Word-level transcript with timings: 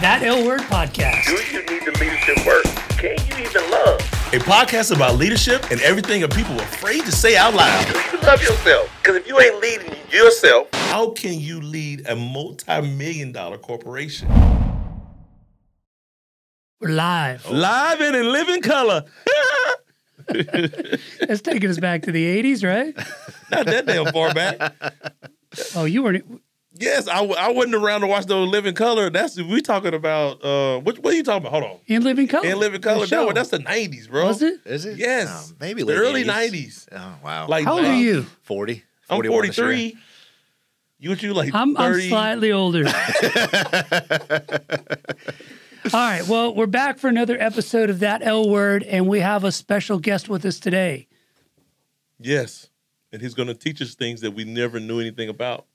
That 0.00 0.22
L 0.22 0.44
Word 0.46 0.60
Podcast. 0.62 1.26
Do 1.26 1.32
you 1.52 1.60
need 1.66 1.84
the 1.84 1.92
leadership 1.98 2.46
work? 2.46 2.64
Can 2.96 3.16
you 3.28 3.44
even 3.46 3.70
love? 3.70 4.00
A 4.32 4.38
podcast 4.38 4.94
about 4.94 5.16
leadership 5.16 5.70
and 5.70 5.80
everything 5.82 6.20
that 6.22 6.32
people 6.34 6.54
are 6.54 6.62
afraid 6.64 7.04
to 7.04 7.12
say 7.12 7.36
out 7.36 7.54
loud. 7.54 7.86
Do 7.92 7.98
you 8.16 8.22
love 8.22 8.40
yourself? 8.42 8.90
Because 9.02 9.16
if 9.16 9.26
you 9.28 9.38
ain't 9.40 9.60
leading 9.60 9.94
yourself, 10.10 10.68
How 10.72 11.10
can 11.10 11.38
you 11.38 11.60
lead 11.60 12.06
a 12.08 12.16
multi-million 12.16 13.32
dollar 13.32 13.58
corporation? 13.58 14.28
We're 16.80 16.90
live. 16.90 17.48
Live 17.50 18.00
and 18.00 18.16
in 18.16 18.32
living 18.32 18.62
color. 18.62 19.04
That's 20.28 21.42
taking 21.42 21.68
us 21.68 21.78
back 21.78 22.02
to 22.02 22.12
the 22.12 22.42
80s, 22.42 22.64
right? 22.66 22.96
Not 23.50 23.66
that 23.66 23.84
damn 23.86 24.06
far 24.12 24.32
back. 24.32 24.72
Oh, 25.74 25.84
you 25.84 26.02
weren't. 26.02 26.40
Yes, 26.80 27.06
I, 27.08 27.16
w- 27.16 27.34
I 27.38 27.52
wasn't 27.52 27.74
around 27.74 28.00
to 28.00 28.06
watch 28.06 28.24
those 28.24 28.48
living 28.48 28.74
color. 28.74 29.10
That's 29.10 29.36
we 29.38 29.60
talking 29.60 29.92
about. 29.92 30.42
Uh, 30.42 30.78
what, 30.80 30.98
what 31.00 31.12
are 31.12 31.16
you 31.16 31.22
talking 31.22 31.46
about? 31.46 31.52
Hold 31.52 31.64
on. 31.72 31.78
In 31.86 32.02
Living 32.02 32.26
Color. 32.26 32.46
In 32.48 32.58
living 32.58 32.80
color. 32.80 33.06
show. 33.06 33.26
No, 33.26 33.32
that's 33.32 33.50
the 33.50 33.58
nineties, 33.58 34.08
bro. 34.08 34.26
Was 34.26 34.40
it? 34.40 34.60
Is 34.64 34.86
it? 34.86 34.96
Yes. 34.96 35.50
Oh, 35.52 35.56
maybe 35.60 35.82
the 35.82 35.94
early 35.94 36.24
nineties. 36.24 36.88
Oh 36.90 37.14
wow. 37.22 37.46
Like 37.48 37.66
How 37.66 37.74
old 37.74 37.84
are 37.84 37.94
you? 37.94 38.22
40. 38.42 38.82
I'm 39.10 39.16
41 39.16 39.46
this 39.48 39.58
year. 39.58 39.66
43. 39.66 39.98
You 41.00 41.10
what 41.10 41.22
you 41.22 41.34
like? 41.34 41.54
I'm, 41.54 41.76
I'm 41.76 42.00
slightly 42.00 42.50
older. 42.52 42.86
All 45.92 45.92
right. 45.92 46.26
Well, 46.26 46.54
we're 46.54 46.66
back 46.66 46.98
for 46.98 47.08
another 47.08 47.36
episode 47.40 47.90
of 47.90 48.00
That 48.00 48.22
L 48.22 48.48
Word, 48.48 48.82
and 48.84 49.06
we 49.06 49.20
have 49.20 49.44
a 49.44 49.52
special 49.52 49.98
guest 49.98 50.28
with 50.28 50.44
us 50.44 50.58
today. 50.60 51.08
Yes, 52.18 52.68
and 53.12 53.20
he's 53.22 53.34
going 53.34 53.48
to 53.48 53.54
teach 53.54 53.80
us 53.80 53.94
things 53.94 54.20
that 54.20 54.32
we 54.32 54.44
never 54.44 54.78
knew 54.78 55.00
anything 55.00 55.28
about. 55.30 55.66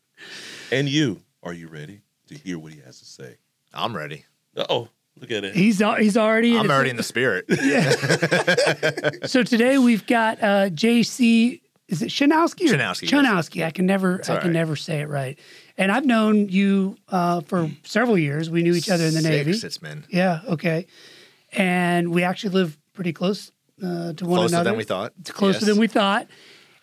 And 0.71 0.89
you, 0.89 1.21
are 1.43 1.53
you 1.53 1.67
ready 1.67 2.01
to 2.27 2.35
hear 2.35 2.57
what 2.59 2.73
he 2.73 2.79
has 2.81 2.99
to 2.99 3.05
say? 3.05 3.37
I'm 3.73 3.95
ready. 3.95 4.25
Uh 4.55 4.65
oh, 4.69 4.89
look 5.19 5.31
at 5.31 5.43
it. 5.43 5.53
He's 5.55 5.81
al- 5.81 5.95
he's 5.95 6.17
already 6.17 6.55
I'm 6.57 6.63
his- 6.63 6.71
already 6.71 6.89
in 6.89 6.97
the 6.97 7.03
spirit. 7.03 7.45
Yeah. 7.61 7.93
So 9.27 9.43
today 9.43 9.77
we've 9.77 10.05
got 10.05 10.41
uh, 10.41 10.69
JC. 10.69 11.61
Is 11.87 12.01
it 12.01 12.09
Chanowsky? 12.09 12.69
or- 12.69 12.77
Chanowsky, 12.77 13.03
yes. 13.03 13.11
Chanowsky. 13.11 13.65
I 13.65 13.71
can 13.71 13.85
never. 13.85 14.21
I 14.27 14.33
all 14.33 14.37
can 14.39 14.47
right. 14.47 14.53
never 14.53 14.75
say 14.75 15.01
it 15.01 15.09
right. 15.09 15.37
And 15.77 15.91
I've 15.91 16.05
known 16.05 16.49
you 16.49 16.97
uh, 17.09 17.41
for 17.41 17.69
several 17.83 18.17
years. 18.17 18.49
We 18.49 18.63
knew 18.63 18.73
each 18.73 18.89
other 18.89 19.03
in 19.05 19.13
the 19.13 19.21
Six, 19.21 19.29
Navy. 19.29 19.51
It's 19.51 19.77
been 19.77 20.05
Yeah. 20.09 20.41
Okay. 20.47 20.87
And 21.53 22.11
we 22.11 22.23
actually 22.23 22.51
live 22.53 22.77
pretty 22.93 23.13
close 23.13 23.51
uh, 23.83 24.13
to 24.13 24.25
one 24.25 24.39
another. 24.39 24.47
closer 24.47 24.47
another. 24.55 24.69
than 24.71 24.77
we 24.77 24.83
thought. 24.83 25.13
It's 25.19 25.31
closer 25.31 25.59
Yes. 25.59 25.65
than 25.65 25.77
we 25.77 25.87
thought. 25.87 26.27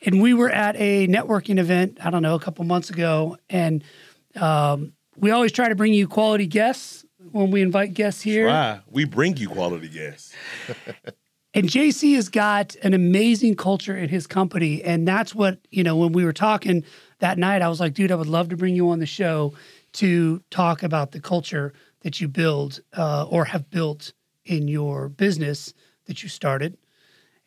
And 0.04 0.20
we 0.20 0.34
were 0.34 0.50
at 0.50 0.76
a 0.76 1.06
networking 1.06 1.58
event, 1.58 1.98
I 2.02 2.10
don't 2.10 2.22
know, 2.22 2.34
a 2.34 2.40
couple 2.40 2.64
months 2.64 2.90
ago. 2.90 3.36
And 3.48 3.84
um, 4.36 4.92
we 5.16 5.30
always 5.30 5.52
try 5.52 5.68
to 5.68 5.74
bring 5.74 5.94
you 5.94 6.08
quality 6.08 6.46
guests 6.46 7.04
when 7.30 7.50
we 7.50 7.62
invite 7.62 7.94
guests 7.94 8.22
here. 8.22 8.48
Why? 8.48 8.80
We 8.90 9.04
bring 9.04 9.36
you 9.36 9.48
quality 9.48 9.88
guests. 9.88 10.32
And 11.54 11.68
JC 11.68 12.14
has 12.14 12.28
got 12.28 12.76
an 12.76 12.94
amazing 12.94 13.56
culture 13.56 13.96
in 13.96 14.08
his 14.08 14.26
company. 14.26 14.82
And 14.82 15.06
that's 15.06 15.34
what, 15.34 15.58
you 15.70 15.84
know, 15.84 15.96
when 15.96 16.12
we 16.12 16.24
were 16.24 16.32
talking 16.32 16.84
that 17.18 17.36
night, 17.36 17.60
I 17.60 17.68
was 17.68 17.78
like, 17.78 17.92
dude, 17.94 18.10
I 18.10 18.14
would 18.14 18.26
love 18.26 18.48
to 18.50 18.56
bring 18.56 18.74
you 18.74 18.88
on 18.88 19.00
the 19.00 19.06
show 19.06 19.52
to 19.94 20.42
talk 20.50 20.82
about 20.82 21.12
the 21.12 21.20
culture 21.20 21.74
that 22.00 22.20
you 22.20 22.28
build 22.28 22.80
uh, 22.96 23.26
or 23.28 23.44
have 23.44 23.68
built 23.70 24.14
in 24.46 24.66
your 24.66 25.10
business 25.10 25.74
that 26.06 26.22
you 26.22 26.28
started. 26.28 26.78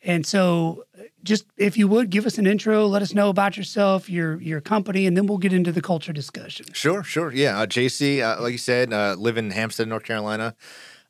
And 0.06 0.24
so, 0.24 0.84
just 1.24 1.46
if 1.56 1.76
you 1.76 1.88
would 1.88 2.10
give 2.10 2.26
us 2.26 2.38
an 2.38 2.46
intro, 2.46 2.86
let 2.86 3.02
us 3.02 3.12
know 3.12 3.28
about 3.28 3.56
yourself, 3.56 4.08
your 4.08 4.40
your 4.40 4.60
company, 4.60 5.04
and 5.04 5.16
then 5.16 5.26
we'll 5.26 5.36
get 5.36 5.52
into 5.52 5.72
the 5.72 5.82
culture 5.82 6.12
discussion. 6.12 6.66
Sure, 6.72 7.02
sure. 7.02 7.32
Yeah. 7.32 7.58
Uh, 7.58 7.66
JC, 7.66 8.22
uh, 8.22 8.40
like 8.40 8.52
you 8.52 8.58
said, 8.58 8.92
uh, 8.92 9.16
live 9.18 9.36
in 9.36 9.50
Hampstead, 9.50 9.88
North 9.88 10.04
Carolina. 10.04 10.54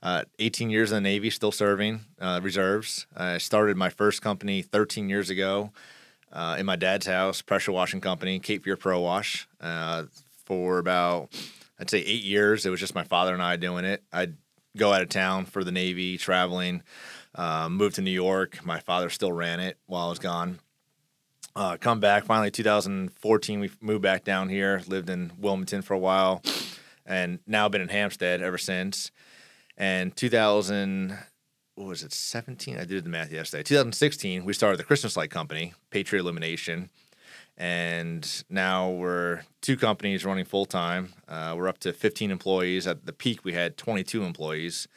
Uh, 0.03 0.25
18 0.39 0.71
years 0.71 0.93
in 0.93 0.97
the 0.97 1.01
Navy, 1.03 1.29
still 1.31 1.53
serving 1.53 2.01
uh, 2.21 2.41
reserves. 2.43 3.07
I 3.15 3.39
started 3.39 3.77
my 3.77 3.91
first 3.91 4.23
company 4.23 4.63
13 4.63 5.11
years 5.11 5.31
ago 5.31 5.73
uh, 6.33 6.57
in 6.59 6.65
my 6.65 6.77
dad's 6.77 7.07
house, 7.07 7.43
pressure 7.43 7.73
washing 7.73 8.01
company, 8.01 8.39
Cape 8.39 8.65
Fear 8.65 8.77
Pro 8.77 9.01
Wash. 9.01 9.47
For 10.45 10.79
about, 10.79 11.31
I'd 11.79 11.91
say, 11.91 11.99
eight 11.99 12.23
years. 12.23 12.65
It 12.65 12.71
was 12.71 12.79
just 12.79 12.95
my 12.95 13.03
father 13.03 13.35
and 13.35 13.43
I 13.43 13.57
doing 13.57 13.85
it. 13.85 14.05
I'd 14.13 14.37
go 14.77 14.93
out 14.93 15.03
of 15.03 15.09
town 15.09 15.45
for 15.45 15.65
the 15.65 15.73
Navy, 15.73 16.17
traveling. 16.19 16.83
Uh, 17.37 17.69
moved 17.69 17.97
to 17.97 18.03
New 18.03 18.11
York. 18.11 18.65
My 18.65 18.81
father 18.81 19.11
still 19.11 19.33
ran 19.33 19.61
it 19.61 19.79
while 19.87 20.07
I 20.07 20.11
was 20.11 20.19
gone 20.19 20.59
uh, 21.57 21.77
come 21.79 21.99
back. 22.01 22.27
Finally, 22.27 22.51
2014, 22.51 23.61
we 23.61 23.71
moved 23.81 24.03
back 24.03 24.25
down 24.25 24.49
here. 24.49 24.83
Lived 24.87 25.09
in 25.09 25.33
Wilmington 25.39 25.83
for 25.83 25.95
a 25.95 25.99
while, 25.99 26.43
and 27.07 27.41
now 27.47 27.69
been 27.69 27.81
in 27.81 27.89
Hampstead 27.89 28.43
ever 28.43 28.59
since. 28.59 29.11
And 29.77 30.15
2000, 30.15 31.17
what 31.75 31.89
was 31.89 32.03
it, 32.03 32.13
17? 32.13 32.79
I 32.79 32.85
did 32.85 33.05
the 33.05 33.09
math 33.09 33.33
yesterday. 33.33 33.63
2016, 33.63 34.45
we 34.45 34.53
started 34.53 34.79
the 34.79 34.85
Christmas 34.85 35.17
light 35.17 35.31
company, 35.31 35.73
Patriot 35.91 36.21
Illumination, 36.21 36.91
and 37.57 38.45
now 38.51 38.91
we're 38.91 39.43
two 39.63 39.79
companies 39.79 40.27
running 40.27 40.45
full 40.45 40.67
time. 40.67 41.15
Uh, 41.27 41.55
we're 41.57 41.69
up 41.69 41.79
to 41.79 41.93
15 41.93 42.31
employees. 42.31 42.87
At 42.87 43.07
the 43.07 43.15
peak, 43.15 43.45
we 43.45 43.55
had 43.55 43.79
22 43.79 44.25
employees. 44.25 44.89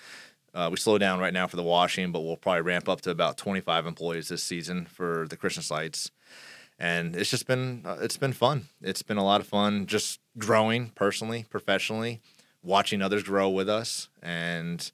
Uh, 0.60 0.70
we 0.70 0.76
slow 0.76 0.98
down 0.98 1.22
right 1.22 1.32
now 1.32 1.48
for 1.48 1.56
the 1.56 1.64
washing, 1.64 2.12
but 2.12 2.20
we'll 2.20 2.36
probably 2.36 2.60
ramp 2.60 2.90
up 2.90 3.00
to 3.00 3.10
about 3.10 3.38
25 3.38 3.86
employees 3.86 4.28
this 4.28 4.44
season 4.44 4.86
for 4.86 5.26
the 5.30 5.38
Christmas 5.38 5.72
lights. 5.72 6.12
And 6.78 7.16
it's 7.16 7.30
just 7.30 7.48
been 7.48 7.84
uh, 7.86 7.96
it's 8.02 8.18
been 8.18 8.34
fun. 8.34 8.68
It's 8.82 9.02
been 9.02 9.16
a 9.16 9.24
lot 9.24 9.40
of 9.40 9.48
fun 9.48 9.86
just 9.86 10.20
growing 10.38 10.90
personally, 10.96 11.46
professionally, 11.50 12.20
watching 12.62 13.02
others 13.02 13.24
grow 13.24 13.48
with 13.50 13.70
us, 13.70 14.10
and 14.22 14.92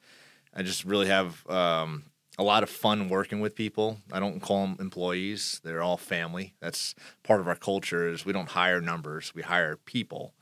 I 0.53 0.61
just 0.61 0.85
really 0.85 1.07
have 1.07 1.47
um, 1.49 2.03
a 2.37 2.43
lot 2.43 2.61
of 2.61 2.69
fun 2.69 3.09
working 3.09 3.39
with 3.39 3.55
people. 3.55 3.97
I 4.11 4.19
don't 4.19 4.39
call 4.39 4.67
them 4.67 4.77
employees; 4.79 5.61
they're 5.63 5.81
all 5.81 5.97
family. 5.97 6.53
That's 6.59 6.93
part 7.23 7.39
of 7.39 7.47
our 7.47 7.55
culture. 7.55 8.07
Is 8.07 8.23
we 8.23 8.33
don't 8.33 8.49
hire 8.49 8.81
numbers; 8.81 9.33
we 9.33 9.41
hire 9.41 9.77
people. 9.77 10.35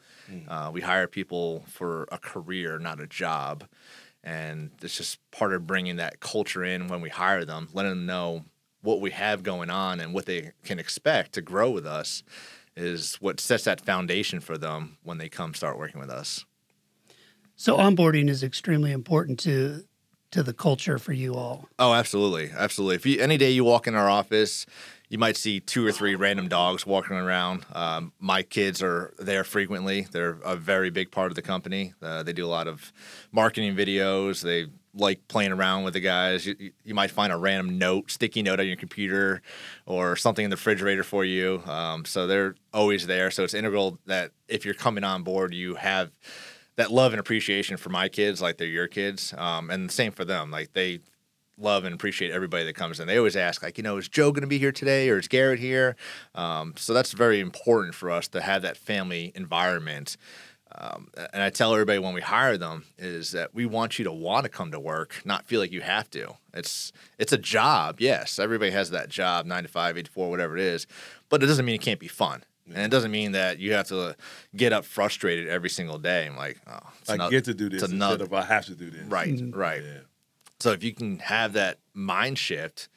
Uh, 0.47 0.71
we 0.73 0.79
hire 0.79 1.07
people 1.07 1.65
for 1.67 2.07
a 2.09 2.17
career, 2.17 2.79
not 2.79 3.01
a 3.01 3.07
job 3.07 3.65
and 4.23 4.71
it's 4.81 4.97
just 4.97 5.19
part 5.31 5.53
of 5.53 5.67
bringing 5.67 5.97
that 5.97 6.19
culture 6.19 6.63
in 6.63 6.87
when 6.87 7.01
we 7.01 7.09
hire 7.09 7.45
them, 7.45 7.69
letting 7.73 7.91
them 7.91 8.05
know 8.05 8.45
what 8.81 9.01
we 9.01 9.11
have 9.11 9.43
going 9.43 9.69
on 9.69 9.99
and 9.99 10.13
what 10.13 10.25
they 10.25 10.51
can 10.63 10.79
expect 10.79 11.33
to 11.33 11.41
grow 11.41 11.69
with 11.71 11.85
us 11.85 12.23
is 12.75 13.15
what 13.15 13.39
sets 13.39 13.63
that 13.63 13.81
foundation 13.81 14.39
for 14.39 14.57
them 14.57 14.97
when 15.03 15.17
they 15.17 15.29
come 15.29 15.53
start 15.53 15.77
working 15.77 15.99
with 15.99 16.09
us. 16.09 16.45
So 17.55 17.77
onboarding 17.77 18.29
is 18.29 18.43
extremely 18.43 18.91
important 18.91 19.39
to 19.41 19.85
to 20.31 20.41
the 20.41 20.53
culture 20.53 20.97
for 20.97 21.13
you 21.13 21.35
all. 21.35 21.69
Oh, 21.77 21.93
absolutely, 21.93 22.49
absolutely. 22.57 22.95
If 22.95 23.05
you 23.05 23.21
any 23.21 23.37
day 23.37 23.51
you 23.51 23.63
walk 23.63 23.85
in 23.85 23.93
our 23.93 24.09
office, 24.09 24.65
you 25.13 25.19
might 25.19 25.37
see 25.37 25.59
two 25.59 25.85
or 25.85 25.91
three 25.91 26.15
random 26.15 26.47
dogs 26.47 26.87
walking 26.87 27.15
around. 27.15 27.67
Um, 27.71 28.13
my 28.19 28.41
kids 28.41 28.81
are 28.81 29.13
there 29.19 29.43
frequently. 29.43 30.07
They're 30.11 30.39
a 30.43 30.55
very 30.55 30.89
big 30.89 31.11
part 31.11 31.31
of 31.31 31.35
the 31.35 31.43
company. 31.43 31.93
Uh, 32.01 32.23
they 32.23 32.33
do 32.33 32.43
a 32.43 32.49
lot 32.49 32.67
of 32.67 32.91
marketing 33.31 33.75
videos. 33.75 34.41
They 34.41 34.65
like 34.95 35.27
playing 35.27 35.51
around 35.51 35.83
with 35.83 35.93
the 35.93 35.99
guys. 35.99 36.47
You, 36.47 36.71
you- 36.83 36.95
might 36.95 37.11
find 37.11 37.31
a 37.31 37.37
random 37.37 37.77
note, 37.77 38.09
sticky 38.09 38.41
note 38.41 38.59
on 38.59 38.65
your 38.65 38.75
computer, 38.75 39.43
or 39.85 40.15
something 40.15 40.45
in 40.45 40.49
the 40.49 40.55
refrigerator 40.55 41.03
for 41.03 41.23
you. 41.23 41.61
Um, 41.67 42.05
so 42.05 42.25
they're 42.25 42.55
always 42.73 43.05
there. 43.05 43.29
So 43.29 43.43
it's 43.43 43.53
integral 43.53 43.99
that 44.07 44.31
if 44.47 44.65
you're 44.65 44.73
coming 44.73 45.03
on 45.03 45.21
board, 45.21 45.53
you 45.53 45.75
have 45.75 46.09
that 46.75 46.91
love 46.91 47.13
and 47.13 47.19
appreciation 47.19 47.77
for 47.77 47.89
my 47.89 48.09
kids, 48.09 48.41
like 48.41 48.57
they're 48.57 48.67
your 48.67 48.87
kids, 48.87 49.31
um, 49.37 49.69
and 49.69 49.89
the 49.89 49.93
same 49.93 50.11
for 50.11 50.25
them. 50.25 50.49
Like 50.49 50.73
they 50.73 51.01
love 51.57 51.85
and 51.85 51.93
appreciate 51.93 52.31
everybody 52.31 52.65
that 52.65 52.73
comes 52.75 52.99
in. 52.99 53.07
They 53.07 53.17
always 53.17 53.35
ask, 53.35 53.61
like, 53.63 53.77
you 53.77 53.83
know, 53.83 53.97
is 53.97 54.07
Joe 54.09 54.31
going 54.31 54.41
to 54.41 54.47
be 54.47 54.57
here 54.59 54.71
today, 54.71 55.09
or 55.09 55.19
is 55.19 55.27
Garrett 55.27 55.59
here? 55.59 55.95
Um, 56.35 56.73
so 56.77 56.93
that's 56.93 57.11
very 57.11 57.39
important 57.39 57.93
for 57.95 58.09
us 58.11 58.27
to 58.29 58.41
have 58.41 58.61
that 58.63 58.77
family 58.77 59.31
environment. 59.35 60.17
Um, 60.75 61.09
and 61.31 61.43
I 61.43 61.51
tell 61.51 61.71
everybody 61.73 61.99
when 61.99 62.15
we 62.15 62.21
hire 62.21 62.57
them 62.57 62.85
is 62.97 63.31
that 63.33 63.53
we 63.53 63.67
want 63.67 63.99
you 63.99 64.05
to 64.05 64.11
want 64.11 64.45
to 64.45 64.49
come 64.49 64.71
to 64.71 64.79
work, 64.79 65.21
not 65.23 65.45
feel 65.45 65.59
like 65.59 65.71
you 65.71 65.81
have 65.81 66.09
to. 66.11 66.33
It's 66.51 66.91
it's 67.19 67.31
a 67.31 67.37
job, 67.37 67.97
yes. 67.99 68.39
Everybody 68.39 68.71
has 68.71 68.89
that 68.89 69.09
job, 69.09 69.45
nine 69.45 69.61
to 69.63 69.69
five, 69.69 69.99
eight 69.99 70.05
to 70.05 70.11
four, 70.11 70.31
whatever 70.31 70.57
it 70.57 70.63
is, 70.63 70.87
but 71.29 71.43
it 71.43 71.45
doesn't 71.45 71.65
mean 71.65 71.75
it 71.75 71.81
can't 71.81 71.99
be 71.99 72.07
fun. 72.07 72.43
And 72.67 72.79
it 72.79 72.89
doesn't 72.89 73.11
mean 73.11 73.33
that 73.33 73.59
you 73.59 73.73
have 73.73 73.87
to 73.89 74.15
get 74.55 74.73
up 74.73 74.83
frustrated 74.85 75.47
every 75.47 75.69
single 75.69 75.99
day. 75.99 76.25
I'm 76.25 76.35
like, 76.37 76.59
oh, 76.65 76.79
it's 77.01 77.09
I 77.09 77.15
ano- 77.15 77.29
get 77.29 77.43
to 77.45 77.53
do 77.53 77.69
this 77.69 77.83
it's 77.83 77.91
instead 77.91 77.95
another- 78.21 78.23
of 78.23 78.33
I 78.33 78.41
have 78.41 78.65
to 78.65 78.73
do 78.75 78.89
this. 78.89 79.03
right, 79.03 79.39
right. 79.51 79.83
Yeah. 79.83 79.99
So 80.63 80.71
if 80.71 80.81
you 80.81 80.93
can 80.93 81.19
have 81.19 81.51
that 81.53 81.79
mind 81.93 82.39
shift, 82.39 82.87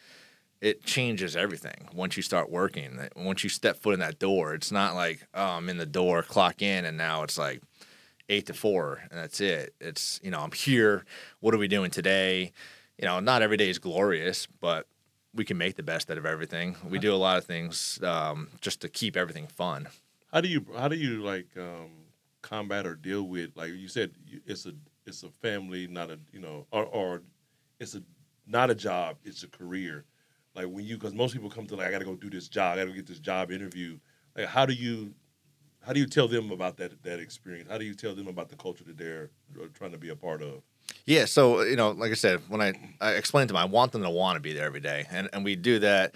it 0.61 0.85
changes 0.85 1.35
everything 1.35 1.89
once 1.93 2.17
you 2.17 2.23
start 2.23 2.49
working. 2.49 2.97
Once 3.17 3.43
you 3.43 3.51
step 3.51 3.77
foot 3.83 3.93
in 3.93 3.99
that 3.99 4.21
door, 4.21 4.55
it's 4.55 4.71
not 4.71 4.95
like, 4.95 5.27
oh, 5.35 5.43
I'm 5.45 5.69
in 5.69 5.77
the 5.77 5.85
door, 5.85 6.23
clock 6.23 6.63
in, 6.63 6.85
and 6.85 6.97
now 6.97 7.25
it's 7.25 7.37
like 7.37 7.61
eight 8.29 8.47
to 8.47 8.55
four, 8.55 9.01
and 9.11 9.19
that's 9.19 9.41
it. 9.41 9.75
It's, 9.81 10.21
you 10.23 10.31
know, 10.31 10.39
I'm 10.39 10.53
here. 10.53 11.05
What 11.41 11.55
are 11.55 11.59
we 11.59 11.67
doing 11.67 11.91
today? 11.91 12.53
You 12.99 13.07
know, 13.07 13.19
not 13.19 13.43
every 13.43 13.57
day 13.57 13.69
is 13.69 13.81
glorious, 13.81 14.47
but 14.61 14.87
we 15.35 15.45
can 15.45 15.59
make 15.59 15.75
the 15.75 15.83
best 15.83 16.09
out 16.09 16.19
of 16.19 16.25
everything. 16.25 16.77
We 16.89 17.01
do 17.01 17.13
a 17.13 17.17
lot 17.17 17.37
of 17.37 17.47
things 17.47 17.99
um, 18.05 18.47
just 18.61 18.81
to 18.83 18.89
keep 18.89 19.17
everything 19.17 19.49
fun. 19.49 19.89
How 20.33 20.41
do 20.41 20.47
you 20.47 20.65
how 20.79 20.87
do 20.87 20.95
you 20.95 21.21
like 21.25 21.49
um, 21.57 21.91
combat 22.43 22.87
or 22.87 22.95
deal 22.95 23.25
with 23.25 23.57
like 23.57 23.71
you 23.71 23.89
said 23.89 24.13
it's 24.47 24.67
a 24.67 24.73
it's 25.05 25.25
a 25.25 25.31
family, 25.43 25.89
not 25.89 26.11
a 26.13 26.21
you 26.33 26.39
know, 26.39 26.67
or, 26.71 26.85
or 26.85 27.23
it's 27.79 27.95
a 27.95 28.03
not 28.47 28.71
a 28.71 28.75
job, 28.75 29.17
it's 29.25 29.43
a 29.43 29.49
career. 29.49 30.05
Like 30.55 30.67
when 30.67 30.85
you, 30.85 30.97
because 30.97 31.13
most 31.13 31.35
people 31.35 31.51
come 31.51 31.67
to 31.67 31.77
like, 31.77 31.89
I 31.89 31.91
got 31.91 31.99
to 31.99 32.05
go 32.05 32.15
do 32.15 32.31
this 32.31 32.49
job, 32.49 32.79
I 32.79 32.83
got 32.83 32.91
to 32.91 32.97
get 32.97 33.07
this 33.07 33.19
job 33.19 33.51
interview. 33.51 33.99
Like, 34.37 34.47
how 34.47 34.65
do 34.65 34.73
you, 34.73 35.13
how 35.85 35.93
do 35.93 36.01
you 36.01 36.07
tell 36.07 36.29
them 36.29 36.51
about 36.51 36.77
that 36.79 37.03
that 37.03 37.21
experience? 37.21 37.69
How 37.71 37.79
do 37.79 37.85
you 37.85 37.95
tell 37.95 38.15
them 38.15 38.29
about 38.29 38.49
the 38.49 38.57
culture 38.57 38.85
that 38.85 38.97
they're 38.97 39.31
trying 39.75 39.93
to 39.93 39.99
be 39.99 40.09
a 40.09 40.17
part 40.17 40.43
of? 40.43 40.63
Yeah, 41.05 41.25
so 41.25 41.63
you 41.63 41.77
know, 41.77 41.91
like 41.91 42.11
I 42.11 42.15
said, 42.15 42.41
when 42.49 42.61
I, 42.61 42.73
I 43.01 43.13
explained 43.13 43.49
to 43.49 43.53
them, 43.53 43.63
I 43.63 43.67
want 43.67 43.93
them 43.93 44.03
to 44.03 44.11
want 44.11 44.37
to 44.37 44.41
be 44.41 44.53
there 44.53 44.67
every 44.67 44.81
day, 44.81 45.07
and 45.11 45.29
and 45.33 45.45
we 45.45 45.57
do 45.57 45.79
that. 45.81 46.15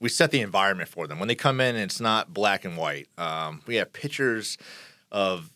We 0.00 0.08
set 0.08 0.30
the 0.30 0.40
environment 0.40 0.88
for 0.88 1.06
them 1.06 1.18
when 1.18 1.28
they 1.28 1.34
come 1.34 1.60
in. 1.60 1.76
It's 1.76 2.00
not 2.00 2.34
black 2.34 2.64
and 2.64 2.76
white. 2.76 3.08
Um, 3.16 3.62
we 3.66 3.76
have 3.76 3.92
pictures 3.92 4.58
of 5.10 5.50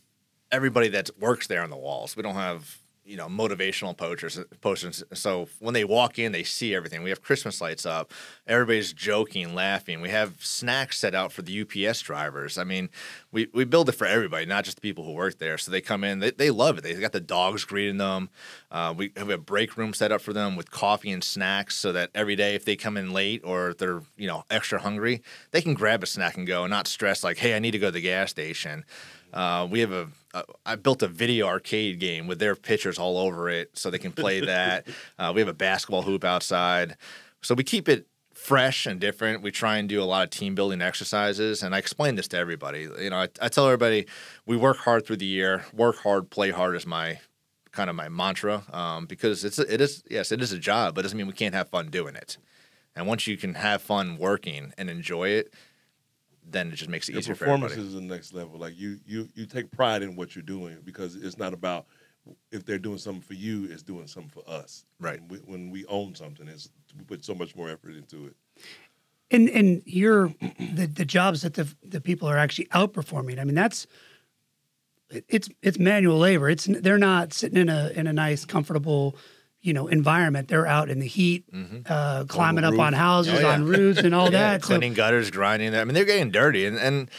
everybody 0.50 0.88
that 0.88 1.10
works 1.18 1.46
there 1.46 1.62
on 1.62 1.70
the 1.70 1.76
walls. 1.76 2.16
We 2.16 2.22
don't 2.22 2.36
have 2.36 2.79
you 3.10 3.16
know 3.16 3.26
motivational 3.26 3.96
posters 3.96 4.38
posters. 4.60 5.02
So 5.12 5.48
when 5.58 5.74
they 5.74 5.84
walk 5.84 6.18
in 6.18 6.30
they 6.30 6.44
see 6.44 6.74
everything. 6.74 7.02
We 7.02 7.10
have 7.10 7.22
christmas 7.22 7.60
lights 7.60 7.84
up. 7.84 8.12
Everybody's 8.46 8.92
joking 8.92 9.54
laughing. 9.54 10.00
We 10.00 10.10
have 10.10 10.44
snacks 10.44 10.98
set 10.98 11.14
out 11.14 11.32
for 11.32 11.42
the 11.42 11.60
ups 11.60 12.00
drivers. 12.00 12.56
I 12.56 12.64
mean 12.64 12.88
we, 13.32 13.48
we 13.52 13.64
build 13.64 13.88
it 13.88 13.92
for 13.92 14.06
everybody 14.06 14.46
not 14.46 14.64
just 14.64 14.76
the 14.76 14.80
people 14.80 15.04
who 15.04 15.12
work 15.12 15.38
there. 15.38 15.58
So 15.58 15.72
they 15.72 15.80
come 15.80 16.04
in 16.04 16.20
they, 16.20 16.30
they 16.30 16.50
love 16.50 16.78
it. 16.78 16.84
They 16.84 16.94
got 16.94 17.12
the 17.12 17.20
dogs 17.20 17.64
greeting 17.64 17.98
them. 17.98 18.30
Uh, 18.70 18.94
we 18.96 19.12
have 19.16 19.28
a 19.28 19.38
break 19.38 19.76
room 19.76 19.92
set 19.92 20.12
up 20.12 20.20
for 20.20 20.32
them 20.32 20.54
with 20.54 20.70
coffee 20.70 21.10
and 21.10 21.24
snacks 21.24 21.76
so 21.76 21.90
that 21.92 22.10
every 22.14 22.36
day 22.36 22.54
if 22.54 22.64
they 22.64 22.76
come 22.76 22.96
in 22.96 23.12
late 23.12 23.42
or 23.44 23.74
they're 23.74 24.02
you 24.16 24.28
know 24.28 24.44
extra 24.50 24.80
hungry 24.80 25.20
they 25.50 25.60
can 25.60 25.74
grab 25.74 26.02
a 26.02 26.06
snack 26.06 26.36
and 26.36 26.46
go 26.46 26.62
and 26.62 26.70
not 26.70 26.86
stress 26.86 27.24
like 27.24 27.38
hey 27.38 27.56
i 27.56 27.58
need 27.58 27.72
to 27.72 27.78
go 27.78 27.88
to 27.88 27.92
the 27.92 28.00
gas 28.00 28.30
station 28.30 28.84
uh, 29.32 29.66
we 29.70 29.80
have 29.80 29.92
a, 29.92 30.08
a 30.34 30.44
I 30.66 30.76
built 30.76 31.02
a 31.02 31.08
video 31.08 31.46
arcade 31.46 31.98
game 31.98 32.26
with 32.26 32.38
their 32.38 32.54
pictures 32.54 32.98
all 32.98 33.18
over 33.18 33.48
it, 33.48 33.76
so 33.76 33.90
they 33.90 33.98
can 33.98 34.12
play 34.12 34.40
that. 34.40 34.86
uh, 35.18 35.32
we 35.34 35.40
have 35.40 35.48
a 35.48 35.54
basketball 35.54 36.02
hoop 36.02 36.24
outside, 36.24 36.96
so 37.40 37.54
we 37.54 37.64
keep 37.64 37.88
it 37.88 38.06
fresh 38.34 38.86
and 38.86 39.00
different. 39.00 39.42
We 39.42 39.50
try 39.50 39.76
and 39.76 39.88
do 39.88 40.02
a 40.02 40.04
lot 40.04 40.24
of 40.24 40.30
team 40.30 40.54
building 40.54 40.80
exercises, 40.80 41.62
and 41.62 41.74
I 41.74 41.78
explain 41.78 42.14
this 42.14 42.28
to 42.28 42.38
everybody. 42.38 42.88
You 42.98 43.10
know, 43.10 43.18
I, 43.18 43.28
I 43.40 43.48
tell 43.48 43.66
everybody 43.66 44.06
we 44.46 44.56
work 44.56 44.78
hard 44.78 45.06
through 45.06 45.18
the 45.18 45.26
year. 45.26 45.64
Work 45.72 45.98
hard, 45.98 46.30
play 46.30 46.50
hard 46.50 46.76
is 46.76 46.86
my 46.86 47.20
kind 47.72 47.88
of 47.88 47.96
my 47.96 48.08
mantra 48.08 48.64
um, 48.72 49.06
because 49.06 49.44
it's 49.44 49.58
it 49.58 49.80
is 49.80 50.02
yes 50.10 50.32
it 50.32 50.40
is 50.40 50.52
a 50.52 50.58
job, 50.58 50.94
but 50.94 51.00
it 51.00 51.02
doesn't 51.04 51.18
mean 51.18 51.26
we 51.26 51.32
can't 51.32 51.54
have 51.54 51.68
fun 51.68 51.88
doing 51.88 52.16
it. 52.16 52.38
And 52.96 53.06
once 53.06 53.26
you 53.26 53.36
can 53.36 53.54
have 53.54 53.82
fun 53.82 54.18
working 54.18 54.72
and 54.76 54.90
enjoy 54.90 55.28
it, 55.28 55.54
then 56.52 56.68
it 56.68 56.76
just 56.76 56.90
makes 56.90 57.08
it 57.08 57.12
Your 57.12 57.20
easier 57.20 57.34
for 57.34 57.44
performance 57.44 57.72
everybody. 57.72 57.88
is 57.88 57.94
the 57.94 58.00
next 58.14 58.32
level. 58.34 58.58
Like 58.58 58.78
you, 58.78 58.98
you, 59.06 59.28
you 59.34 59.46
take 59.46 59.70
pride 59.70 60.02
in 60.02 60.16
what 60.16 60.34
you're 60.34 60.42
doing 60.42 60.78
because 60.84 61.16
it's 61.16 61.38
not 61.38 61.52
about 61.54 61.86
if 62.52 62.64
they're 62.66 62.78
doing 62.78 62.98
something 62.98 63.22
for 63.22 63.34
you, 63.34 63.64
it's 63.70 63.82
doing 63.82 64.06
something 64.06 64.30
for 64.30 64.42
us. 64.50 64.84
Right. 65.00 65.20
When 65.20 65.28
we, 65.28 65.52
when 65.52 65.70
we 65.70 65.86
own 65.86 66.14
something, 66.14 66.46
it's 66.48 66.68
we 66.96 67.04
put 67.04 67.24
so 67.24 67.34
much 67.34 67.56
more 67.56 67.70
effort 67.70 67.94
into 67.96 68.26
it. 68.26 68.34
and 69.30 69.48
and 69.48 69.82
your 69.86 70.34
the 70.58 70.86
the 70.86 71.04
jobs 71.04 71.42
that 71.42 71.54
the 71.54 71.72
the 71.82 72.00
people 72.00 72.28
are 72.28 72.36
actually 72.36 72.66
outperforming. 72.66 73.38
I 73.40 73.44
mean, 73.44 73.54
that's 73.54 73.86
it's 75.10 75.48
it's 75.62 75.78
manual 75.78 76.18
labor. 76.18 76.48
It's 76.50 76.66
they're 76.66 76.98
not 76.98 77.32
sitting 77.32 77.58
in 77.58 77.68
a 77.68 77.88
in 77.94 78.06
a 78.06 78.12
nice, 78.12 78.44
comfortable, 78.44 79.16
you 79.62 79.72
know, 79.74 79.88
environment. 79.88 80.48
They're 80.48 80.66
out 80.66 80.88
in 80.88 81.00
the 81.00 81.06
heat, 81.06 81.44
uh, 81.86 82.24
climbing 82.28 82.64
up 82.64 82.78
on 82.78 82.94
houses, 82.94 83.34
Oh, 83.34 83.40
yeah. 83.40 83.52
on 83.52 83.64
roofs, 83.66 83.98
and 84.00 84.14
all 84.14 84.24
Yeah, 84.32 84.52
that. 84.52 84.62
So 84.62 84.68
cleaning 84.68 84.94
gutters, 84.94 85.30
grinding. 85.30 85.74
I 85.74 85.84
mean, 85.84 85.94
they're 85.94 86.04
getting 86.06 86.30
dirty, 86.30 86.64
and 86.66 86.78
and 86.78 87.10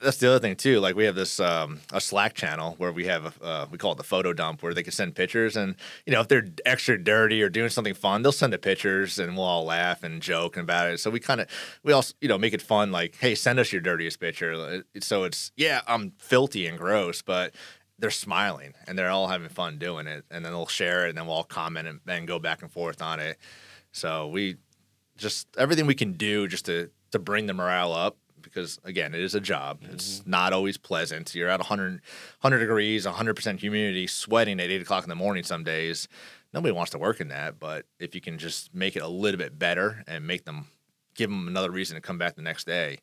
that's 0.00 0.18
the 0.18 0.28
other 0.28 0.38
thing 0.38 0.54
too. 0.56 0.78
Like 0.80 0.94
we 0.94 1.04
have 1.04 1.14
this 1.16 1.40
um, 1.40 1.80
a 1.92 2.00
Slack 2.00 2.34
channel 2.34 2.74
where 2.78 2.92
we 2.92 3.06
have 3.06 3.36
a, 3.40 3.44
uh, 3.44 3.66
we 3.70 3.78
call 3.78 3.92
it 3.92 3.98
the 3.98 4.04
photo 4.04 4.32
dump, 4.32 4.62
where 4.62 4.72
they 4.72 4.82
can 4.84 4.92
send 4.92 5.14
pictures, 5.16 5.56
and 5.56 5.74
you 6.06 6.12
know 6.12 6.20
if 6.20 6.28
they're 6.28 6.46
extra 6.64 6.96
dirty 7.02 7.42
or 7.42 7.48
doing 7.48 7.70
something 7.70 7.94
fun, 7.94 8.22
they'll 8.22 8.30
send 8.32 8.52
the 8.52 8.58
pictures, 8.58 9.18
and 9.18 9.36
we'll 9.36 9.44
all 9.46 9.64
laugh 9.64 10.02
and 10.04 10.22
joke 10.22 10.56
about 10.56 10.88
it. 10.90 11.00
So 11.00 11.10
we 11.10 11.18
kind 11.18 11.40
of 11.40 11.48
we 11.82 11.92
also 11.92 12.14
you 12.20 12.28
know 12.28 12.38
make 12.38 12.52
it 12.54 12.62
fun, 12.62 12.92
like 12.92 13.16
hey, 13.16 13.34
send 13.34 13.58
us 13.58 13.72
your 13.72 13.80
dirtiest 13.82 14.20
picture. 14.20 14.84
So 15.00 15.24
it's 15.24 15.50
yeah, 15.56 15.80
I'm 15.88 16.12
filthy 16.18 16.66
and 16.68 16.78
gross, 16.78 17.20
but 17.22 17.52
they're 18.00 18.10
smiling 18.10 18.74
and 18.86 18.98
they're 18.98 19.10
all 19.10 19.28
having 19.28 19.48
fun 19.48 19.78
doing 19.78 20.06
it, 20.06 20.24
and 20.30 20.44
then 20.44 20.52
they'll 20.52 20.66
share 20.66 21.06
it, 21.06 21.10
and 21.10 21.18
then 21.18 21.26
we'll 21.26 21.36
all 21.36 21.44
comment 21.44 21.86
and, 21.86 22.00
then 22.06 22.26
go 22.26 22.38
back 22.38 22.62
and 22.62 22.72
forth 22.72 23.02
on 23.02 23.20
it. 23.20 23.38
So 23.92 24.28
we 24.28 24.56
just 25.16 25.46
everything 25.58 25.86
we 25.86 25.94
can 25.94 26.14
do 26.14 26.48
just 26.48 26.64
to 26.66 26.90
to 27.12 27.18
bring 27.18 27.46
the 27.46 27.54
morale 27.54 27.92
up 27.92 28.16
because 28.40 28.78
again 28.84 29.14
it 29.14 29.20
is 29.20 29.34
a 29.34 29.40
job 29.40 29.82
mm-hmm. 29.82 29.92
it's 29.92 30.26
not 30.26 30.54
always 30.54 30.78
pleasant 30.78 31.34
you're 31.34 31.50
at 31.50 31.60
100, 31.60 32.00
100 32.40 32.58
degrees 32.58 33.04
100% 33.04 33.60
humidity 33.60 34.06
sweating 34.06 34.58
at 34.58 34.70
8 34.70 34.80
o'clock 34.80 35.04
in 35.04 35.10
the 35.10 35.14
morning 35.14 35.44
some 35.44 35.62
days 35.62 36.08
nobody 36.54 36.72
wants 36.72 36.90
to 36.92 36.98
work 36.98 37.20
in 37.20 37.28
that 37.28 37.60
but 37.60 37.84
if 37.98 38.14
you 38.14 38.22
can 38.22 38.38
just 38.38 38.74
make 38.74 38.96
it 38.96 39.02
a 39.02 39.08
little 39.08 39.36
bit 39.36 39.58
better 39.58 40.02
and 40.06 40.26
make 40.26 40.46
them 40.46 40.68
give 41.14 41.28
them 41.28 41.48
another 41.48 41.70
reason 41.70 41.96
to 41.96 42.00
come 42.00 42.16
back 42.16 42.34
the 42.34 42.40
next 42.40 42.66
day 42.66 43.00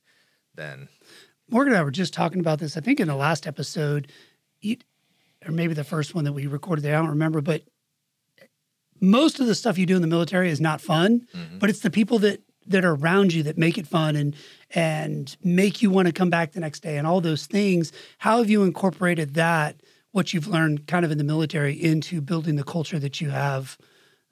then 0.56 0.90
Morgon 1.52 1.68
and 1.68 1.78
I 1.78 1.84
were 1.84 1.92
just 1.92 2.14
talking 2.14 2.42
about 2.42 2.60
this. 2.60 2.76
I 2.76 2.82
think 2.82 3.00
in 3.00 3.08
the 3.08 3.16
last 3.16 3.48
episode, 3.48 4.12
you, 4.62 4.78
or 5.46 5.52
maybe 5.52 5.74
the 5.74 5.84
first 5.84 6.16
one 6.16 6.24
that 6.26 6.34
we 6.34 6.48
recorded 6.48 6.84
there. 6.84 6.96
I 6.96 7.00
don't 7.00 7.10
remember, 7.10 7.42
but 7.42 7.64
most 9.00 9.40
of 9.40 9.48
the 9.48 9.56
stuff 9.56 9.78
you 9.78 9.86
do 9.86 9.96
in 9.96 10.02
the 10.02 10.08
military 10.08 10.50
is 10.50 10.60
not 10.60 10.82
fun. 10.82 11.28
But 11.60 11.70
it's 11.70 11.80
the 11.80 11.90
people 11.92 12.20
that 12.20 12.42
that 12.68 12.84
are 12.84 12.96
around 12.96 13.34
you 13.34 13.44
that 13.44 13.58
make 13.58 13.78
it 13.78 13.88
fun 13.88 14.16
and 14.16 14.36
and 14.72 15.38
make 15.44 15.82
you 15.82 15.90
want 15.90 16.08
to 16.08 16.14
come 16.14 16.30
back 16.30 16.52
the 16.52 16.60
next 16.60 16.82
day 16.82 16.98
and 16.98 17.08
all 17.08 17.22
those 17.22 17.46
things. 17.46 17.92
How 18.18 18.40
have 18.40 18.50
you 18.50 18.64
incorporated 18.64 19.36
that? 19.36 19.82
What 20.12 20.34
you've 20.34 20.48
learned, 20.48 20.88
kind 20.88 21.06
of 21.06 21.12
in 21.12 21.18
the 21.18 21.24
military, 21.24 21.74
into 21.74 22.22
building 22.22 22.56
the 22.56 22.64
culture 22.64 22.98
that 22.98 23.22
you 23.22 23.30
have 23.30 23.78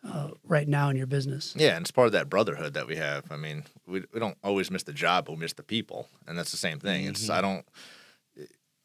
uh, 0.03 0.29
right 0.43 0.67
now 0.67 0.89
in 0.89 0.97
your 0.97 1.05
business. 1.05 1.53
Yeah, 1.55 1.75
and 1.75 1.83
it's 1.83 1.91
part 1.91 2.07
of 2.07 2.13
that 2.13 2.29
brotherhood 2.29 2.73
that 2.73 2.87
we 2.87 2.95
have. 2.95 3.25
I 3.31 3.37
mean, 3.37 3.65
we, 3.85 4.03
we 4.11 4.19
don't 4.19 4.37
always 4.43 4.71
miss 4.71 4.83
the 4.83 4.93
job, 4.93 5.25
but 5.25 5.33
we 5.33 5.39
miss 5.39 5.53
the 5.53 5.63
people, 5.63 6.07
and 6.27 6.37
that's 6.37 6.51
the 6.51 6.57
same 6.57 6.79
thing. 6.79 7.05
It's 7.05 7.29
I 7.29 7.41
don't 7.41 7.65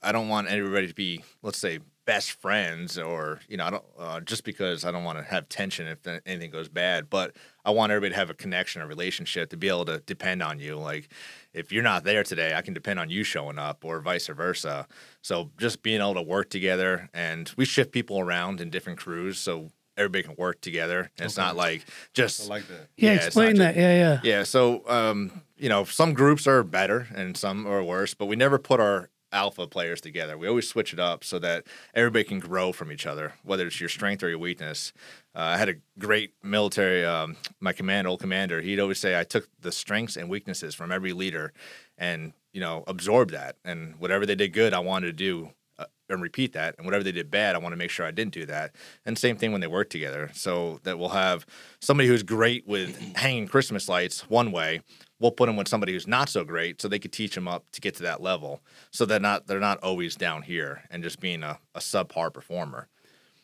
I 0.02 0.12
don't 0.12 0.28
want 0.28 0.48
everybody 0.48 0.88
to 0.88 0.94
be 0.94 1.24
let's 1.42 1.58
say 1.58 1.80
best 2.06 2.32
friends 2.32 2.98
or 2.98 3.40
you 3.48 3.56
know 3.56 3.64
I 3.66 3.70
don't 3.70 3.84
uh, 3.98 4.20
just 4.20 4.44
because 4.44 4.84
I 4.84 4.90
don't 4.90 5.04
want 5.04 5.18
to 5.18 5.24
have 5.24 5.48
tension 5.48 5.86
if 5.86 5.98
anything 6.26 6.50
goes 6.50 6.68
bad, 6.68 7.08
but 7.08 7.36
I 7.64 7.70
want 7.70 7.92
everybody 7.92 8.10
to 8.10 8.16
have 8.16 8.30
a 8.30 8.34
connection, 8.34 8.82
a 8.82 8.86
relationship, 8.86 9.50
to 9.50 9.56
be 9.56 9.68
able 9.68 9.84
to 9.84 10.00
depend 10.00 10.42
on 10.42 10.58
you. 10.58 10.76
Like 10.76 11.08
if 11.52 11.70
you're 11.70 11.82
not 11.82 12.04
there 12.04 12.24
today, 12.24 12.54
I 12.54 12.62
can 12.62 12.74
depend 12.74 12.98
on 12.98 13.10
you 13.10 13.22
showing 13.22 13.58
up, 13.58 13.84
or 13.84 14.00
vice 14.00 14.26
versa. 14.28 14.86
So 15.22 15.50
just 15.58 15.82
being 15.82 16.00
able 16.00 16.14
to 16.14 16.22
work 16.22 16.50
together, 16.50 17.08
and 17.14 17.52
we 17.56 17.64
shift 17.64 17.92
people 17.92 18.18
around 18.18 18.60
in 18.60 18.70
different 18.70 18.98
crews, 18.98 19.38
so 19.38 19.70
everybody 19.96 20.24
can 20.24 20.34
work 20.36 20.60
together. 20.60 21.10
And 21.18 21.26
It's 21.26 21.36
not 21.36 21.56
like 21.56 21.84
just 22.14 22.46
I 22.46 22.54
like 22.54 22.66
that. 22.68 22.88
Yeah, 22.96 23.12
Yeah, 23.12 23.26
explain 23.26 23.56
not 23.56 23.74
that. 23.74 23.76
Yeah, 23.76 23.94
yeah. 23.94 24.20
yeah, 24.24 24.42
so 24.44 24.82
um, 24.88 25.42
you 25.56 25.68
know, 25.68 25.84
some 25.84 26.14
groups 26.14 26.46
are 26.46 26.62
better 26.62 27.06
and 27.14 27.36
some 27.36 27.66
are 27.66 27.84
worse, 27.84 28.14
but 28.14 28.26
we 28.26 28.36
never 28.36 28.58
put 28.58 28.80
our 28.80 29.10
alpha 29.32 29.66
players 29.66 30.00
together. 30.00 30.36
We 30.36 30.48
always 30.48 30.68
switch 30.68 30.92
it 30.92 30.98
up 30.98 31.24
so 31.24 31.38
that 31.38 31.64
everybody 31.94 32.24
can 32.24 32.38
grow 32.38 32.72
from 32.72 32.90
each 32.92 33.06
other, 33.06 33.34
whether 33.42 33.66
it's 33.66 33.80
your 33.80 33.88
strength 33.88 34.22
or 34.22 34.28
your 34.28 34.38
weakness. 34.38 34.92
Uh, 35.34 35.40
I 35.40 35.56
had 35.58 35.68
a 35.68 35.74
great 35.98 36.34
military, 36.42 37.04
um, 37.04 37.36
my 37.60 37.72
command, 37.72 38.06
old 38.06 38.20
commander. 38.20 38.60
He'd 38.60 38.80
always 38.80 38.98
say, 38.98 39.18
"I 39.18 39.24
took 39.24 39.48
the 39.60 39.72
strengths 39.72 40.16
and 40.16 40.28
weaknesses 40.28 40.74
from 40.74 40.90
every 40.92 41.12
leader, 41.12 41.52
and 41.96 42.32
you 42.52 42.60
know, 42.60 42.82
absorbed 42.88 43.32
that. 43.32 43.56
And 43.64 43.94
whatever 44.00 44.26
they 44.26 44.34
did 44.34 44.52
good, 44.52 44.74
I 44.74 44.80
wanted 44.80 45.06
to 45.06 45.12
do." 45.12 45.50
uh, 45.78 45.86
And 46.08 46.20
repeat 46.20 46.52
that, 46.54 46.74
and 46.76 46.84
whatever 46.84 47.04
they 47.04 47.12
did 47.12 47.30
bad, 47.30 47.54
I 47.54 47.58
want 47.58 47.72
to 47.72 47.76
make 47.76 47.90
sure 47.90 48.04
I 48.04 48.10
didn't 48.10 48.34
do 48.34 48.44
that. 48.46 48.74
And 49.06 49.16
same 49.16 49.36
thing 49.36 49.52
when 49.52 49.60
they 49.60 49.68
work 49.68 49.88
together, 49.90 50.30
so 50.34 50.80
that 50.82 50.98
we'll 50.98 51.10
have 51.10 51.46
somebody 51.80 52.08
who's 52.08 52.24
great 52.24 52.66
with 52.66 52.98
hanging 53.16 53.46
Christmas 53.46 53.88
lights 53.88 54.28
one 54.28 54.50
way, 54.50 54.80
we'll 55.20 55.30
put 55.30 55.46
them 55.46 55.56
with 55.56 55.68
somebody 55.68 55.92
who's 55.92 56.08
not 56.08 56.28
so 56.28 56.44
great 56.44 56.80
so 56.80 56.88
they 56.88 56.98
could 56.98 57.12
teach 57.12 57.34
them 57.34 57.46
up 57.46 57.64
to 57.72 57.80
get 57.80 57.94
to 57.94 58.02
that 58.02 58.20
level 58.20 58.60
so 58.90 59.04
they're 59.04 59.20
not 59.20 59.46
they're 59.46 59.60
not 59.60 59.78
always 59.78 60.16
down 60.16 60.42
here 60.42 60.82
and 60.90 61.02
just 61.02 61.20
being 61.20 61.42
a, 61.44 61.58
a 61.74 61.78
subpar 61.78 62.32
performer. 62.32 62.88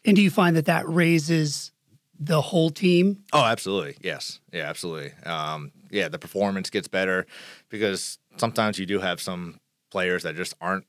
And 0.05 0.17
do 0.17 0.23
you 0.23 0.31
find 0.31 0.57
that 0.57 0.67
that 0.67 0.89
raises 0.89 1.73
the 2.19 2.41
whole 2.41 2.71
team? 2.71 3.23
oh 3.33 3.45
absolutely. 3.45 3.97
Yes. 4.01 4.41
Yeah 4.53 4.69
absolutely. 4.69 5.13
Um, 5.25 5.71
yeah 5.91 6.09
the 6.09 6.19
performance 6.19 6.71
gets 6.71 6.89
better 6.89 7.27
because 7.69 8.19
sometimes 8.37 8.79
you 8.79 8.87
do 8.87 8.99
have 8.99 9.21
some 9.21 9.61
players 9.91 10.25
that 10.25 10.35
just 10.35 10.55
aren't 10.61 10.85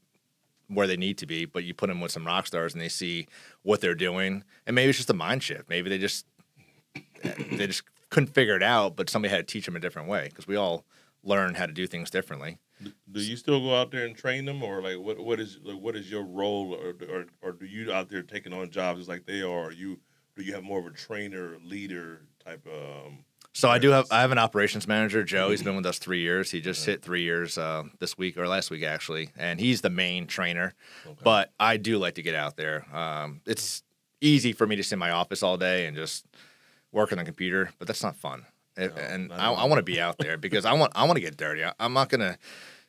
where 0.69 0.87
they 0.87 0.97
need 0.97 1.17
to 1.17 1.25
be 1.25 1.45
but 1.45 1.63
you 1.63 1.73
put 1.73 1.87
them 1.87 2.01
with 2.01 2.11
some 2.11 2.25
rock 2.25 2.45
stars 2.45 2.73
and 2.73 2.81
they 2.81 2.89
see 2.89 3.27
what 3.61 3.79
they're 3.79 3.95
doing 3.95 4.43
and 4.65 4.75
maybe 4.75 4.89
it's 4.89 4.97
just 4.97 5.09
a 5.09 5.13
mind 5.13 5.43
shift. 5.43 5.69
Maybe 5.69 5.89
they 5.89 5.97
just 5.97 6.25
they 7.23 7.67
just 7.67 7.83
couldn't 8.09 8.33
figure 8.33 8.55
it 8.55 8.63
out 8.63 8.95
but 8.95 9.09
somebody 9.09 9.33
had 9.33 9.47
to 9.47 9.51
teach 9.51 9.65
them 9.65 9.75
a 9.75 9.79
different 9.79 10.07
way 10.07 10.27
because 10.29 10.47
we 10.47 10.55
all 10.55 10.85
learn 11.23 11.55
how 11.55 11.65
to 11.65 11.73
do 11.73 11.87
things 11.87 12.09
differently 12.09 12.57
Do 13.11 13.21
you 13.21 13.35
still 13.37 13.59
go 13.59 13.75
out 13.75 13.89
there 13.89 14.05
and 14.05 14.15
train 14.15 14.45
them, 14.45 14.61
or 14.61 14.81
like 14.83 14.99
what 14.99 15.19
what 15.19 15.39
is 15.39 15.59
like, 15.63 15.79
what 15.81 15.95
is 15.95 16.11
your 16.11 16.23
role, 16.23 16.75
or, 16.75 16.93
or 17.09 17.25
or 17.41 17.51
do 17.51 17.65
you 17.65 17.91
out 17.91 18.07
there 18.07 18.21
taking 18.21 18.53
on 18.53 18.69
jobs 18.69 19.07
like 19.07 19.25
they 19.25 19.41
are? 19.41 19.47
Or 19.69 19.71
you 19.71 19.99
do 20.35 20.43
you 20.43 20.53
have 20.53 20.63
more 20.63 20.79
of 20.79 20.85
a 20.85 20.91
trainer 20.91 21.57
leader 21.65 22.21
type 22.45 22.67
of? 22.67 23.07
Um, 23.07 23.25
So 23.53 23.67
I 23.67 23.79
do 23.79 23.89
have 23.89 24.05
I 24.11 24.21
have 24.21 24.31
an 24.31 24.37
operations 24.37 24.87
manager, 24.87 25.23
Joe. 25.23 25.49
He's 25.49 25.63
been 25.63 25.75
with 25.75 25.87
us 25.87 25.97
three 25.97 26.21
years. 26.21 26.51
He 26.51 26.61
just 26.61 26.85
hit 26.85 27.01
three 27.01 27.23
years 27.23 27.57
uh, 27.57 27.85
this 27.97 28.15
week 28.15 28.37
or 28.37 28.47
last 28.47 28.69
week 28.69 28.83
actually, 28.83 29.31
and 29.35 29.59
he's 29.59 29.81
the 29.81 29.89
main 29.89 30.27
trainer. 30.27 30.75
But 31.23 31.51
I 31.59 31.77
do 31.77 31.97
like 31.97 32.13
to 32.15 32.21
get 32.21 32.35
out 32.35 32.57
there. 32.57 32.85
Um, 32.95 33.41
it's 33.47 33.81
easy 34.21 34.53
for 34.53 34.67
me 34.67 34.75
to 34.75 34.83
sit 34.83 34.93
in 34.93 34.99
my 34.99 35.09
office 35.09 35.41
all 35.41 35.57
day 35.57 35.87
and 35.87 35.97
just 35.97 36.27
work 36.97 37.11
on 37.13 37.17
the 37.19 37.23
computer, 37.23 37.69
but 37.79 37.87
that's 37.87 38.03
not 38.03 38.15
fun. 38.17 38.45
It- 38.75 38.95
No, 38.95 39.01
and 39.01 39.33
I, 39.33 39.51
I 39.53 39.65
want 39.65 39.79
to 39.79 39.83
be 39.83 40.01
out 40.01 40.17
there 40.17 40.37
because 40.45 40.65
I 40.65 40.73
want 40.73 40.91
I 40.95 41.03
want 41.05 41.15
to 41.15 41.21
get 41.21 41.37
dirty. 41.37 41.63
I, 41.63 41.73
I'm 41.79 41.93
not 41.93 42.09
gonna, 42.09 42.37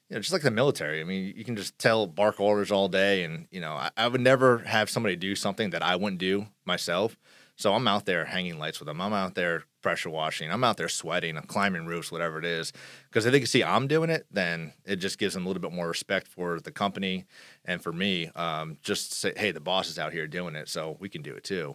you 0.09 0.17
know, 0.17 0.21
just 0.21 0.33
like 0.33 0.43
the 0.43 0.51
military. 0.51 1.01
I 1.01 1.05
mean, 1.05 1.33
you 1.37 1.45
can 1.45 1.57
just 1.57 1.79
tell 1.79 2.07
bark 2.07 2.41
orders 2.41 2.71
all 2.73 2.89
day, 2.89 3.23
and 3.25 3.47
you 3.51 3.61
know, 3.61 3.73
I, 3.73 3.91
I 3.97 4.09
would 4.09 4.21
never 4.21 4.59
have 4.59 4.91
somebody 4.91 5.17
do 5.17 5.35
something 5.35 5.71
that 5.71 5.83
I 5.83 5.97
wouldn't 5.97 6.19
do 6.21 6.47
myself. 6.65 7.17
So 7.57 7.75
I'm 7.75 7.89
out 7.89 8.07
there 8.07 8.25
hanging 8.25 8.59
lights 8.61 8.79
with 8.79 8.87
them. 8.87 9.01
I'm 9.01 9.13
out 9.13 9.35
there 9.35 9.65
pressure 9.83 10.11
washing. 10.11 10.49
I'm 10.53 10.63
out 10.63 10.77
there 10.77 10.89
sweating. 10.89 11.37
I'm 11.37 11.43
climbing 11.43 11.87
roofs, 11.87 12.13
whatever 12.13 12.39
it 12.39 12.45
is. 12.45 12.73
Because 13.09 13.27
if 13.27 13.33
they 13.33 13.41
can 13.41 13.49
see 13.49 13.65
I'm 13.65 13.89
doing 13.89 14.11
it, 14.11 14.27
then 14.31 14.75
it 14.85 14.97
just 14.97 15.19
gives 15.19 15.35
them 15.35 15.45
a 15.45 15.49
little 15.49 15.61
bit 15.61 15.73
more 15.73 15.89
respect 15.89 16.29
for 16.29 16.61
the 16.61 16.71
company 16.71 17.25
and 17.65 17.83
for 17.83 17.93
me. 17.93 18.31
Um, 18.37 18.77
just 18.83 19.13
say, 19.13 19.33
hey, 19.37 19.51
the 19.51 19.59
boss 19.61 19.89
is 19.91 19.99
out 19.99 20.13
here 20.13 20.29
doing 20.29 20.55
it, 20.55 20.69
so 20.69 20.97
we 21.01 21.09
can 21.09 21.21
do 21.23 21.35
it 21.35 21.43
too. 21.43 21.75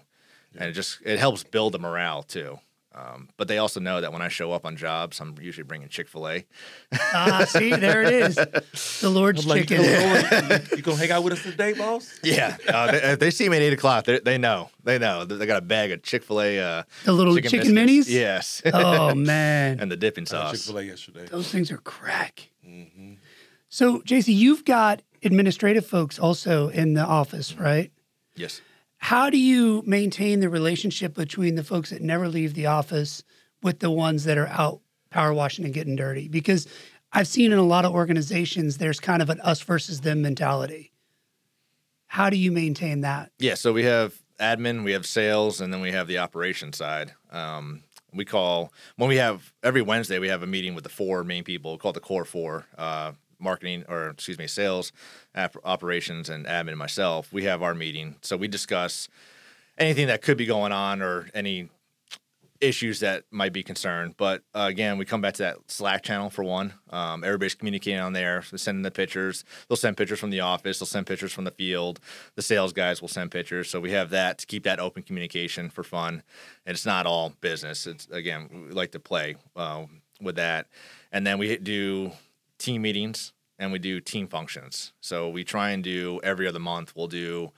And 0.58 0.70
it 0.70 0.74
just 0.74 1.00
it 1.06 1.20
helps 1.20 1.44
build 1.44 1.74
the 1.74 1.80
morale 1.80 2.24
too. 2.24 2.60
Um, 2.96 3.30
but 3.38 3.48
they 3.48 3.58
also 3.58 3.80
know 3.80 4.02
that 4.02 4.14
when 4.14 4.22
I 4.22 4.28
show 4.28 4.52
up 4.52 4.68
on 4.68 4.78
jobs, 4.78 5.20
I'm 5.20 5.34
usually 5.42 5.64
bringing 5.64 5.90
Chick 5.90 6.08
Fil 6.08 6.28
A. 6.30 6.46
Ah, 7.16 7.44
see, 7.50 7.76
there 7.76 8.04
it 8.04 8.14
is. 8.14 8.36
The 9.02 9.10
Lord's 9.10 9.46
I'm 9.46 9.50
like, 9.50 9.68
chicken. 9.68 9.84
you, 9.84 10.30
gonna, 10.30 10.62
you 10.78 10.82
gonna 10.84 10.98
hang 10.98 11.10
out 11.10 11.24
with 11.24 11.34
us 11.34 11.42
today, 11.42 11.74
boss? 11.74 12.20
Yeah, 12.24 12.56
uh, 12.68 12.92
they, 12.92 12.98
if 13.14 13.20
they 13.20 13.32
see 13.32 13.50
me 13.50 13.58
at 13.58 13.64
eight 13.64 13.74
o'clock, 13.74 14.06
they, 14.06 14.20
they 14.20 14.38
know. 14.38 14.70
They 14.84 15.00
know. 15.00 15.26
They 15.26 15.48
got 15.48 15.58
a 15.58 15.66
bag 15.66 15.92
of 15.92 16.04
Chick 16.04 16.22
Fil 16.24 16.40
A. 16.40 16.60
Uh, 16.60 16.84
The 17.04 17.14
little 17.14 17.34
chicken, 17.36 17.74
biscuits. 17.74 18.10
minis. 18.10 18.14
Yes. 18.14 18.62
Oh 18.72 19.16
man, 19.34 19.80
and 19.80 19.92
the 19.92 19.98
dipping 19.98 20.28
sauce. 20.28 20.52
Chick. 20.52 20.60
Fil 20.62 20.78
A 20.78 20.84
yesterday. 20.84 21.26
those 21.32 21.50
things 21.52 21.72
are 21.72 21.78
crack. 21.80 22.50
hmm 22.64 23.14
So, 23.70 24.02
JC, 24.02 24.36
you've 24.36 24.66
got 24.66 25.02
administrative 25.24 25.88
folks 25.88 26.20
also 26.20 26.68
in 26.70 26.94
the 26.94 27.04
office, 27.04 27.56
right? 27.56 27.92
Yes. 28.36 28.62
How 29.04 29.30
do 29.30 29.38
you 29.38 29.84
maintain 29.86 30.40
the 30.40 30.48
relationship 30.48 31.14
between 31.14 31.56
the 31.56 31.64
folks 31.66 31.90
that 31.90 32.02
never 32.02 32.30
leave 32.30 32.54
the 32.54 32.68
office 32.68 33.22
with 33.62 33.80
the 33.80 33.92
ones 33.92 34.24
that 34.24 34.38
are 34.38 34.48
out 34.48 34.80
power 35.10 35.34
washing 35.34 35.66
and 35.66 35.74
getting 35.74 35.98
dirty? 35.98 36.30
Because 36.30 36.70
I've 37.12 37.28
seen 37.28 37.52
in 37.52 37.58
a 37.58 37.64
lot 37.64 37.84
of 37.84 37.92
organizations, 37.92 38.78
there's 38.78 39.02
kind 39.02 39.22
of 39.22 39.30
an 39.30 39.42
us 39.42 39.60
versus 39.60 40.00
them 40.00 40.22
mentality. 40.22 40.94
How 42.08 42.30
do 42.30 42.38
you 42.38 42.50
maintain 42.50 43.02
that? 43.02 43.34
Yeah, 43.40 43.56
so 43.56 43.74
we 43.74 43.84
have 43.84 44.18
admin, 44.40 44.86
we 44.86 44.94
have 44.94 45.06
sales, 45.06 45.60
and 45.60 45.74
then 45.74 45.82
we 45.82 45.92
have 45.92 46.08
the 46.08 46.20
operation 46.20 46.72
side. 46.72 47.14
Um, 47.30 47.84
we 48.14 48.24
call 48.24 48.72
when 48.96 49.10
we 49.10 49.18
have 49.18 49.52
every 49.64 49.82
Wednesday 49.82 50.18
we 50.18 50.30
have 50.30 50.44
a 50.44 50.48
meeting 50.48 50.76
with 50.76 50.86
the 50.86 50.90
four 50.90 51.26
main 51.26 51.44
people 51.44 51.78
called 51.78 51.98
the 51.98 52.00
core 52.00 52.24
four, 52.24 52.68
uh, 52.78 53.12
marketing 53.44 53.84
or 53.88 54.10
excuse 54.10 54.38
me, 54.38 54.48
sales, 54.48 54.92
op- 55.36 55.58
operations, 55.64 56.30
and 56.30 56.46
admin. 56.46 56.78
Myself, 56.78 57.32
we 57.32 57.44
have 57.44 57.62
our 57.62 57.76
meeting, 57.76 58.16
so 58.22 58.38
we 58.38 58.48
discuss 58.48 59.08
anything 59.78 60.08
that 60.08 60.22
could 60.22 60.38
be 60.38 60.46
going 60.46 60.72
on 60.72 61.02
or 61.02 61.30
any 61.34 61.70
issues 62.64 63.02
that 63.02 63.26
might 63.30 63.54
be 63.54 63.62
concerned. 63.62 64.16
But 64.18 64.42
uh, 64.56 64.68
again, 64.70 64.98
we 64.98 65.06
come 65.06 65.22
back 65.22 65.34
to 65.36 65.44
that 65.44 65.58
Slack 65.68 66.02
channel 66.02 66.30
for 66.30 66.44
one. 66.44 66.74
Um, 66.90 67.24
everybody's 67.24 67.56
communicating 67.56 68.00
on 68.00 68.14
there, 68.14 68.44
They're 68.50 68.58
sending 68.58 68.84
the 68.84 68.92
pictures. 68.92 69.44
They'll 69.68 69.76
send 69.76 69.98
pictures 69.98 70.20
from 70.20 70.30
the 70.30 70.40
office. 70.40 70.80
They'll 70.80 70.88
send 70.88 71.06
pictures 71.06 71.34
from 71.34 71.44
the 71.44 71.52
field. 71.52 72.00
The 72.36 72.42
sales 72.42 72.74
guys 72.74 73.02
will 73.02 73.10
send 73.10 73.32
pictures. 73.32 73.70
So 73.70 73.80
we 73.80 73.92
have 73.92 74.10
that 74.12 74.38
to 74.40 74.46
keep 74.46 74.64
that 74.64 74.80
open 74.80 75.04
communication 75.04 75.70
for 75.70 75.84
fun. 75.84 76.24
And 76.66 76.74
it's 76.74 76.86
not 76.86 77.06
all 77.06 77.34
business. 77.42 77.86
It's 77.86 78.08
again, 78.08 78.50
we 78.68 78.74
like 78.74 78.92
to 78.92 79.00
play 79.00 79.36
uh, 79.56 79.86
with 80.22 80.36
that. 80.38 80.68
And 81.12 81.28
then 81.28 81.38
we 81.38 81.58
do 81.58 82.12
team 82.64 82.82
meetings 82.82 83.34
and 83.60 83.72
we 83.72 83.80
do 83.80 84.00
team 84.00 84.28
functions. 84.28 84.94
So 85.02 85.30
we 85.30 85.44
try 85.44 85.72
and 85.72 85.84
do 85.84 86.20
every 86.24 86.48
other 86.48 86.60
month. 86.60 86.94
We'll 86.96 87.08
do 87.08 87.52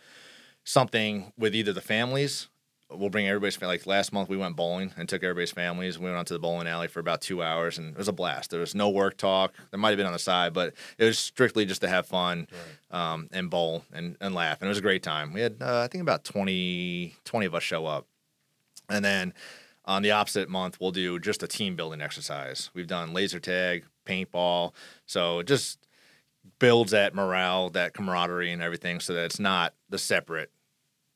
something 0.64 1.32
with 1.38 1.56
either 1.56 1.74
the 1.74 1.82
families 1.82 2.48
we'll 2.90 3.10
bring 3.10 3.28
everybody's 3.28 3.62
like 3.62 3.86
last 3.88 4.14
month 4.14 4.30
we 4.30 4.38
went 4.38 4.56
bowling 4.56 4.94
and 4.98 5.10
took 5.10 5.24
everybody's 5.24 5.52
families. 5.52 5.98
We 5.98 6.06
went 6.06 6.18
onto 6.18 6.34
the 6.34 6.40
bowling 6.40 6.68
alley 6.68 6.88
for 6.88 7.00
about 7.00 7.22
two 7.22 7.42
hours 7.42 7.78
and 7.78 7.92
it 7.92 7.98
was 7.98 8.08
a 8.08 8.14
blast. 8.14 8.52
There 8.52 8.60
was 8.60 8.76
no 8.76 8.90
work 8.90 9.18
talk. 9.18 9.54
There 9.72 9.80
might 9.80 9.90
have 9.90 9.98
been 9.98 10.06
on 10.06 10.14
the 10.14 10.20
side, 10.20 10.54
but 10.54 10.74
it 10.98 11.06
was 11.06 11.18
strictly 11.18 11.66
just 11.66 11.82
to 11.82 11.88
have 11.88 12.06
fun 12.06 12.48
um, 12.92 13.28
and 13.32 13.50
bowl 13.50 13.84
and, 13.92 14.18
and 14.22 14.36
laugh. 14.36 14.62
And 14.62 14.68
it 14.68 14.70
was 14.70 14.78
a 14.78 14.84
great 14.84 15.04
time. 15.04 15.34
We 15.34 15.42
had 15.42 15.58
uh, 15.62 15.82
I 15.82 15.88
think 15.88 16.02
about 16.02 16.24
20, 16.24 17.16
20 17.26 17.46
of 17.46 17.56
us 17.56 17.64
show 17.64 17.86
up, 17.86 18.08
and 18.90 19.04
then 19.04 19.34
on 19.86 20.02
the 20.02 20.12
opposite 20.12 20.50
month 20.50 20.78
we'll 20.80 20.92
do 20.92 21.20
just 21.20 21.44
a 21.44 21.48
team 21.48 21.76
building 21.76 22.02
exercise. 22.02 22.70
We've 22.74 22.88
done 22.88 23.14
laser 23.14 23.40
tag, 23.40 23.86
paintball, 24.06 24.74
so 25.06 25.40
it 25.40 25.48
just 25.48 25.80
builds 26.60 26.92
that 26.92 27.14
morale, 27.16 27.70
that 27.72 27.94
camaraderie, 27.94 28.52
and 28.52 28.62
everything, 28.62 29.00
so 29.00 29.14
that 29.14 29.26
it's 29.26 29.40
not 29.40 29.74
the 29.90 29.98
separate. 29.98 30.52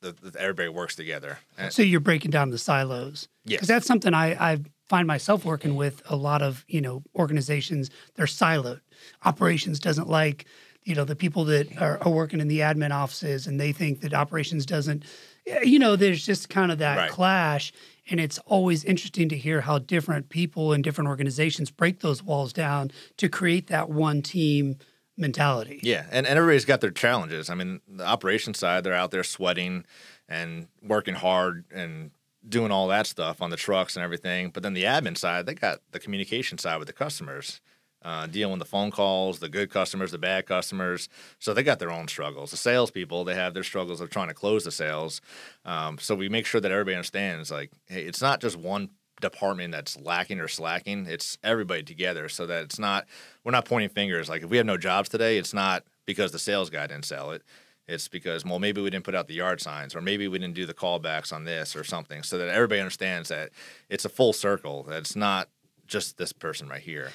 That 0.01 0.22
that 0.22 0.36
everybody 0.38 0.69
works 0.69 0.96
together. 0.96 1.39
So 1.69 1.81
you're 1.81 2.00
breaking 2.00 2.31
down 2.31 2.51
the 2.51 2.58
silos. 2.58 3.27
Yes. 3.43 3.58
Because 3.58 3.67
that's 3.67 3.86
something 3.86 4.13
I, 4.13 4.53
I 4.53 4.60
find 4.88 5.05
myself 5.08 5.43
working 5.43 5.75
with 5.75 6.01
a 6.05 6.15
lot 6.15 6.41
of, 6.41 6.63
you 6.69 6.79
know, 6.79 7.03
organizations. 7.15 7.89
They're 8.15 8.25
siloed. 8.25 8.79
Operations 9.25 9.77
doesn't 9.77 10.08
like, 10.08 10.46
you 10.86 10.96
know, 10.96 11.03
the 11.03 11.17
people 11.17 11.43
that 11.46 11.81
are, 11.81 12.01
are 12.01 12.12
working 12.12 12.39
in 12.39 12.48
the 12.48 12.60
admin 12.60 12.91
offices 12.91 13.46
and 13.46 13.60
they 13.60 13.74
think 13.74 14.00
that 14.00 14.13
operations 14.13 14.65
doesn't, 14.65 15.03
eh, 15.46 15.63
you 15.63 15.79
know, 15.79 15.98
there's 15.98 16.25
just 16.25 16.48
kind 16.48 16.72
of 16.72 16.77
that 16.79 16.98
Right. 16.98 17.10
clash. 17.12 17.74
And 18.09 18.19
it's 18.19 18.39
always 18.39 18.83
interesting 18.83 19.29
to 19.29 19.37
hear 19.37 19.61
how 19.61 19.79
different 19.79 20.29
people 20.29 20.73
and 20.73 20.83
different 20.83 21.09
organizations 21.09 21.69
break 21.71 21.99
those 21.99 22.23
walls 22.23 22.53
down 22.53 22.91
to 23.17 23.29
create 23.29 23.67
that 23.67 23.89
one 23.89 24.21
team 24.21 24.77
mentality. 25.17 25.79
Yeah, 25.83 26.05
and, 26.11 26.25
and 26.25 26.37
everybody's 26.37 26.65
got 26.65 26.81
their 26.81 26.91
challenges. 26.91 27.49
I 27.49 27.55
mean, 27.55 27.81
the 27.87 28.05
operation 28.05 28.53
side, 28.53 28.83
they're 28.83 28.93
out 28.93 29.11
there 29.11 29.23
sweating 29.23 29.85
and 30.27 30.67
working 30.81 31.15
hard 31.15 31.65
and 31.73 32.11
doing 32.47 32.71
all 32.71 32.87
that 32.87 33.05
stuff 33.05 33.41
on 33.41 33.49
the 33.49 33.57
trucks 33.57 33.95
and 33.95 34.03
everything. 34.03 34.49
But 34.49 34.63
then 34.63 34.73
the 34.73 34.83
admin 34.83 35.17
side, 35.17 35.45
they 35.45 35.53
got 35.53 35.79
the 35.91 35.99
communication 35.99 36.57
side 36.57 36.77
with 36.77 36.87
the 36.87 36.93
customers, 36.93 37.59
uh, 38.01 38.27
dealing 38.27 38.53
with 38.53 38.59
the 38.59 38.69
phone 38.69 38.91
calls, 38.91 39.39
the 39.39 39.49
good 39.49 39.69
customers, 39.69 40.11
the 40.11 40.17
bad 40.17 40.45
customers. 40.45 41.09
So 41.39 41.53
they 41.53 41.63
got 41.63 41.79
their 41.79 41.91
own 41.91 42.07
struggles. 42.07 42.51
The 42.51 42.57
salespeople, 42.57 43.25
they 43.25 43.35
have 43.35 43.53
their 43.53 43.63
struggles 43.63 43.99
of 44.01 44.09
trying 44.09 44.29
to 44.29 44.33
close 44.33 44.63
the 44.63 44.71
sales. 44.71 45.21
Um, 45.65 45.97
so 45.97 46.15
we 46.15 46.29
make 46.29 46.45
sure 46.45 46.61
that 46.61 46.71
everybody 46.71 46.95
understands, 46.95 47.51
like, 47.51 47.71
hey, 47.87 48.03
it's 48.03 48.21
not 48.21 48.41
just 48.41 48.57
one 48.57 48.89
department 49.19 49.71
that's 49.71 49.97
lacking 49.99 50.39
or 50.39 50.47
slacking. 50.47 51.05
It's 51.05 51.37
everybody 51.43 51.83
together 51.83 52.29
so 52.29 52.45
that 52.45 52.63
it's 52.63 52.79
not 52.79 53.05
we're 53.43 53.51
not 53.51 53.65
pointing 53.65 53.89
fingers. 53.89 54.29
Like 54.29 54.43
if 54.43 54.49
we 54.49 54.57
have 54.57 54.65
no 54.65 54.77
jobs 54.77 55.09
today, 55.09 55.37
it's 55.37 55.53
not 55.53 55.83
because 56.05 56.31
the 56.31 56.39
sales 56.39 56.69
guy 56.69 56.87
didn't 56.87 57.05
sell 57.05 57.31
it. 57.31 57.43
It's 57.87 58.07
because 58.07 58.45
well 58.45 58.59
maybe 58.59 58.81
we 58.81 58.89
didn't 58.89 59.05
put 59.05 59.15
out 59.15 59.27
the 59.27 59.33
yard 59.33 59.61
signs 59.61 59.95
or 59.95 60.01
maybe 60.01 60.27
we 60.27 60.39
didn't 60.39 60.55
do 60.55 60.65
the 60.65 60.73
callbacks 60.73 61.33
on 61.33 61.43
this 61.43 61.75
or 61.75 61.83
something. 61.83 62.23
So 62.23 62.37
that 62.37 62.49
everybody 62.49 62.79
understands 62.79 63.29
that 63.29 63.49
it's 63.89 64.05
a 64.05 64.09
full 64.09 64.33
circle. 64.33 64.83
That 64.83 64.99
it's 64.99 65.15
not 65.15 65.49
just 65.87 66.17
this 66.17 66.31
person 66.31 66.69
right 66.69 66.81
here. 66.81 67.11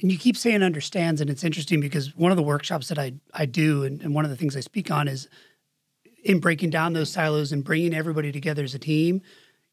And 0.00 0.12
you 0.12 0.18
keep 0.18 0.36
saying 0.36 0.62
understands 0.62 1.20
and 1.20 1.30
it's 1.30 1.44
interesting 1.44 1.80
because 1.80 2.14
one 2.16 2.30
of 2.30 2.36
the 2.36 2.42
workshops 2.42 2.88
that 2.88 2.98
i, 2.98 3.12
I 3.34 3.46
do 3.46 3.84
and, 3.84 4.00
and 4.02 4.14
one 4.14 4.24
of 4.24 4.30
the 4.30 4.36
things 4.36 4.56
i 4.56 4.60
speak 4.60 4.90
on 4.90 5.08
is 5.08 5.28
in 6.24 6.40
breaking 6.40 6.70
down 6.70 6.92
those 6.92 7.10
silos 7.10 7.52
and 7.52 7.64
bringing 7.64 7.94
everybody 7.94 8.32
together 8.32 8.64
as 8.64 8.74
a 8.74 8.78
team 8.78 9.22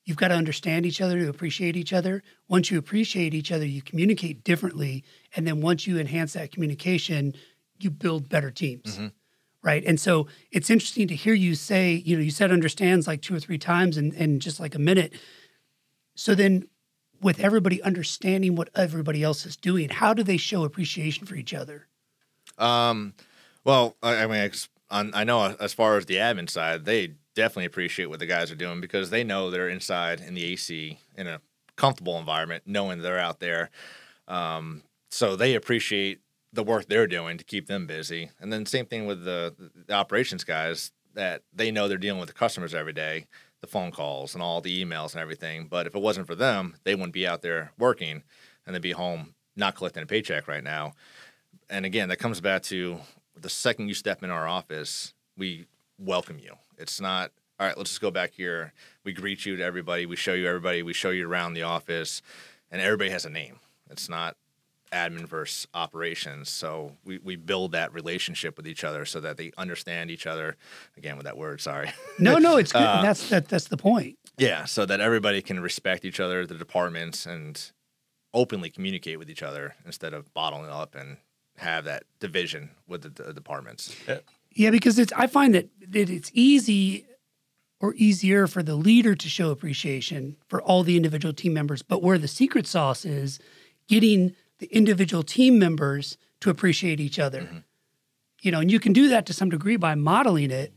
you've 0.06 0.18
got 0.18 0.30
to 0.30 0.36
understand 0.36 0.86
each 0.86 1.02
other 1.02 1.20
to 1.20 1.30
appreciate 1.30 1.76
each 1.76 1.94
other. 1.94 2.24
Once 2.48 2.70
you 2.70 2.78
appreciate 2.78 3.34
each 3.34 3.52
other 3.52 3.66
you 3.66 3.82
communicate 3.82 4.44
differently 4.44 5.04
and 5.36 5.48
then 5.48 5.62
once 5.62 5.88
you 5.88 6.00
enhance 6.00 6.34
that 6.34 6.52
communication 6.52 7.34
you 7.80 7.90
build 7.90 8.30
better 8.30 8.52
teams. 8.52 8.96
Mm-hmm. 8.96 9.08
Right? 9.62 9.84
And 9.86 9.98
so 9.98 10.28
it's 10.52 10.70
interesting 10.70 11.08
to 11.08 11.16
hear 11.16 11.34
you 11.34 11.56
say 11.56 11.94
you 11.94 12.18
know 12.18 12.24
you 12.24 12.32
said 12.32 12.52
understands 12.52 13.08
like 13.08 13.22
two 13.22 13.36
or 13.36 13.40
three 13.40 13.58
times 13.58 13.98
in, 13.98 14.14
in 14.14 14.40
just 14.40 14.60
like 14.60 14.76
a 14.76 14.80
minute. 14.80 15.14
So 16.16 16.36
then 16.36 16.68
with 17.24 17.40
everybody 17.40 17.82
understanding 17.82 18.56
what 18.56 18.70
everybody 18.76 19.24
else 19.24 19.46
is 19.46 19.56
doing, 19.56 19.90
how 19.90 20.14
do 20.14 20.24
they 20.24 20.38
show 20.38 20.64
appreciation 20.64 21.26
for 21.26 21.36
each 21.36 21.54
other? 21.54 21.88
Um, 22.58 23.14
well, 23.64 23.96
I, 24.04 24.24
I 24.24 24.28
mean, 24.28 24.52
I 24.90 25.24
know 25.24 25.56
as 25.60 25.74
far 25.74 25.98
as 25.98 26.06
the 26.06 26.16
admin 26.16 26.50
side, 26.50 26.86
they 26.86 27.14
definitely 27.36 27.66
appreciate 27.66 28.08
what 28.08 28.20
the 28.20 28.26
guys 28.26 28.52
are 28.52 28.56
doing 28.56 28.80
because 28.80 29.10
they 29.10 29.24
know 29.24 29.50
they're 29.50 29.70
inside 29.70 30.22
in 30.22 30.36
the 30.36 30.46
AC 30.46 31.00
in 31.18 31.28
a 31.28 31.42
comfortable 31.76 32.20
environment, 32.20 32.64
knowing 32.66 33.02
they're 33.02 33.18
out 33.18 33.40
there. 33.40 33.72
Um, 34.28 34.84
so 35.10 35.36
they 35.36 35.56
appreciate 35.56 36.20
the 36.52 36.64
work 36.64 36.88
they're 36.88 37.08
doing 37.08 37.38
to 37.38 37.44
keep 37.44 37.68
them 37.68 37.88
busy. 37.88 38.30
And 38.40 38.54
then 38.54 38.66
same 38.66 38.86
thing 38.86 39.08
with 39.08 39.26
the, 39.26 39.56
the 39.88 39.94
operations 39.94 40.44
guys 40.44 40.92
that 41.16 41.42
they 41.52 41.72
know 41.72 41.88
they're 41.88 41.98
dealing 41.98 42.20
with 42.20 42.30
the 42.30 42.36
customers 42.36 42.74
every 42.74 42.94
day, 42.94 43.26
the 43.64 43.68
phone 43.68 43.90
calls 43.90 44.36
and 44.36 44.44
all 44.44 44.62
the 44.62 44.86
emails 44.86 45.14
and 45.14 45.22
everything. 45.22 45.66
But 45.68 45.88
if 45.88 45.96
it 45.96 46.02
wasn't 46.02 46.28
for 46.28 46.36
them, 46.36 46.76
they 46.84 46.94
wouldn't 46.94 47.14
be 47.14 47.26
out 47.26 47.42
there 47.42 47.72
working 47.80 48.22
and 48.66 48.76
they'd 48.76 48.82
be 48.82 48.92
home 48.92 49.34
not 49.56 49.76
collecting 49.76 50.04
a 50.04 50.06
paycheck 50.06 50.48
right 50.48 50.64
now 50.64 50.94
and 51.70 51.86
again, 51.86 52.10
that 52.10 52.18
comes 52.18 52.42
back 52.42 52.62
to 52.64 53.00
the 53.36 53.50
second 53.50 53.88
you 53.88 53.94
step 53.94 54.24
in 54.24 54.30
our 54.30 54.48
office, 54.48 55.14
we 55.38 55.66
welcome 55.98 56.40
you. 56.40 56.54
It's 56.78 57.02
not, 57.02 57.32
all 57.60 57.68
right, 57.68 57.78
let's 57.78 57.90
just 57.90 58.02
go 58.02 58.12
back 58.12 58.34
here. 58.34 58.74
We 59.04 59.14
greet 59.14 59.46
you 59.46 59.56
to 59.58 59.64
everybody. 59.64 60.06
We 60.06 60.16
show 60.16 60.34
you 60.34 60.48
everybody. 60.48 60.84
We 60.84 60.94
show 60.94 61.10
you 61.10 61.28
around 61.28 61.54
the 61.54 61.64
office, 61.64 62.22
and 62.72 62.82
everybody 62.82 63.10
has 63.10 63.26
a 63.26 63.30
name. 63.30 63.60
It's 63.90 64.08
not 64.08 64.36
admin 64.94 65.28
versus 65.28 65.68
operations. 65.74 66.50
So 66.50 66.96
we, 67.04 67.18
we 67.18 67.36
build 67.36 67.72
that 67.74 67.94
relationship 67.94 68.56
with 68.58 68.68
each 68.68 68.84
other 68.84 69.06
so 69.06 69.20
that 69.20 69.38
they 69.38 69.52
understand 69.58 70.12
each 70.12 70.28
other. 70.28 70.56
Again, 70.98 71.18
with 71.18 71.26
that 71.26 71.38
word, 71.38 71.60
sorry. 71.60 71.92
No, 72.20 72.38
no, 72.38 72.58
it's 72.58 72.72
good. 72.74 72.82
Uh, 72.82 73.02
that's 73.02 73.30
that, 73.30 73.48
that's 73.50 73.68
the 73.68 73.78
point. 73.78 74.18
yeah, 74.38 74.66
so 74.66 74.86
that 74.86 75.02
everybody 75.02 75.42
can 75.42 75.60
respect 75.60 76.06
each 76.06 76.20
other, 76.20 76.46
the 76.46 76.56
departments, 76.56 77.26
and 77.26 77.72
openly 78.34 78.70
communicate 78.70 79.20
with 79.20 79.30
each 79.30 79.44
other 79.44 79.76
instead 79.86 80.14
of 80.14 80.34
bottling 80.34 80.70
up 80.70 80.96
and 80.96 81.18
have 81.58 81.86
that 81.86 82.04
division 82.20 82.70
with 82.88 83.02
the, 83.02 83.24
the 83.24 83.34
departments. 83.34 83.96
Yeah, 84.52 84.72
because 84.72 85.00
it's 85.00 85.14
I 85.14 85.28
find 85.28 85.54
that, 85.56 85.70
that 85.90 86.10
it's 86.10 86.32
easy 86.34 87.06
or 87.80 87.94
easier 87.96 88.48
for 88.48 88.64
the 88.64 88.76
leader 88.76 89.14
to 89.14 89.30
show 89.30 89.50
appreciation 89.50 90.38
for 90.48 90.62
all 90.62 90.84
the 90.84 90.96
individual 90.96 91.34
team 91.34 91.54
members, 91.54 91.82
but 91.82 92.02
where 92.02 92.18
the 92.18 92.28
secret 92.28 92.66
sauce 92.66 93.04
is 93.04 93.40
getting 93.88 94.34
the 94.60 94.68
individual 94.68 95.24
team 95.24 95.60
members 95.60 96.18
to 96.42 96.50
appreciate 96.50 97.00
each 97.00 97.20
other. 97.20 97.42
Mm-hmm. 97.42 97.58
You 98.42 98.52
know, 98.52 98.60
and 98.60 98.72
you 98.72 98.80
can 98.80 98.94
do 98.94 99.08
that 99.10 99.26
to 99.28 99.34
some 99.34 99.50
degree 99.50 99.78
by 99.78 99.96
modeling 99.96 100.52
it, 100.52 100.74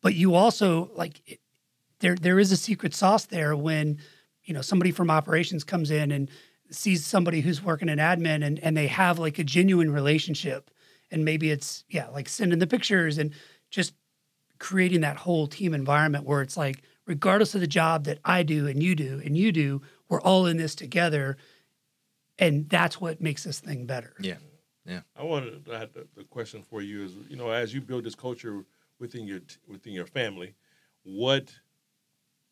but 0.00 0.14
you 0.14 0.34
also 0.34 0.90
like 0.94 1.38
there 2.00 2.16
there 2.16 2.38
is 2.38 2.52
a 2.52 2.56
secret 2.56 2.94
sauce 2.94 3.26
there 3.26 3.54
when 3.54 3.98
you 4.44 4.54
know 4.54 4.62
somebody 4.62 4.90
from 4.90 5.10
operations 5.10 5.62
comes 5.62 5.90
in 5.90 6.10
and 6.10 6.30
sees 6.70 7.04
somebody 7.04 7.42
who's 7.42 7.62
working 7.62 7.88
in 7.88 7.98
admin 7.98 8.44
and 8.44 8.58
and 8.60 8.76
they 8.76 8.86
have 8.86 9.18
like 9.18 9.38
a 9.38 9.44
genuine 9.44 9.92
relationship. 9.92 10.70
And 11.10 11.24
maybe 11.24 11.50
it's 11.50 11.84
yeah 11.88 12.08
like 12.08 12.28
sending 12.28 12.58
the 12.58 12.66
pictures 12.66 13.18
and 13.18 13.32
just 13.70 13.92
creating 14.58 15.00
that 15.02 15.16
whole 15.16 15.46
team 15.46 15.74
environment 15.74 16.24
where 16.24 16.40
it's 16.40 16.56
like 16.56 16.82
regardless 17.06 17.54
of 17.54 17.60
the 17.60 17.66
job 17.66 18.04
that 18.04 18.18
I 18.24 18.42
do 18.42 18.66
and 18.66 18.82
you 18.82 18.94
do 18.94 19.20
and 19.24 19.36
you 19.36 19.52
do 19.52 19.82
we're 20.08 20.20
all 20.20 20.46
in 20.46 20.56
this 20.56 20.74
together 20.74 21.36
and 22.42 22.68
that's 22.68 23.00
what 23.00 23.20
makes 23.20 23.44
this 23.44 23.60
thing 23.60 23.86
better 23.86 24.14
Yeah. 24.20 24.36
Yeah. 24.84 25.00
I 25.16 25.22
wanted 25.22 25.64
to 25.66 25.78
have 25.78 25.92
the, 25.92 26.06
the 26.16 26.24
question 26.24 26.62
for 26.62 26.82
you 26.82 27.04
is, 27.04 27.12
you 27.28 27.36
know, 27.36 27.50
as 27.50 27.72
you 27.72 27.80
build 27.80 28.02
this 28.04 28.16
culture 28.16 28.64
within 28.98 29.26
your 29.26 29.40
within 29.68 29.92
your 29.92 30.06
family, 30.06 30.54
what 31.04 31.52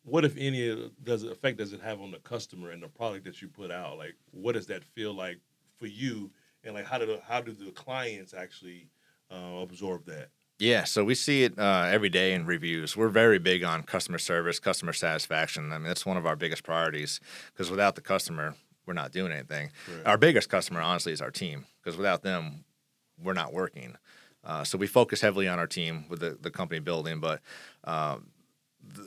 what 0.03 0.25
if 0.25 0.35
any 0.37 0.91
does 1.03 1.23
it 1.23 1.31
effect 1.31 1.57
does 1.57 1.73
it 1.73 1.81
have 1.81 1.99
on 1.99 2.11
the 2.11 2.19
customer 2.19 2.71
and 2.71 2.81
the 2.81 2.87
product 2.87 3.25
that 3.25 3.41
you 3.41 3.47
put 3.47 3.69
out? 3.69 3.97
Like, 3.97 4.15
what 4.31 4.53
does 4.53 4.67
that 4.67 4.83
feel 4.83 5.13
like 5.13 5.39
for 5.77 5.87
you? 5.87 6.31
And 6.63 6.73
like, 6.73 6.85
how 6.85 6.97
do 6.97 7.05
the, 7.05 7.19
how 7.27 7.41
do 7.41 7.51
the 7.51 7.71
clients 7.71 8.33
actually 8.33 8.87
uh, 9.29 9.59
absorb 9.61 10.05
that? 10.05 10.29
Yeah, 10.59 10.83
so 10.83 11.03
we 11.03 11.15
see 11.15 11.43
it 11.43 11.57
uh, 11.57 11.87
every 11.89 12.09
day 12.09 12.33
in 12.33 12.45
reviews. 12.45 12.95
We're 12.95 13.09
very 13.09 13.39
big 13.39 13.63
on 13.63 13.81
customer 13.81 14.19
service, 14.19 14.59
customer 14.59 14.93
satisfaction. 14.93 15.71
I 15.71 15.79
mean, 15.79 15.87
that's 15.87 16.05
one 16.05 16.17
of 16.17 16.27
our 16.27 16.35
biggest 16.35 16.63
priorities 16.63 17.19
because 17.51 17.71
without 17.71 17.95
the 17.95 18.01
customer, 18.01 18.55
we're 18.91 19.01
not 19.01 19.13
doing 19.13 19.31
anything. 19.31 19.71
Right. 19.87 20.05
Our 20.05 20.17
biggest 20.17 20.49
customer, 20.49 20.81
honestly, 20.81 21.13
is 21.13 21.21
our 21.21 21.31
team 21.31 21.65
because 21.81 21.95
without 21.97 22.23
them, 22.23 22.65
we're 23.23 23.33
not 23.33 23.53
working. 23.53 23.95
Uh, 24.43 24.65
so 24.65 24.77
we 24.77 24.85
focus 24.87 25.21
heavily 25.21 25.47
on 25.47 25.59
our 25.59 25.67
team 25.67 26.05
with 26.09 26.19
the, 26.19 26.37
the 26.41 26.51
company 26.51 26.79
building, 26.79 27.19
but 27.21 27.39
um, 27.85 28.27
th- 28.33 28.40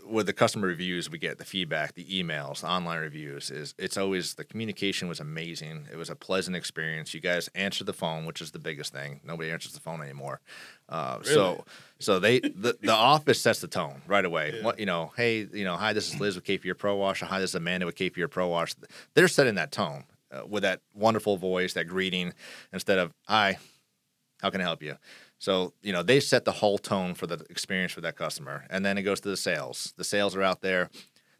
with 0.07 0.26
the 0.26 0.33
customer 0.33 0.69
reviews, 0.69 1.11
we 1.11 1.19
get 1.19 1.38
the 1.38 1.45
feedback, 1.45 1.95
the 1.95 2.04
emails, 2.04 2.61
the 2.61 2.69
online 2.69 3.00
reviews. 3.00 3.50
Is 3.50 3.75
it's 3.78 3.97
always 3.97 4.35
the 4.35 4.45
communication 4.45 5.09
was 5.09 5.21
amazing. 5.21 5.88
It 5.93 5.97
was 5.97 6.11
a 6.11 6.16
pleasant 6.16 6.57
experience. 6.57 7.14
You 7.14 7.21
guys 7.21 7.49
answered 7.54 7.87
the 7.87 7.93
phone, 7.93 8.25
which 8.25 8.40
is 8.40 8.52
the 8.52 8.59
biggest 8.59 8.93
thing. 8.93 9.21
Nobody 9.25 9.50
answers 9.50 9.73
the 9.73 9.81
phone 9.81 10.00
anymore. 10.02 10.40
Uh, 10.88 11.19
Really? 11.23 11.35
So 11.35 11.64
so 11.99 12.19
they 12.19 12.40
the, 12.40 12.76
the 12.81 12.93
office 12.93 13.40
sets 13.40 13.61
the 13.61 13.69
tone 13.69 14.02
right 14.07 14.25
away. 14.25 14.61
What 14.62 14.78
you 14.78 14.87
know, 14.87 15.12
hey, 15.16 15.49
you 15.52 15.64
know, 15.64 15.76
hi, 15.76 15.93
this 15.93 16.12
is 16.12 16.21
Liz 16.21 16.35
with 16.37 16.47
Fear 16.47 16.75
Pro 16.75 16.97
Wash. 16.97 17.23
Or, 17.23 17.26
hi, 17.26 17.40
this 17.40 17.50
is 17.50 17.54
Amanda 17.57 17.87
with 17.87 17.97
Fear 17.97 18.28
Pro 18.28 18.49
Wash. 18.49 18.75
They're 19.14 19.28
setting 19.28 19.57
that 19.57 19.73
tone 19.73 20.04
uh, 20.31 20.47
with 20.47 20.62
that 20.62 20.81
wonderful 20.95 21.37
voice, 21.37 21.75
that 21.75 21.88
greeting, 21.88 22.33
instead 22.73 22.99
of 22.99 23.12
hi, 23.26 23.59
how 24.40 24.50
can 24.50 24.61
I 24.61 24.64
help 24.64 24.83
you? 24.83 24.97
So 25.38 25.75
you 25.83 25.93
know 25.93 26.03
they 26.03 26.21
set 26.21 26.45
the 26.45 26.53
whole 26.53 26.79
tone 26.79 27.14
for 27.14 27.26
the 27.26 27.45
experience 27.50 27.93
for 27.93 28.00
that 28.03 28.17
customer, 28.17 28.64
and 28.71 28.85
then 28.85 28.97
it 28.99 29.03
goes 29.03 29.21
to 29.23 29.29
the 29.29 29.37
sales. 29.37 29.93
The 29.97 30.05
sales 30.05 30.35
are 30.35 30.43
out 30.43 30.62
there. 30.62 30.91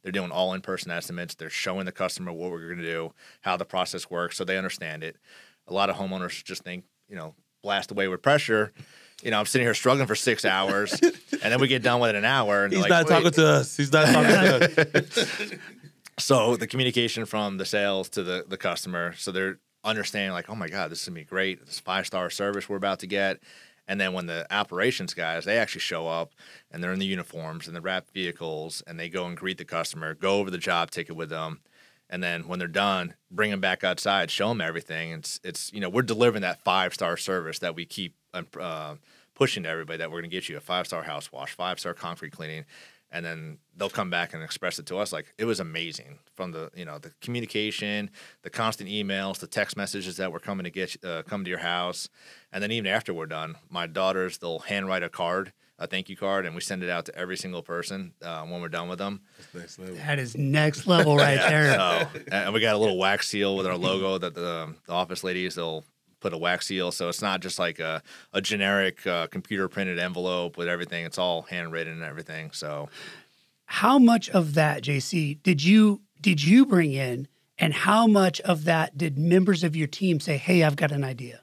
They're 0.02 0.12
doing 0.12 0.30
all 0.30 0.52
in-person 0.52 0.90
estimates. 0.90 1.34
They're 1.34 1.48
showing 1.48 1.86
the 1.86 1.92
customer 1.92 2.30
what 2.30 2.50
we're 2.50 2.66
going 2.66 2.76
to 2.78 2.84
do, 2.84 3.14
how 3.40 3.57
the 3.57 3.64
process 3.64 4.11
works, 4.11 4.37
so 4.37 4.44
they 4.44 4.59
understand 4.59 5.02
it. 5.02 5.16
A 5.66 5.72
lot 5.72 5.88
of 5.88 5.96
homeowners 5.96 6.44
just 6.44 6.62
think, 6.62 6.85
you 7.09 7.16
know, 7.16 7.35
blast 7.62 7.90
away 7.90 8.07
with 8.09 8.20
pressure. 8.20 8.74
You 9.22 9.30
know, 9.30 9.40
I'm 9.40 9.46
sitting 9.46 9.66
here 9.66 9.72
struggling 9.72 10.07
for 10.07 10.14
six 10.14 10.44
hours, 10.44 11.00
and 11.00 11.50
then 11.50 11.59
we 11.59 11.68
get 11.68 11.83
done 11.83 12.00
with 12.00 12.11
it 12.11 12.16
in 12.16 12.24
an 12.24 12.24
hour. 12.26 12.64
And 12.64 12.74
He's 12.74 12.83
they're 12.83 12.90
not 12.90 13.09
like, 13.09 13.22
talking 13.22 13.30
to 13.30 13.46
us. 13.46 13.76
He's 13.76 13.92
not 13.92 14.07
talking 14.09 14.30
to 14.30 14.98
us. 14.98 15.54
So 16.18 16.57
the 16.57 16.66
communication 16.66 17.24
from 17.24 17.57
the 17.57 17.64
sales 17.64 18.09
to 18.11 18.22
the 18.22 18.44
the 18.46 18.57
customer, 18.57 19.14
so 19.16 19.33
they're 19.33 19.59
understanding 19.83 20.33
like, 20.33 20.48
oh 20.48 20.54
my 20.54 20.68
god, 20.68 20.90
this 20.90 21.02
is 21.02 21.09
gonna 21.09 21.16
be 21.20 21.24
great. 21.24 21.64
This 21.66 21.80
five 21.80 22.07
star 22.07 22.30
service 22.30 22.68
we're 22.68 22.76
about 22.76 23.00
to 23.00 23.07
get. 23.07 23.40
And 23.87 24.01
then 24.01 24.12
when 24.12 24.27
the 24.27 24.47
operations 24.55 25.14
guys, 25.14 25.44
they 25.44 25.59
actually 25.59 25.83
show 25.83 26.09
up 26.09 26.33
and 26.70 26.83
they're 26.83 26.92
in 26.92 26.99
the 26.99 27.07
uniforms 27.07 27.66
and 27.66 27.77
the 27.77 27.81
wrapped 27.81 28.12
vehicles 28.12 28.83
and 28.87 28.99
they 28.99 29.09
go 29.09 29.27
and 29.27 29.37
greet 29.37 29.59
the 29.59 29.64
customer, 29.64 30.14
go 30.14 30.38
over 30.38 30.51
the 30.51 30.59
job 30.59 30.90
ticket 30.90 31.16
with 31.16 31.31
them. 31.31 31.61
And 32.09 32.23
then 32.23 32.47
when 32.47 32.59
they're 32.59 32.68
done, 32.68 33.14
bring 33.31 33.51
them 33.51 33.61
back 33.61 33.83
outside, 33.83 34.31
show 34.31 34.49
them 34.49 34.61
everything. 34.61 35.12
It's, 35.12 35.40
it's 35.42 35.73
you 35.73 35.81
know, 35.81 35.88
we're 35.88 36.03
delivering 36.03 36.42
that 36.42 36.62
five 36.62 36.94
star 36.94 37.16
service 37.16 37.59
that 37.61 37.75
we 37.75 37.85
keep 37.85 38.14
uh, 38.33 38.94
pushing 39.35 39.64
to 39.64 39.68
everybody 39.68 39.99
that 39.99 40.11
we're 40.11 40.20
going 40.20 40.31
to 40.31 40.37
get 40.37 40.49
you 40.49 40.57
a 40.57 40.61
five 40.61 40.87
star 40.87 41.03
house 41.03 41.33
wash, 41.33 41.55
five 41.55 41.79
star 41.79 41.94
concrete 41.94 42.33
cleaning. 42.33 42.64
And 43.14 43.24
then 43.24 43.59
they'll 43.77 43.88
come 43.88 44.11
back 44.11 44.35
and 44.35 44.42
express 44.42 44.81
it 44.81 44.87
to 44.87 44.98
us 44.98 45.12
like 45.12 45.33
it 45.38 45.44
was 45.44 45.61
amazing 45.61 46.18
from 46.35 46.50
the 46.50 46.70
you 46.74 46.85
know 46.85 46.98
the 46.98 47.12
communication, 47.20 48.11
the 48.42 48.50
constant 48.50 48.90
emails, 48.90 49.38
the 49.38 49.46
text 49.46 49.77
messages 49.77 50.16
that 50.16 50.33
were 50.33 50.40
coming 50.40 50.64
to 50.64 50.70
get 50.70 50.96
uh, 51.05 51.22
come 51.22 51.44
to 51.44 51.48
your 51.48 51.61
house, 51.61 52.09
and 52.53 52.61
then 52.61 52.72
even 52.72 52.88
after 52.90 53.14
we're 53.14 53.27
done, 53.27 53.55
my 53.70 53.87
daughters 53.87 54.38
they'll 54.38 54.59
handwrite 54.59 55.05
a 55.05 55.09
card, 55.09 55.53
a 55.79 55.87
thank 55.87 56.09
you 56.09 56.16
card, 56.16 56.44
and 56.44 56.57
we 56.57 56.61
send 56.61 56.83
it 56.83 56.90
out 56.90 57.05
to 57.07 57.14
every 57.16 57.37
single 57.37 57.62
person 57.62 58.14
uh, 58.20 58.42
when 58.42 58.61
we're 58.61 58.68
done 58.68 58.88
with 58.88 58.98
them. 58.98 59.20
Next 59.55 59.79
level. 59.79 59.94
that 59.94 60.18
is 60.18 60.37
next 60.37 60.88
level 60.88 61.16
right 61.29 61.38
there 61.38 61.74
So, 61.74 62.20
and 62.33 62.53
we 62.53 62.59
got 62.61 62.74
a 62.74 62.79
little 62.79 62.98
wax 62.98 63.29
seal 63.29 63.57
with 63.57 63.66
our 63.68 63.77
logo 63.77 64.18
that 64.18 64.35
the, 64.35 64.74
the 64.87 64.92
office 64.92 65.22
ladies 65.22 65.55
they'll 65.55 65.85
put 66.24 66.32
a 66.32 66.38
wax 66.38 66.68
seal, 66.68 66.90
so 66.90 67.10
it's 67.10 67.20
not 67.20 67.42
just 67.42 67.58
like 67.58 67.78
a, 67.78 68.02
a 68.32 68.40
generic 68.40 69.06
uh, 69.06 69.26
computer 69.26 69.68
printed 69.68 69.98
envelope 69.98 70.56
with 70.56 70.68
everything. 70.68 71.04
It's 71.04 71.18
all 71.18 71.42
handwritten 71.42 71.92
and 71.92 72.02
everything. 72.02 72.50
So 72.52 72.88
how 73.66 73.98
much 73.98 74.30
of 74.30 74.54
that 74.54 74.82
JC 74.82 75.42
did 75.42 75.62
you 75.62 76.00
did 76.22 76.42
you 76.42 76.64
bring 76.64 76.92
in 76.94 77.28
and 77.58 77.74
how 77.74 78.06
much 78.06 78.40
of 78.40 78.64
that 78.64 78.96
did 78.96 79.18
members 79.18 79.62
of 79.62 79.76
your 79.76 79.87
team 79.87 80.18
say 80.18 80.38
hey 80.38 80.62
I've 80.62 80.76
got 80.76 80.92
an 80.92 81.04
idea 81.04 81.40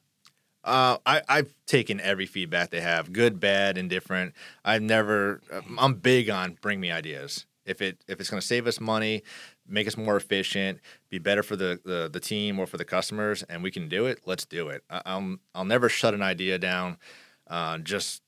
Uh, 0.64 0.98
I, 1.06 1.22
I've 1.30 1.54
taken 1.68 2.00
every 2.00 2.26
feedback 2.26 2.70
they 2.72 2.82
have, 2.82 3.14
good, 3.14 3.40
bad, 3.40 3.78
indifferent. 3.78 4.34
I've 4.66 4.82
never. 4.82 5.42
I'm 5.78 5.96
big 5.96 6.30
on 6.30 6.58
bring 6.62 6.80
me 6.80 6.92
ideas. 6.92 7.46
If 7.66 7.82
it 7.82 8.04
if 8.08 8.20
it's 8.20 8.30
going 8.32 8.42
to 8.42 8.48
save 8.48 8.66
us 8.68 8.80
money, 8.80 9.22
make 9.72 9.88
us 9.88 9.98
more 9.98 10.18
efficient, 10.18 10.80
be 11.10 11.20
better 11.20 11.44
for 11.44 11.56
the, 11.56 11.80
the 11.84 12.10
the 12.12 12.20
team 12.20 12.60
or 12.60 12.68
for 12.68 12.78
the 12.78 12.86
customers, 12.86 13.44
and 13.44 13.64
we 13.64 13.72
can 13.72 13.88
do 13.88 14.06
it, 14.06 14.20
let's 14.26 14.46
do 14.46 14.70
it. 14.70 14.84
I, 14.90 15.02
I'll 15.06 15.38
I'll 15.56 15.66
never 15.66 15.90
shut 15.90 16.14
an 16.14 16.22
idea 16.22 16.58
down, 16.58 16.98
uh, 17.48 17.78
just 17.80 18.22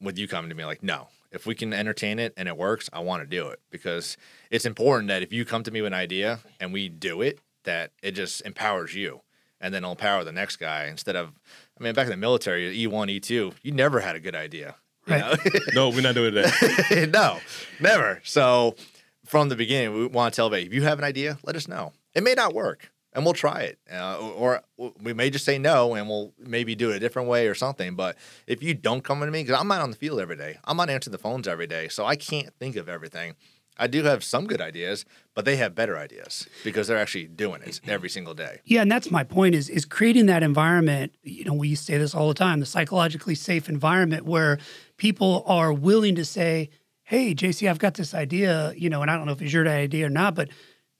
with 0.00 0.18
you 0.18 0.28
coming 0.28 0.48
to 0.50 0.54
me 0.54 0.64
like 0.64 0.82
no. 0.82 1.08
If 1.30 1.46
we 1.46 1.56
can 1.56 1.72
entertain 1.72 2.20
it 2.20 2.32
and 2.36 2.46
it 2.48 2.56
works, 2.56 2.88
I 2.92 3.00
want 3.00 3.22
to 3.22 3.28
do 3.28 3.48
it 3.48 3.60
because 3.70 4.16
it's 4.50 4.64
important 4.64 5.08
that 5.08 5.22
if 5.22 5.32
you 5.32 5.44
come 5.44 5.64
to 5.64 5.70
me 5.72 5.82
with 5.82 5.88
an 5.88 5.98
idea 5.98 6.38
and 6.60 6.72
we 6.72 6.88
do 6.88 7.22
it, 7.22 7.40
that 7.64 7.90
it 8.02 8.12
just 8.12 8.42
empowers 8.42 8.94
you 8.94 9.22
and 9.60 9.72
then 9.72 9.82
it'll 9.82 9.92
empower 9.92 10.22
the 10.24 10.32
next 10.32 10.56
guy 10.56 10.86
instead 10.86 11.16
of 11.16 11.32
I 11.78 11.82
mean 11.82 11.94
back 11.94 12.04
in 12.04 12.10
the 12.10 12.16
military 12.16 12.76
E1 12.76 13.18
E2 13.18 13.54
you 13.62 13.72
never 13.72 14.00
had 14.00 14.14
a 14.14 14.20
good 14.20 14.34
idea 14.34 14.76
you 15.06 15.14
Right. 15.14 15.38
No, 15.74 15.90
we're 15.90 16.00
not 16.00 16.14
doing 16.14 16.34
that. 16.34 17.10
no 17.12 17.40
never 17.80 18.20
so 18.24 18.76
from 19.24 19.48
the 19.48 19.56
beginning 19.56 19.94
we 19.94 20.06
want 20.06 20.32
to 20.32 20.36
tell 20.36 20.46
everybody 20.46 20.66
if 20.66 20.74
you 20.74 20.82
have 20.82 20.98
an 20.98 21.04
idea 21.04 21.38
let 21.44 21.56
us 21.56 21.68
know 21.68 21.92
it 22.14 22.22
may 22.22 22.34
not 22.34 22.54
work 22.54 22.90
and 23.12 23.24
we'll 23.24 23.34
try 23.34 23.62
it 23.62 23.78
uh, 23.92 24.18
or, 24.18 24.60
or 24.76 24.92
we 25.00 25.12
may 25.12 25.30
just 25.30 25.44
say 25.44 25.58
no 25.58 25.94
and 25.94 26.08
we'll 26.08 26.32
maybe 26.38 26.74
do 26.74 26.90
it 26.90 26.96
a 26.96 27.00
different 27.00 27.28
way 27.28 27.46
or 27.46 27.54
something 27.54 27.94
but 27.94 28.16
if 28.46 28.62
you 28.62 28.74
don't 28.74 29.02
come 29.04 29.20
to 29.20 29.26
me 29.26 29.42
because 29.42 29.58
I'm 29.58 29.68
not 29.68 29.80
on 29.80 29.90
the 29.90 29.96
field 29.96 30.20
every 30.20 30.36
day 30.36 30.58
I'm 30.64 30.76
not 30.76 30.90
answering 30.90 31.12
the 31.12 31.18
phones 31.18 31.48
every 31.48 31.66
day 31.66 31.88
so 31.88 32.04
I 32.04 32.16
can't 32.16 32.52
think 32.58 32.76
of 32.76 32.88
everything 32.88 33.34
I 33.76 33.86
do 33.86 34.04
have 34.04 34.22
some 34.22 34.46
good 34.46 34.60
ideas, 34.60 35.04
but 35.34 35.44
they 35.44 35.56
have 35.56 35.74
better 35.74 35.98
ideas 35.98 36.46
because 36.62 36.86
they're 36.86 36.98
actually 36.98 37.26
doing 37.26 37.62
it 37.62 37.80
every 37.86 38.08
single 38.08 38.34
day. 38.34 38.60
Yeah, 38.64 38.82
and 38.82 38.90
that's 38.90 39.10
my 39.10 39.24
point 39.24 39.54
is 39.54 39.68
is 39.68 39.84
creating 39.84 40.26
that 40.26 40.42
environment, 40.42 41.14
you 41.22 41.44
know, 41.44 41.54
we 41.54 41.74
say 41.74 41.98
this 41.98 42.14
all 42.14 42.28
the 42.28 42.34
time, 42.34 42.60
the 42.60 42.66
psychologically 42.66 43.34
safe 43.34 43.68
environment 43.68 44.26
where 44.26 44.58
people 44.96 45.42
are 45.46 45.72
willing 45.72 46.14
to 46.14 46.24
say, 46.24 46.70
"Hey, 47.14 47.34
JC, 47.34 47.68
I've 47.70 47.78
got 47.78 47.94
this 47.94 48.12
idea, 48.12 48.72
you 48.76 48.90
know, 48.90 49.02
and 49.02 49.10
I 49.10 49.16
don't 49.16 49.26
know 49.26 49.32
if 49.32 49.40
it's 49.40 49.52
your 49.52 49.68
idea 49.68 50.06
or 50.06 50.10
not, 50.10 50.34
but 50.34 50.48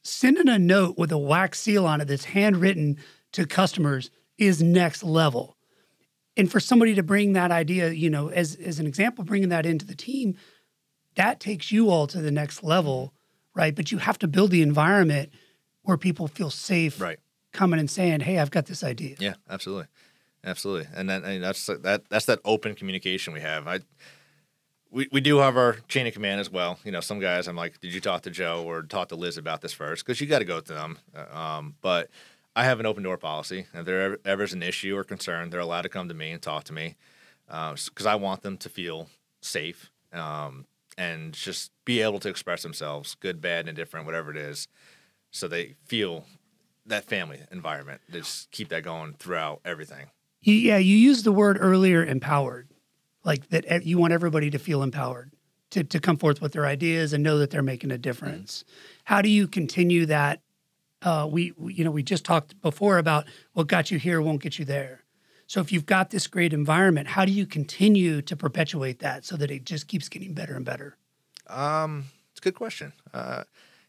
sending 0.02 0.48
a 0.48 0.58
note 0.58 0.96
with 0.96 1.10
a 1.10 1.18
wax 1.18 1.60
seal 1.60 1.86
on 1.86 2.00
it 2.00 2.04
that's 2.04 2.26
handwritten 2.26 2.98
to 3.32 3.46
customers 3.46 4.10
is 4.38 4.62
next 4.62 5.02
level." 5.02 5.56
And 6.36 6.50
for 6.50 6.60
somebody 6.60 6.94
to 6.94 7.02
bring 7.02 7.32
that 7.32 7.50
idea, 7.50 7.90
you 7.90 8.10
know, 8.10 8.28
as 8.28 8.54
as 8.56 8.78
an 8.78 8.86
example, 8.86 9.24
bringing 9.24 9.48
that 9.48 9.66
into 9.66 9.84
the 9.84 9.94
team, 9.94 10.36
that 11.16 11.40
takes 11.40 11.72
you 11.72 11.90
all 11.90 12.06
to 12.08 12.20
the 12.20 12.30
next 12.30 12.62
level, 12.62 13.12
right? 13.52 13.74
But 13.74 13.90
you 13.90 13.98
have 13.98 14.18
to 14.18 14.28
build 14.28 14.50
the 14.52 14.62
environment 14.62 15.30
where 15.82 15.96
people 15.96 16.28
feel 16.28 16.50
safe 16.50 17.00
Right. 17.00 17.18
coming 17.52 17.80
and 17.80 17.90
saying, 17.90 18.20
"Hey, 18.20 18.38
I've 18.38 18.50
got 18.50 18.66
this 18.66 18.82
idea." 18.84 19.16
Yeah, 19.18 19.34
absolutely, 19.48 19.86
absolutely, 20.44 20.88
and 20.94 21.08
then 21.08 21.24
and 21.24 21.42
that's 21.42 21.66
that 21.66 22.08
that's 22.08 22.26
that 22.26 22.40
open 22.44 22.74
communication 22.74 23.32
we 23.32 23.40
have. 23.40 23.66
I 23.66 23.80
we, 24.94 25.08
we 25.10 25.20
do 25.20 25.38
have 25.38 25.56
our 25.56 25.76
chain 25.88 26.06
of 26.06 26.14
command 26.14 26.40
as 26.40 26.50
well. 26.50 26.78
You 26.84 26.92
know, 26.92 27.00
some 27.00 27.18
guys 27.18 27.48
I'm 27.48 27.56
like, 27.56 27.80
did 27.80 27.92
you 27.92 28.00
talk 28.00 28.22
to 28.22 28.30
Joe 28.30 28.62
or 28.64 28.82
talk 28.82 29.08
to 29.08 29.16
Liz 29.16 29.36
about 29.36 29.60
this 29.60 29.72
first? 29.72 30.04
Because 30.04 30.20
you 30.20 30.26
got 30.26 30.38
to 30.38 30.44
go 30.44 30.60
to 30.60 30.72
them. 30.72 30.98
Uh, 31.14 31.38
Um, 31.38 31.74
but 31.82 32.08
I 32.56 32.64
have 32.64 32.78
an 32.80 32.86
open 32.86 33.02
door 33.02 33.18
policy. 33.18 33.66
If 33.74 33.84
there 33.84 34.18
ever, 34.24 34.44
is 34.44 34.52
an 34.52 34.62
issue 34.62 34.96
or 34.96 35.02
concern, 35.02 35.50
they're 35.50 35.60
allowed 35.60 35.82
to 35.82 35.88
come 35.88 36.08
to 36.08 36.14
me 36.14 36.30
and 36.30 36.40
talk 36.40 36.64
to 36.64 36.72
me 36.72 36.94
because 37.46 38.06
I 38.06 38.14
want 38.14 38.42
them 38.42 38.56
to 38.58 38.68
feel 38.68 39.08
safe 39.42 39.90
um, 40.12 40.66
and 40.96 41.32
just 41.32 41.72
be 41.84 42.00
able 42.00 42.20
to 42.20 42.28
express 42.28 42.62
themselves, 42.62 43.16
good, 43.18 43.40
bad, 43.40 43.60
and 43.60 43.70
indifferent, 43.70 44.06
whatever 44.06 44.30
it 44.30 44.36
is, 44.36 44.68
so 45.30 45.48
they 45.48 45.74
feel 45.84 46.24
that 46.86 47.04
family 47.04 47.40
environment. 47.50 48.00
Just 48.10 48.50
keep 48.52 48.68
that 48.68 48.84
going 48.84 49.14
throughout 49.18 49.60
everything. 49.64 50.06
Yeah, 50.40 50.78
you 50.78 50.96
used 50.96 51.24
the 51.24 51.32
word 51.32 51.58
earlier, 51.60 52.04
empowered, 52.04 52.68
like 53.24 53.48
that. 53.48 53.84
You 53.84 53.98
want 53.98 54.12
everybody 54.12 54.50
to 54.50 54.58
feel 54.58 54.82
empowered 54.82 55.32
to 55.70 55.84
to 55.84 56.00
come 56.00 56.16
forth 56.16 56.40
with 56.40 56.52
their 56.52 56.66
ideas 56.66 57.12
and 57.12 57.22
know 57.22 57.38
that 57.38 57.50
they're 57.50 57.62
making 57.62 57.90
a 57.90 57.98
difference. 57.98 58.64
How 59.04 59.22
do 59.22 59.28
you 59.28 59.48
continue 59.48 60.06
that? 60.06 60.40
Uh, 61.02 61.28
we, 61.30 61.52
we, 61.58 61.74
you 61.74 61.84
know, 61.84 61.90
we 61.90 62.02
just 62.02 62.24
talked 62.24 62.60
before 62.62 62.96
about 62.96 63.26
what 63.52 63.66
got 63.66 63.90
you 63.90 63.98
here 63.98 64.22
won't 64.22 64.40
get 64.40 64.58
you 64.58 64.64
there. 64.64 65.04
So 65.46 65.60
if 65.60 65.70
you've 65.70 65.84
got 65.84 66.08
this 66.08 66.26
great 66.26 66.54
environment, 66.54 67.08
how 67.08 67.26
do 67.26 67.32
you 67.32 67.44
continue 67.44 68.22
to 68.22 68.36
perpetuate 68.36 69.00
that 69.00 69.26
so 69.26 69.36
that 69.36 69.50
it 69.50 69.66
just 69.66 69.86
keeps 69.86 70.08
getting 70.08 70.32
better 70.32 70.54
and 70.54 70.64
better? 70.64 70.96
Um, 71.46 72.06
it's 72.30 72.40
a 72.40 72.42
good 72.42 72.54
question. 72.54 72.94
Uh, 73.12 73.44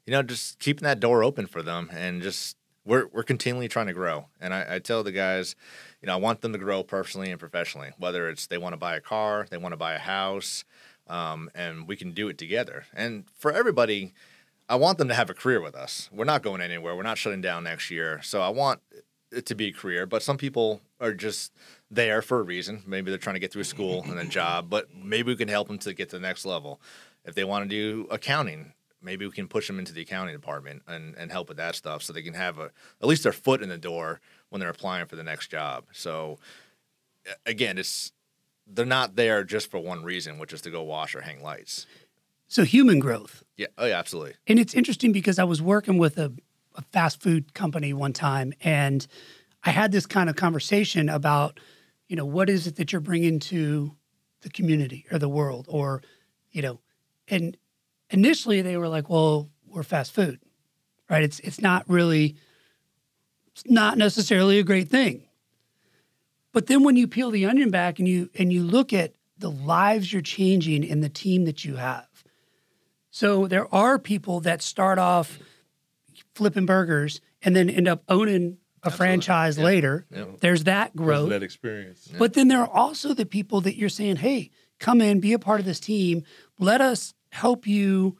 you 0.05 0.11
know, 0.11 0.21
just 0.21 0.59
keeping 0.59 0.83
that 0.83 0.99
door 0.99 1.23
open 1.23 1.47
for 1.47 1.61
them, 1.63 1.89
and 1.93 2.21
just 2.21 2.57
we're 2.85 3.07
we're 3.07 3.23
continually 3.23 3.67
trying 3.67 3.87
to 3.87 3.93
grow. 3.93 4.27
And 4.39 4.53
I, 4.53 4.75
I 4.75 4.79
tell 4.79 5.03
the 5.03 5.11
guys, 5.11 5.55
you 6.01 6.07
know, 6.07 6.13
I 6.13 6.17
want 6.17 6.41
them 6.41 6.53
to 6.53 6.59
grow 6.59 6.83
personally 6.83 7.31
and 7.31 7.39
professionally. 7.39 7.91
Whether 7.97 8.29
it's 8.29 8.47
they 8.47 8.57
want 8.57 8.73
to 8.73 8.77
buy 8.77 8.95
a 8.95 9.01
car, 9.01 9.47
they 9.49 9.57
want 9.57 9.73
to 9.73 9.77
buy 9.77 9.93
a 9.93 9.99
house, 9.99 10.63
um, 11.07 11.49
and 11.55 11.87
we 11.87 11.95
can 11.95 12.11
do 12.11 12.27
it 12.27 12.37
together. 12.37 12.85
And 12.93 13.25
for 13.37 13.51
everybody, 13.51 14.13
I 14.69 14.75
want 14.75 14.97
them 14.97 15.07
to 15.09 15.13
have 15.13 15.29
a 15.29 15.33
career 15.33 15.61
with 15.61 15.75
us. 15.75 16.09
We're 16.11 16.25
not 16.25 16.43
going 16.43 16.61
anywhere. 16.61 16.95
We're 16.95 17.03
not 17.03 17.17
shutting 17.17 17.41
down 17.41 17.63
next 17.63 17.91
year. 17.91 18.21
So 18.23 18.41
I 18.41 18.49
want 18.49 18.81
it 19.31 19.45
to 19.47 19.55
be 19.55 19.67
a 19.67 19.73
career. 19.73 20.05
But 20.05 20.23
some 20.23 20.37
people 20.37 20.81
are 20.99 21.13
just 21.13 21.51
there 21.91 22.21
for 22.21 22.39
a 22.39 22.43
reason. 22.43 22.83
Maybe 22.85 23.11
they're 23.11 23.17
trying 23.17 23.35
to 23.35 23.39
get 23.39 23.51
through 23.51 23.65
school 23.65 24.03
and 24.03 24.17
then 24.17 24.29
job, 24.29 24.69
but 24.69 24.87
maybe 24.95 25.31
we 25.31 25.35
can 25.35 25.47
help 25.47 25.67
them 25.67 25.77
to 25.79 25.93
get 25.93 26.09
to 26.09 26.17
the 26.17 26.21
next 26.21 26.45
level. 26.45 26.79
If 27.25 27.35
they 27.35 27.43
want 27.43 27.63
to 27.63 27.69
do 27.69 28.07
accounting, 28.11 28.73
maybe 29.05 29.25
we 29.25 29.31
can 29.31 29.47
push 29.47 29.67
them 29.67 29.79
into 29.79 29.93
the 29.93 30.01
accounting 30.01 30.35
department 30.35 30.81
and, 30.87 31.15
and 31.15 31.31
help 31.31 31.47
with 31.47 31.57
that 31.57 31.75
stuff 31.75 32.03
so 32.03 32.11
they 32.11 32.21
can 32.21 32.33
have 32.33 32.59
a 32.59 32.71
at 33.01 33.07
least 33.07 33.23
their 33.23 33.31
foot 33.31 33.61
in 33.61 33.69
the 33.69 33.77
door 33.77 34.19
when 34.49 34.59
they're 34.59 34.69
applying 34.69 35.05
for 35.05 35.15
the 35.15 35.23
next 35.23 35.47
job. 35.47 35.85
So 35.93 36.39
again, 37.45 37.77
it's 37.77 38.11
they're 38.67 38.85
not 38.85 39.15
there 39.15 39.43
just 39.43 39.69
for 39.69 39.79
one 39.79 40.03
reason, 40.03 40.39
which 40.39 40.51
is 40.51 40.61
to 40.61 40.71
go 40.71 40.81
wash 40.81 41.15
or 41.15 41.21
hang 41.21 41.41
lights. 41.41 41.85
So 42.47 42.63
human 42.63 42.99
growth. 42.99 43.43
Yeah, 43.57 43.67
oh 43.77 43.85
yeah, 43.85 43.97
absolutely. 43.97 44.33
And 44.47 44.59
it's 44.59 44.73
interesting 44.73 45.11
because 45.11 45.39
I 45.39 45.43
was 45.43 45.61
working 45.61 45.97
with 45.97 46.17
a, 46.17 46.33
a 46.75 46.81
fast 46.91 47.21
food 47.21 47.53
company 47.53 47.93
one 47.93 48.13
time, 48.13 48.53
and 48.61 49.05
I 49.63 49.71
had 49.71 49.91
this 49.91 50.05
kind 50.05 50.29
of 50.29 50.35
conversation 50.35 51.09
about, 51.09 51.59
you 52.07 52.15
know, 52.15 52.25
what 52.25 52.49
is 52.49 52.67
it 52.67 52.75
that 52.75 52.91
you're 52.91 53.01
bringing 53.01 53.39
to 53.39 53.95
the 54.41 54.49
community 54.49 55.05
or 55.11 55.17
the 55.17 55.29
world, 55.29 55.65
or, 55.69 56.03
you 56.51 56.61
know, 56.61 56.79
and 57.27 57.57
initially 58.15 58.61
they 58.61 58.77
were 58.77 58.87
like, 58.87 59.09
well, 59.09 59.49
we're 59.67 59.83
fast 59.83 60.13
food, 60.13 60.39
right? 61.09 61.23
It's 61.23 61.39
it's 61.41 61.61
not 61.61 61.87
really, 61.89 62.35
it's 63.51 63.63
not 63.65 63.97
necessarily 63.97 64.57
a 64.57 64.63
great 64.63 64.89
thing. 64.89 65.27
But 66.53 66.67
then 66.67 66.83
when 66.83 66.95
you 66.95 67.07
peel 67.07 67.31
the 67.31 67.45
onion 67.45 67.69
back 67.69 67.99
and 67.99 68.07
you 68.07 68.29
and 68.39 68.51
you 68.51 68.63
look 68.63 68.93
at 68.93 69.13
the 69.37 69.51
lives 69.51 70.11
you're 70.13 70.21
changing 70.21 70.83
in 70.83 71.01
the 71.01 71.09
team 71.09 71.43
that 71.45 71.65
you 71.65 71.75
have. 71.75 72.07
So 73.11 73.47
there 73.47 73.73
are 73.73 73.99
people 73.99 74.39
that 74.41 74.61
start 74.61 74.97
off 74.97 75.39
flipping 76.33 76.65
burgers 76.65 77.19
and 77.41 77.55
then 77.55 77.69
end 77.69 77.87
up 77.87 78.03
owning 78.07 78.57
a 78.83 78.91
franchise 78.91 79.57
later. 79.57 80.05
There's 80.39 80.63
that 80.65 80.95
growth. 80.95 81.29
that 81.29 81.43
experience. 81.43 82.09
But 82.17 82.33
then 82.33 82.47
there 82.47 82.61
are 82.61 82.69
also 82.69 83.13
the 83.13 83.25
people 83.25 83.61
that 83.61 83.75
you're 83.75 83.89
saying, 83.89 84.17
hey, 84.17 84.51
come 84.79 85.01
in, 85.01 85.19
be 85.19 85.33
a 85.33 85.39
part 85.39 85.59
of 85.59 85.65
this 85.65 85.79
team. 85.79 86.23
Let 86.59 86.81
us 86.81 87.13
help 87.35 87.67
you 87.67 88.17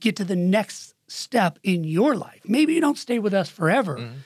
get 0.00 0.16
to 0.16 0.24
the 0.24 0.36
next 0.36 0.94
step 1.06 1.58
in 1.62 1.84
your 1.84 2.16
life. 2.16 2.40
Maybe 2.44 2.74
you 2.74 2.80
don't 2.80 2.98
stay 2.98 3.18
with 3.18 3.32
us 3.32 3.48
forever, 3.48 3.96
mm-hmm. 3.96 4.18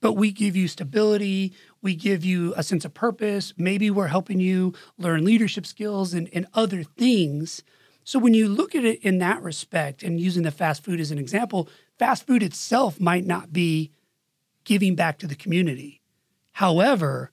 but 0.00 0.12
we 0.12 0.30
give 0.30 0.54
you 0.54 0.68
stability. 0.68 1.52
We 1.82 1.96
give 1.96 2.24
you 2.24 2.54
a 2.56 2.62
sense 2.62 2.84
of 2.84 2.94
purpose. 2.94 3.52
Maybe 3.56 3.90
we're 3.90 4.06
helping 4.06 4.40
you 4.40 4.72
learn 4.98 5.24
leadership 5.24 5.66
skills 5.66 6.14
and, 6.14 6.28
and 6.32 6.46
other 6.54 6.84
things. 6.84 7.62
So 8.04 8.20
when 8.20 8.34
you 8.34 8.48
look 8.48 8.74
at 8.76 8.84
it 8.84 9.02
in 9.02 9.18
that 9.18 9.42
respect 9.42 10.04
and 10.04 10.20
using 10.20 10.44
the 10.44 10.52
fast 10.52 10.84
food 10.84 11.00
as 11.00 11.10
an 11.10 11.18
example, 11.18 11.68
fast 11.98 12.24
food 12.26 12.42
itself 12.42 13.00
might 13.00 13.26
not 13.26 13.52
be 13.52 13.90
giving 14.64 14.94
back 14.94 15.18
to 15.18 15.26
the 15.26 15.34
community. 15.34 16.00
However, 16.52 17.32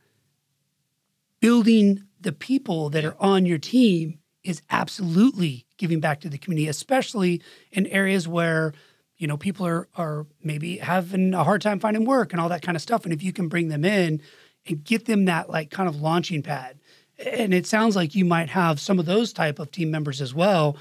building 1.39 2.03
the 2.19 2.31
people 2.31 2.89
that 2.89 3.05
are 3.05 3.17
on 3.19 3.45
your 3.45 3.59
team 3.59 4.19
is 4.43 4.61
absolutely 4.69 5.65
giving 5.77 5.99
back 5.99 6.21
to 6.21 6.29
the 6.29 6.37
community, 6.37 6.67
especially 6.67 7.41
in 7.71 7.87
areas 7.87 8.27
where 8.27 8.73
you 9.17 9.27
know 9.27 9.37
people 9.37 9.65
are 9.65 9.87
are 9.95 10.25
maybe 10.43 10.77
having 10.77 11.33
a 11.33 11.43
hard 11.43 11.61
time 11.61 11.79
finding 11.79 12.05
work 12.05 12.31
and 12.31 12.41
all 12.41 12.49
that 12.49 12.61
kind 12.61 12.75
of 12.75 12.81
stuff. 12.81 13.03
And 13.03 13.13
if 13.13 13.23
you 13.23 13.33
can 13.33 13.47
bring 13.47 13.69
them 13.69 13.85
in 13.85 14.21
and 14.67 14.83
get 14.83 15.05
them 15.05 15.25
that 15.25 15.49
like 15.49 15.71
kind 15.71 15.87
of 15.87 16.01
launching 16.01 16.41
pad, 16.43 16.79
and 17.17 17.53
it 17.53 17.65
sounds 17.65 17.95
like 17.95 18.15
you 18.15 18.25
might 18.25 18.49
have 18.49 18.79
some 18.79 18.99
of 18.99 19.05
those 19.05 19.33
type 19.33 19.59
of 19.59 19.71
team 19.71 19.91
members 19.91 20.21
as 20.21 20.33
well 20.33 20.77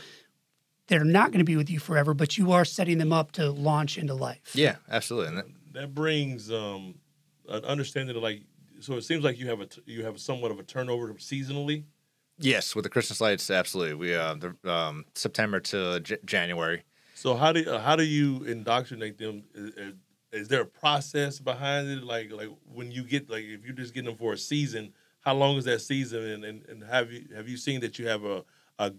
that 0.88 1.00
are 1.00 1.04
not 1.04 1.30
going 1.30 1.38
to 1.38 1.44
be 1.44 1.56
with 1.56 1.70
you 1.70 1.78
forever, 1.78 2.14
but 2.14 2.36
you 2.36 2.52
are 2.52 2.64
setting 2.64 2.98
them 2.98 3.12
up 3.12 3.32
to 3.32 3.50
launch 3.50 3.96
into 3.96 4.14
life. 4.14 4.50
Yeah, 4.54 4.76
absolutely. 4.90 5.28
And 5.28 5.38
that, 5.38 5.46
that 5.72 5.94
brings 5.94 6.50
um, 6.50 6.96
an 7.48 7.64
understanding 7.64 8.16
of 8.16 8.22
like. 8.22 8.42
So 8.80 8.94
it 8.94 9.02
seems 9.02 9.22
like 9.22 9.38
you 9.38 9.48
have 9.48 9.60
a 9.60 9.66
t- 9.66 9.82
you 9.86 10.04
have 10.04 10.20
somewhat 10.20 10.50
of 10.50 10.58
a 10.58 10.64
turnover 10.64 11.08
seasonally. 11.14 11.84
Yes, 12.38 12.74
with 12.74 12.84
the 12.84 12.90
Christmas 12.90 13.20
lights, 13.20 13.50
absolutely. 13.50 13.94
We 13.94 14.14
uh, 14.14 14.34
the, 14.34 14.70
um, 14.70 15.04
September 15.14 15.60
to 15.60 16.00
J- 16.00 16.18
January. 16.24 16.82
So 17.14 17.34
how 17.36 17.52
do 17.52 17.68
uh, 17.70 17.80
how 17.80 17.96
do 17.96 18.04
you 18.04 18.42
indoctrinate 18.44 19.18
them? 19.18 19.44
Is, 19.54 19.94
is- 20.32 20.48
there 20.48 20.62
a 20.62 20.66
process 20.66 21.38
behind 21.38 21.88
it? 21.88 22.02
Like 22.02 22.32
like 22.32 22.48
when 22.72 22.90
you 22.90 23.02
get 23.04 23.28
like 23.28 23.44
if 23.44 23.64
you're 23.64 23.74
just 23.74 23.92
getting 23.94 24.08
them 24.08 24.16
for 24.16 24.32
a 24.32 24.38
season, 24.38 24.92
how 25.20 25.34
long 25.34 25.56
is 25.56 25.64
that 25.66 25.80
season? 25.82 26.24
And, 26.24 26.44
and, 26.44 26.64
and 26.68 26.82
have 26.84 27.12
you 27.12 27.26
have 27.34 27.48
you 27.48 27.56
seen 27.58 27.80
that 27.82 27.98
you 27.98 28.08
have 28.08 28.24
a, 28.24 28.42
a, 28.78 28.92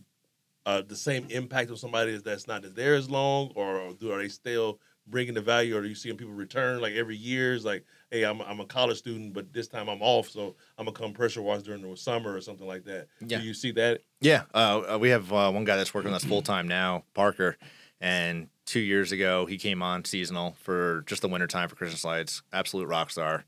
a 0.68 0.84
the 0.84 0.96
same 0.96 1.26
impact 1.30 1.72
on 1.72 1.78
somebody 1.78 2.16
that's 2.18 2.48
not 2.48 2.64
there 2.76 2.96
as 2.96 3.10
long, 3.10 3.52
or 3.56 3.94
do 4.00 4.12
are 4.12 4.20
they 4.20 4.30
still 4.30 4.80
bringing 5.08 5.34
the 5.34 5.42
value? 5.42 5.76
Or 5.76 5.80
are 5.80 5.86
you 5.86 5.96
seeing 5.96 6.18
people 6.18 6.34
return 6.34 6.80
like 6.82 6.94
every 6.94 7.18
year? 7.18 7.54
Is 7.56 7.66
like, 7.66 7.84
hey, 8.14 8.24
I'm 8.24 8.42
I'm 8.42 8.60
a 8.60 8.66
college 8.66 9.00
student, 9.00 9.34
but 9.34 9.52
this 9.52 9.68
time 9.68 9.90
I'm 9.90 10.02
off, 10.02 10.30
so 10.30 10.56
I'm 10.78 10.86
gonna 10.86 10.96
come 10.96 11.14
pressure 11.14 11.42
wash 11.42 11.64
during 11.64 11.82
the 11.82 11.98
summer 11.98 12.34
or 12.34 12.42
something 12.42 12.68
like 12.68 12.86
that. 12.86 13.08
Yeah. 13.20 13.40
Do 13.40 13.44
you 13.44 13.54
see 13.54 13.72
that? 13.72 14.02
Yeah, 14.22 14.44
uh, 14.54 14.94
uh, 14.94 14.98
we 15.00 15.10
have 15.10 15.34
uh, 15.34 15.52
one 15.52 15.66
guy 15.66 15.76
that's 15.76 15.94
working 15.94 16.12
with 16.12 16.24
us 16.24 16.30
full 16.30 16.44
time 16.44 16.68
now, 16.68 17.04
Parker. 17.14 17.58
And 18.00 18.50
two 18.66 18.82
years 18.82 19.12
ago, 19.12 19.46
he 19.46 19.58
came 19.58 19.82
on 19.82 20.06
seasonal 20.06 20.56
for 20.62 21.04
just 21.08 21.22
the 21.22 21.28
winter 21.28 21.48
time 21.48 21.70
for 21.70 21.76
Christmas 21.76 22.06
lights. 22.06 22.44
Absolute 22.54 22.88
rock 22.88 23.10
star, 23.10 23.46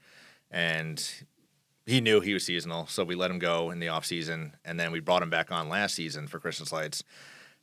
and 0.50 1.08
he 1.86 2.02
knew 2.02 2.20
he 2.20 2.34
was 2.34 2.44
seasonal, 2.44 2.88
so 2.88 3.04
we 3.04 3.16
let 3.16 3.30
him 3.30 3.40
go 3.40 3.70
in 3.70 3.80
the 3.80 3.90
off 3.90 4.06
season, 4.06 4.56
and 4.66 4.80
then 4.80 4.92
we 4.92 5.00
brought 5.00 5.22
him 5.22 5.30
back 5.30 5.52
on 5.52 5.70
last 5.70 5.94
season 5.94 6.28
for 6.28 6.40
Christmas 6.40 6.72
lights. 6.72 7.04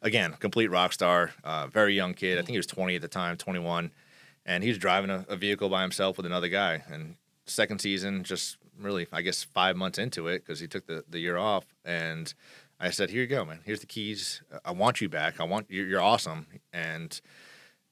Again, 0.03 0.35
complete 0.39 0.71
rock 0.71 0.93
star, 0.93 1.33
uh, 1.43 1.67
very 1.67 1.95
young 1.95 2.15
kid. 2.15 2.39
I 2.39 2.43
think 2.43 2.51
he 2.51 2.57
was 2.57 2.67
20 2.67 2.97
at 2.97 3.03
the 3.03 3.09
time, 3.09 3.37
21, 3.37 3.91
and 4.47 4.63
he 4.63 4.69
was 4.71 4.79
driving 4.79 5.11
a, 5.11 5.25
a 5.29 5.37
vehicle 5.37 5.69
by 5.69 5.83
himself 5.83 6.17
with 6.17 6.27
another 6.27 6.49
guy. 6.49 6.83
And 6.91 7.17
second 7.47 7.81
season, 7.81 8.25
just 8.25 8.57
really, 8.79 9.07
I 9.13 9.23
guess, 9.23 9.43
five 9.43 9.77
months 9.77 9.99
into 9.99 10.29
it 10.29 10.41
because 10.45 10.61
he 10.61 10.67
took 10.67 10.87
the, 10.87 11.05
the 11.09 11.19
year 11.21 11.37
off, 11.37 11.65
and 11.85 12.33
I 12.81 12.91
said, 12.91 13.11
"Here 13.11 13.21
you 13.23 13.27
go, 13.29 13.45
man. 13.45 13.61
Here's 13.65 13.81
the 13.81 13.87
keys. 13.87 14.43
I 14.65 14.73
want 14.73 15.01
you 15.01 15.09
back. 15.09 15.41
I 15.41 15.45
want 15.45 15.67
you're, 15.71 15.87
you're 15.87 16.01
awesome." 16.03 16.47
And 16.73 17.21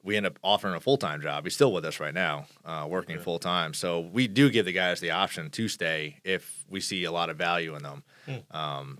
we 0.02 0.16
end 0.16 0.24
up 0.24 0.38
offering 0.42 0.74
a 0.74 0.80
full 0.80 0.96
time 0.96 1.20
job. 1.20 1.44
He's 1.44 1.54
still 1.54 1.72
with 1.72 1.84
us 1.84 2.00
right 2.00 2.14
now, 2.14 2.46
uh, 2.64 2.86
working 2.88 3.18
full 3.18 3.38
time. 3.38 3.74
So 3.74 4.00
we 4.00 4.26
do 4.28 4.48
give 4.50 4.64
the 4.64 4.72
guys 4.72 4.98
the 5.00 5.10
option 5.10 5.50
to 5.50 5.68
stay 5.68 6.16
if 6.24 6.64
we 6.70 6.80
see 6.80 7.04
a 7.04 7.12
lot 7.12 7.28
of 7.28 7.36
value 7.36 7.74
in 7.76 7.82
them. 7.82 8.02
Um, 8.50 8.98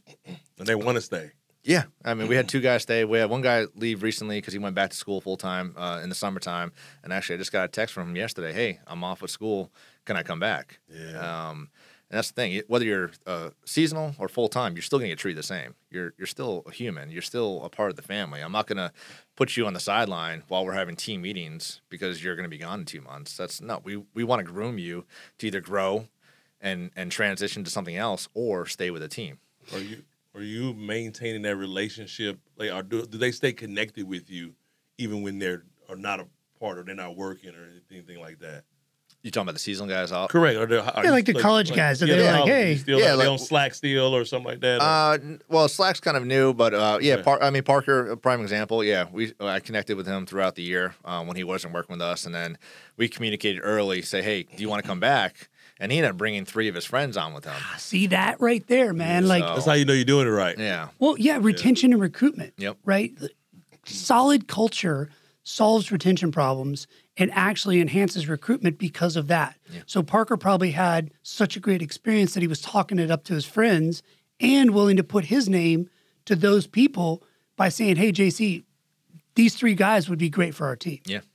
And 0.59 0.67
they 0.67 0.75
want 0.75 0.97
to 0.97 1.01
stay. 1.01 1.31
Yeah, 1.63 1.85
I 2.05 2.15
mean, 2.15 2.29
we 2.29 2.37
had 2.37 2.49
two 2.49 2.61
guys 2.61 2.83
stay. 2.83 3.05
We 3.05 3.19
had 3.19 3.29
one 3.31 3.43
guy 3.43 3.67
leave 3.75 4.03
recently 4.03 4.39
because 4.39 4.53
he 4.53 4.59
went 4.59 4.75
back 4.75 4.91
to 4.91 4.97
school 4.97 5.21
full 5.21 5.37
time 5.37 5.75
uh, 5.77 6.01
in 6.03 6.09
the 6.09 6.15
summertime. 6.15 6.73
And 7.05 7.13
actually, 7.13 7.35
I 7.37 7.39
just 7.39 7.53
got 7.53 7.65
a 7.65 7.69
text 7.69 7.95
from 7.95 8.09
him 8.09 8.17
yesterday. 8.17 8.53
Hey, 8.53 8.81
I'm 8.87 9.05
off 9.05 9.23
at 9.23 9.31
school. 9.31 9.71
Can 10.07 10.17
I 10.17 10.23
come 10.23 10.41
back? 10.41 10.81
Yeah. 10.89 11.51
Um, 11.51 11.69
And 12.11 12.17
that's 12.17 12.31
the 12.33 12.35
thing. 12.35 12.63
Whether 12.67 12.87
you're 12.87 13.11
uh, 13.27 13.51
seasonal 13.67 14.15
or 14.19 14.29
full 14.29 14.49
time, 14.49 14.75
you're 14.75 14.83
still 14.83 14.99
going 14.99 15.11
to 15.11 15.13
get 15.13 15.19
treated 15.21 15.39
the 15.39 15.47
same. 15.47 15.75
You're 15.91 16.13
you're 16.19 16.27
still 16.27 16.65
a 16.67 16.73
human. 16.73 17.11
You're 17.11 17.23
still 17.23 17.63
a 17.63 17.69
part 17.69 17.91
of 17.91 17.97
the 17.97 18.03
family. 18.03 18.41
I'm 18.41 18.53
not 18.53 18.67
going 18.67 18.79
to 18.79 18.91
put 19.37 19.57
you 19.57 19.67
on 19.67 19.75
the 19.75 19.81
sideline 19.81 20.43
while 20.49 20.65
we're 20.65 20.73
having 20.73 20.97
team 20.97 21.21
meetings 21.23 21.83
because 21.89 22.25
you're 22.25 22.35
going 22.37 22.51
to 22.51 22.57
be 22.57 22.59
gone 22.59 22.81
in 22.81 22.87
two 22.87 23.01
months. 23.03 23.37
That's 23.37 23.61
no. 23.61 23.81
We 23.85 24.03
we 24.15 24.25
want 24.25 24.41
to 24.45 24.51
groom 24.53 24.79
you 24.79 25.05
to 25.39 25.47
either 25.47 25.61
grow 25.61 26.09
and 26.61 26.91
and 26.97 27.13
transition 27.13 27.65
to 27.65 27.71
something 27.71 27.97
else 27.97 28.29
or 28.35 28.67
stay 28.67 28.91
with 28.91 29.03
the 29.03 29.09
team. 29.09 29.39
Are 29.73 29.79
you 29.79 30.03
are 30.35 30.43
you 30.43 30.75
maintaining 30.75 31.43
that 31.43 31.57
relationship? 31.57 32.39
Like, 32.57 32.71
are 32.71 32.83
do, 32.83 33.05
do 33.07 33.19
they 33.19 33.33
stay 33.33 33.53
connected 33.53 34.07
with 34.09 34.31
you 34.31 34.55
even 34.99 35.23
when 35.23 35.39
they're 35.39 35.65
are 35.89 35.97
not 35.97 36.21
a 36.21 36.27
part 36.61 36.79
or 36.79 36.83
they're 36.85 36.95
not 36.95 37.17
working 37.17 37.51
or 37.51 37.69
anything 37.91 38.21
like 38.21 38.39
that? 38.41 38.63
You 39.23 39.31
talking 39.31 39.43
about 39.49 39.53
the 39.55 39.59
seasonal 39.59 39.91
guys 39.91 40.13
out? 40.13 40.31
Correct. 40.31 40.57
Are 40.57 40.65
they, 40.67 40.79
are 40.79 40.93
Yeah, 40.97 41.03
you- 41.05 41.11
like 41.11 41.27
the 41.27 41.35
college 41.35 41.75
guys, 41.75 42.03
are 42.03 42.07
they 42.07 42.17
the 42.17 42.23
like, 42.25 42.35
college, 42.37 42.49
hey- 42.49 42.77
still, 42.77 42.99
Yeah, 43.01 43.07
are 43.07 43.09
they 43.11 43.25
like- 43.25 43.29
on 43.29 43.39
Slack 43.39 43.75
still 43.75 44.17
or 44.17 44.25
something 44.25 44.47
like 44.53 44.61
that? 44.61 44.81
or- 44.81 44.83
Uh, 44.83 45.37
well, 45.49 45.69
Slack's 45.69 46.01
kind 46.01 46.17
of 46.17 46.25
new, 46.25 46.55
but 46.55 46.73
uh, 46.73 46.99
yeah, 47.03 47.15
Okay. 47.15 47.23
Par- 47.25 47.43
I 47.43 47.51
mean 47.51 47.63
Parker, 47.63 48.13
a 48.13 48.17
prime 48.17 48.41
example. 48.41 48.83
Yeah, 48.83 49.09
we 49.13 49.35
I 49.39 49.61
connected 49.61 49.99
with 49.99 50.07
him 50.07 50.25
throughout 50.25 50.55
the 50.55 50.63
year 50.63 50.95
um, 51.05 51.27
when 51.27 51.37
he 51.37 51.45
wasn't 51.45 51.75
working 51.75 51.93
with 51.93 52.01
us, 52.01 52.25
and 52.25 52.35
then 52.35 52.57
we 52.97 53.09
communicated 53.09 53.61
early, 53.63 54.01
say, 54.01 54.23
hey, 54.23 54.45
do 54.45 54.63
you 54.63 54.71
want 54.71 54.83
to 54.83 54.89
come 54.89 55.01
back? 55.01 55.50
And 55.81 55.91
he 55.91 55.99
ended 55.99 56.11
up 56.11 56.19
bringing 56.19 56.45
three 56.45 56.69
of 56.69 56.75
his 56.75 56.85
friends 56.85 57.17
on 57.17 57.33
with 57.35 57.47
him. 57.47 57.55
Ah, 57.57 57.75
see 57.79 58.07
that 58.09 58.39
right 58.41 58.65
there, 58.69 58.93
man. 58.93 59.27
Like, 59.27 59.43
So- 59.43 59.55
That's 59.55 59.67
how 59.67 59.73
you 59.73 59.85
know 59.87 59.95
you're 59.95 60.05
doing 60.05 60.27
it 60.27 60.31
right. 60.31 60.57
Yeah, 60.59 60.89
well, 60.99 61.17
yeah, 61.19 61.39
retention 61.41 61.93
and 61.93 62.01
recruitment. 62.03 62.53
Yep. 62.59 62.77
Right. 62.85 63.15
Solid 63.87 64.47
culture 64.47 65.09
solves 65.43 65.91
retention 65.91 66.31
problems 66.31 66.87
and 67.17 67.31
actually 67.33 67.81
enhances 67.81 68.29
recruitment 68.29 68.79
because 68.79 69.17
of 69.17 69.27
that. 69.29 69.57
So 69.87 70.03
Parker 70.03 70.37
probably 70.37 70.73
had 70.73 71.11
such 71.23 71.57
a 71.57 71.61
great 71.61 71.83
experience 71.83 72.35
that 72.35 72.41
he 72.41 72.47
was 72.47 72.61
talking 72.61 72.99
it 72.99 73.11
up 73.11 73.25
to 73.25 73.35
his 73.35 73.47
friends 73.47 74.03
and 74.39 74.71
willing 74.73 74.97
to 74.97 75.03
put 75.05 75.25
his 75.27 75.49
name 75.49 75.89
to 76.27 76.37
those 76.37 76.67
people 76.67 77.23
by 77.57 77.69
saying, 77.71 77.97
"Hey, 77.97 78.13
JC, 78.13 78.65
these 79.35 79.55
three 79.55 79.75
guys 79.75 80.09
would 80.09 80.19
be 80.19 80.29
great 80.31 80.55
for 80.55 80.67
our 80.67 80.77
team." 80.77 81.01
yeah, 81.07 81.15
yep. 81.17 81.25
A- 81.25 81.30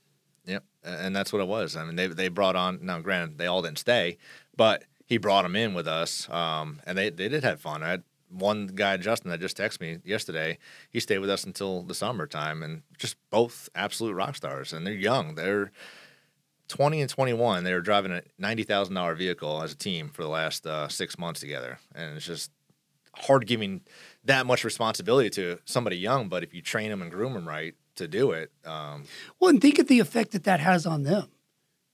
And 0.86 1.14
that's 1.14 1.32
what 1.32 1.42
it 1.42 1.48
was. 1.48 1.76
I 1.76 1.84
mean, 1.84 1.96
they 1.96 2.06
they 2.06 2.28
brought 2.28 2.56
on. 2.56 2.78
Now, 2.82 3.00
granted, 3.00 3.38
they 3.38 3.46
all 3.46 3.62
didn't 3.62 3.78
stay, 3.78 4.18
but 4.56 4.84
he 5.04 5.18
brought 5.18 5.42
them 5.42 5.56
in 5.56 5.74
with 5.74 5.88
us, 5.88 6.28
um, 6.30 6.80
and 6.86 6.96
they 6.96 7.10
they 7.10 7.28
did 7.28 7.44
have 7.44 7.60
fun. 7.60 7.82
I 7.82 7.90
had 7.90 8.02
one 8.30 8.68
guy, 8.68 8.96
Justin, 8.96 9.30
that 9.30 9.40
just 9.40 9.56
texted 9.56 9.80
me 9.80 9.98
yesterday. 10.04 10.58
He 10.90 11.00
stayed 11.00 11.18
with 11.18 11.30
us 11.30 11.44
until 11.44 11.82
the 11.82 11.94
summertime, 11.94 12.62
and 12.62 12.82
just 12.98 13.16
both 13.30 13.68
absolute 13.74 14.14
rock 14.14 14.36
stars. 14.36 14.72
And 14.72 14.86
they're 14.86 14.94
young. 14.94 15.34
They're 15.34 15.72
20 16.68 17.00
and 17.00 17.10
21. 17.10 17.64
They 17.64 17.72
were 17.72 17.80
driving 17.80 18.12
a 18.12 18.22
$90,000 18.40 19.16
vehicle 19.16 19.62
as 19.62 19.72
a 19.72 19.76
team 19.76 20.08
for 20.08 20.22
the 20.22 20.28
last 20.28 20.66
uh, 20.66 20.88
six 20.88 21.18
months 21.18 21.40
together. 21.40 21.78
And 21.94 22.16
it's 22.16 22.26
just 22.26 22.50
hard 23.14 23.46
giving 23.46 23.82
that 24.24 24.46
much 24.46 24.64
responsibility 24.64 25.30
to 25.30 25.58
somebody 25.64 25.96
young. 25.96 26.28
But 26.28 26.42
if 26.42 26.52
you 26.52 26.62
train 26.62 26.90
them 26.90 27.02
and 27.02 27.10
groom 27.10 27.34
them 27.34 27.48
right 27.48 27.74
to 27.96 28.08
do 28.08 28.32
it, 28.32 28.50
um, 28.64 29.04
Well, 29.38 29.50
and 29.50 29.60
think 29.60 29.78
of 29.78 29.88
the 29.88 30.00
effect 30.00 30.32
that 30.32 30.44
that 30.44 30.60
has 30.60 30.86
on 30.86 31.02
them. 31.02 31.28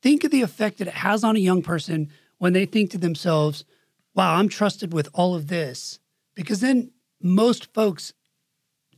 Think 0.02 0.24
of 0.24 0.30
the 0.30 0.42
effect 0.42 0.78
that 0.78 0.88
it 0.88 0.94
has 0.94 1.22
on 1.22 1.36
a 1.36 1.40
young 1.40 1.62
person 1.62 2.10
when 2.38 2.52
they 2.52 2.66
think 2.66 2.90
to 2.90 2.98
themselves, 2.98 3.64
wow, 4.14 4.34
I'm 4.34 4.48
trusted 4.48 4.92
with 4.92 5.08
all 5.12 5.34
of 5.34 5.46
this. 5.46 6.00
Because 6.34 6.60
then 6.60 6.90
most 7.20 7.72
folks 7.72 8.12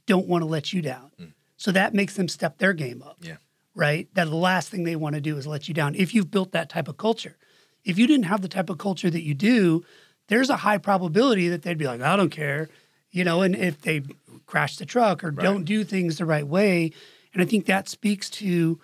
don't 0.06 0.26
want 0.26 0.42
to 0.42 0.46
let 0.46 0.72
you 0.72 0.80
down. 0.80 1.10
So 1.56 1.72
that 1.72 1.94
makes 1.94 2.14
them 2.14 2.28
step 2.28 2.58
their 2.58 2.72
game 2.72 3.02
up. 3.02 3.18
Yeah. 3.20 3.36
Right? 3.74 4.08
That 4.14 4.28
the 4.28 4.36
last 4.36 4.70
thing 4.70 4.84
they 4.84 4.96
want 4.96 5.14
to 5.14 5.20
do 5.20 5.36
is 5.36 5.46
let 5.46 5.68
you 5.68 5.74
down 5.74 5.94
if 5.94 6.14
you've 6.14 6.30
built 6.30 6.52
that 6.52 6.68
type 6.68 6.88
of 6.88 6.96
culture. 6.96 7.36
If 7.84 7.98
you 7.98 8.06
didn't 8.06 8.26
have 8.26 8.40
the 8.40 8.48
type 8.48 8.70
of 8.70 8.78
culture 8.78 9.10
that 9.10 9.22
you 9.22 9.34
do, 9.34 9.84
there's 10.28 10.48
a 10.48 10.56
high 10.56 10.78
probability 10.78 11.48
that 11.48 11.62
they'd 11.62 11.76
be 11.76 11.86
like, 11.86 12.00
I 12.00 12.16
don't 12.16 12.30
care. 12.30 12.68
You 13.10 13.24
know, 13.24 13.42
and 13.42 13.54
if 13.54 13.80
they 13.82 14.02
crash 14.46 14.76
the 14.76 14.86
truck 14.86 15.24
or 15.24 15.30
don't 15.30 15.64
do 15.64 15.84
things 15.84 16.18
the 16.18 16.24
right 16.24 16.46
way. 16.46 16.92
And 17.32 17.42
I 17.42 17.46
think 17.46 17.66
that 17.66 17.88
speaks 17.88 18.30
to 18.30 18.80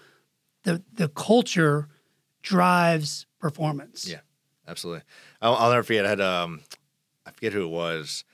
the 0.65 0.83
the 0.93 1.09
culture 1.09 1.89
drives 2.43 3.27
performance. 3.39 4.09
Yeah, 4.09 4.21
absolutely. 4.67 5.03
I'll, 5.41 5.55
I'll 5.55 5.71
never 5.71 5.83
forget. 5.83 6.07
I 6.07 6.11
had 6.11 6.21
um, 6.21 6.61
I 7.27 7.31
forget 7.31 7.53
who 7.53 7.65
it 7.65 7.71
was. 7.71 8.25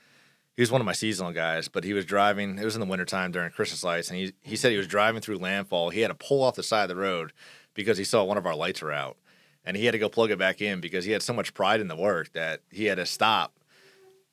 He 0.55 0.61
was 0.61 0.71
one 0.71 0.81
of 0.81 0.85
my 0.85 0.93
seasonal 0.93 1.33
guys, 1.33 1.67
but 1.67 1.83
he 1.83 1.93
was 1.93 2.03
driving. 2.03 2.57
It 2.57 2.65
was 2.65 2.75
in 2.75 2.81
the 2.81 2.87
wintertime 2.87 3.31
during 3.31 3.51
Christmas 3.51 3.83
lights, 3.83 4.09
and 4.09 4.17
he 4.17 4.33
he 4.41 4.55
said 4.55 4.71
he 4.71 4.77
was 4.77 4.87
driving 4.87 5.21
through 5.21 5.37
landfall. 5.37 5.89
He 5.89 6.01
had 6.01 6.07
to 6.07 6.15
pull 6.15 6.43
off 6.43 6.55
the 6.55 6.63
side 6.63 6.83
of 6.83 6.89
the 6.89 6.95
road 6.95 7.31
because 7.73 7.97
he 7.97 8.03
saw 8.03 8.23
one 8.23 8.37
of 8.37 8.45
our 8.45 8.55
lights 8.55 8.81
were 8.81 8.91
out, 8.91 9.17
and 9.63 9.77
he 9.77 9.85
had 9.85 9.91
to 9.91 9.99
go 9.99 10.09
plug 10.09 10.31
it 10.31 10.39
back 10.39 10.61
in 10.61 10.81
because 10.81 11.05
he 11.05 11.11
had 11.11 11.21
so 11.21 11.33
much 11.33 11.53
pride 11.53 11.79
in 11.79 11.87
the 11.87 11.95
work 11.95 12.33
that 12.33 12.61
he 12.71 12.85
had 12.85 12.97
to 12.97 13.05
stop 13.05 13.53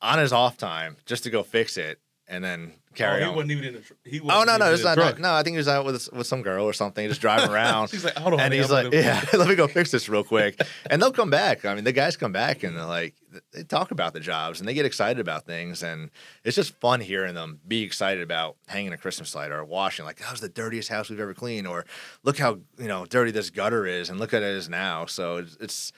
on 0.01 0.19
his 0.19 0.33
off 0.33 0.57
time 0.57 0.97
just 1.07 1.25
to 1.25 1.31
go 1.31 1.43
fix 1.43 1.77
it 1.77 1.99
and 2.27 2.43
then 2.43 2.73
oh, 2.75 2.79
carry 2.95 3.17
oh, 3.23 3.25
he 3.25 3.31
on. 3.31 3.35
wasn't 3.37 3.51
even 3.53 3.65
in 3.65 3.75
the. 3.75 3.81
Tr- 3.81 3.93
he 4.05 4.21
Oh 4.21 4.25
wasn't 4.25 4.47
no, 4.47 4.57
no, 4.57 4.67
in 4.69 4.75
it's 4.75 4.85
not, 4.85 5.19
no. 5.19 5.35
I 5.35 5.43
think 5.43 5.55
he 5.55 5.59
was 5.59 5.69
out 5.69 5.85
with 5.85 6.13
with 6.13 6.27
some 6.27 6.43
girl 6.43 6.65
or 6.65 6.73
something, 6.73 7.07
just 7.09 7.21
driving 7.21 7.51
around. 7.55 7.89
She's 7.89 8.05
like, 8.05 8.17
hold 8.17 8.35
on, 8.35 8.41
and 8.41 8.55
he's 8.55 8.71
I'm 8.71 8.85
like, 8.85 8.95
yeah, 8.95 9.23
let 9.35 9.49
me 9.49 9.55
go 9.55 9.67
fix 9.67 9.91
this 9.91 10.09
real 10.09 10.25
quick. 10.25 10.61
and 10.91 11.01
they'll 11.03 11.13
come 11.13 11.31
back. 11.31 11.65
I 11.65 11.75
mean, 11.75 11.85
the 11.85 11.93
guys 11.93 12.17
come 12.17 12.33
back 12.33 12.63
and 12.63 12.77
they're 12.77 12.85
like, 12.87 13.15
they 13.53 13.63
talk 13.65 13.91
about 13.91 14.13
the 14.15 14.21
jobs 14.21 14.61
and 14.61 14.69
they 14.69 14.75
get 14.75 14.87
excited 14.87 15.21
about 15.21 15.45
things, 15.45 15.83
and 15.83 16.11
it's 16.45 16.57
just 16.57 16.79
fun 16.81 17.01
hearing 17.01 17.35
them 17.35 17.61
be 17.67 17.83
excited 17.83 18.23
about 18.23 18.57
hanging 18.69 18.93
a 18.93 18.99
Christmas 18.99 19.35
light 19.35 19.51
or 19.53 19.65
washing. 19.65 20.05
Like, 20.05 20.19
that 20.19 20.31
was 20.31 20.41
the 20.41 20.49
dirtiest 20.49 20.89
house 20.89 21.11
we've 21.11 21.21
ever 21.21 21.35
cleaned, 21.35 21.67
or 21.67 21.85
look 22.23 22.39
how 22.39 22.59
you 22.79 22.89
know 22.89 23.05
dirty 23.07 23.31
this 23.33 23.51
gutter 23.51 23.87
is, 23.87 24.09
and 24.09 24.19
look 24.19 24.33
at 24.33 24.43
it 24.43 24.55
is 24.55 24.69
now. 24.69 25.05
So 25.07 25.37
it's, 25.39 25.57
it's 25.61 25.93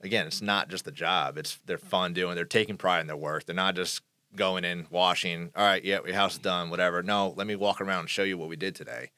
again, 0.00 0.26
it's 0.26 0.42
not 0.42 0.68
just 0.68 0.84
the 0.84 0.92
job; 0.92 1.38
it's 1.38 1.58
they're 1.66 1.78
fun 1.78 2.12
doing. 2.12 2.34
They're 2.36 2.44
taking 2.44 2.76
pride 2.76 3.00
in 3.00 3.06
their 3.08 3.16
work. 3.16 3.46
They're 3.46 3.54
not 3.56 3.74
just 3.74 4.02
going 4.36 4.64
in, 4.64 4.86
washing. 4.90 5.50
All 5.56 5.64
right, 5.64 5.84
yeah, 5.84 5.98
your 6.04 6.14
house 6.14 6.34
is 6.34 6.38
done, 6.38 6.70
whatever. 6.70 7.02
No, 7.02 7.34
let 7.36 7.46
me 7.46 7.56
walk 7.56 7.80
around 7.80 8.00
and 8.00 8.10
show 8.10 8.22
you 8.22 8.38
what 8.38 8.48
we 8.48 8.56
did 8.56 8.74
today. 8.74 9.10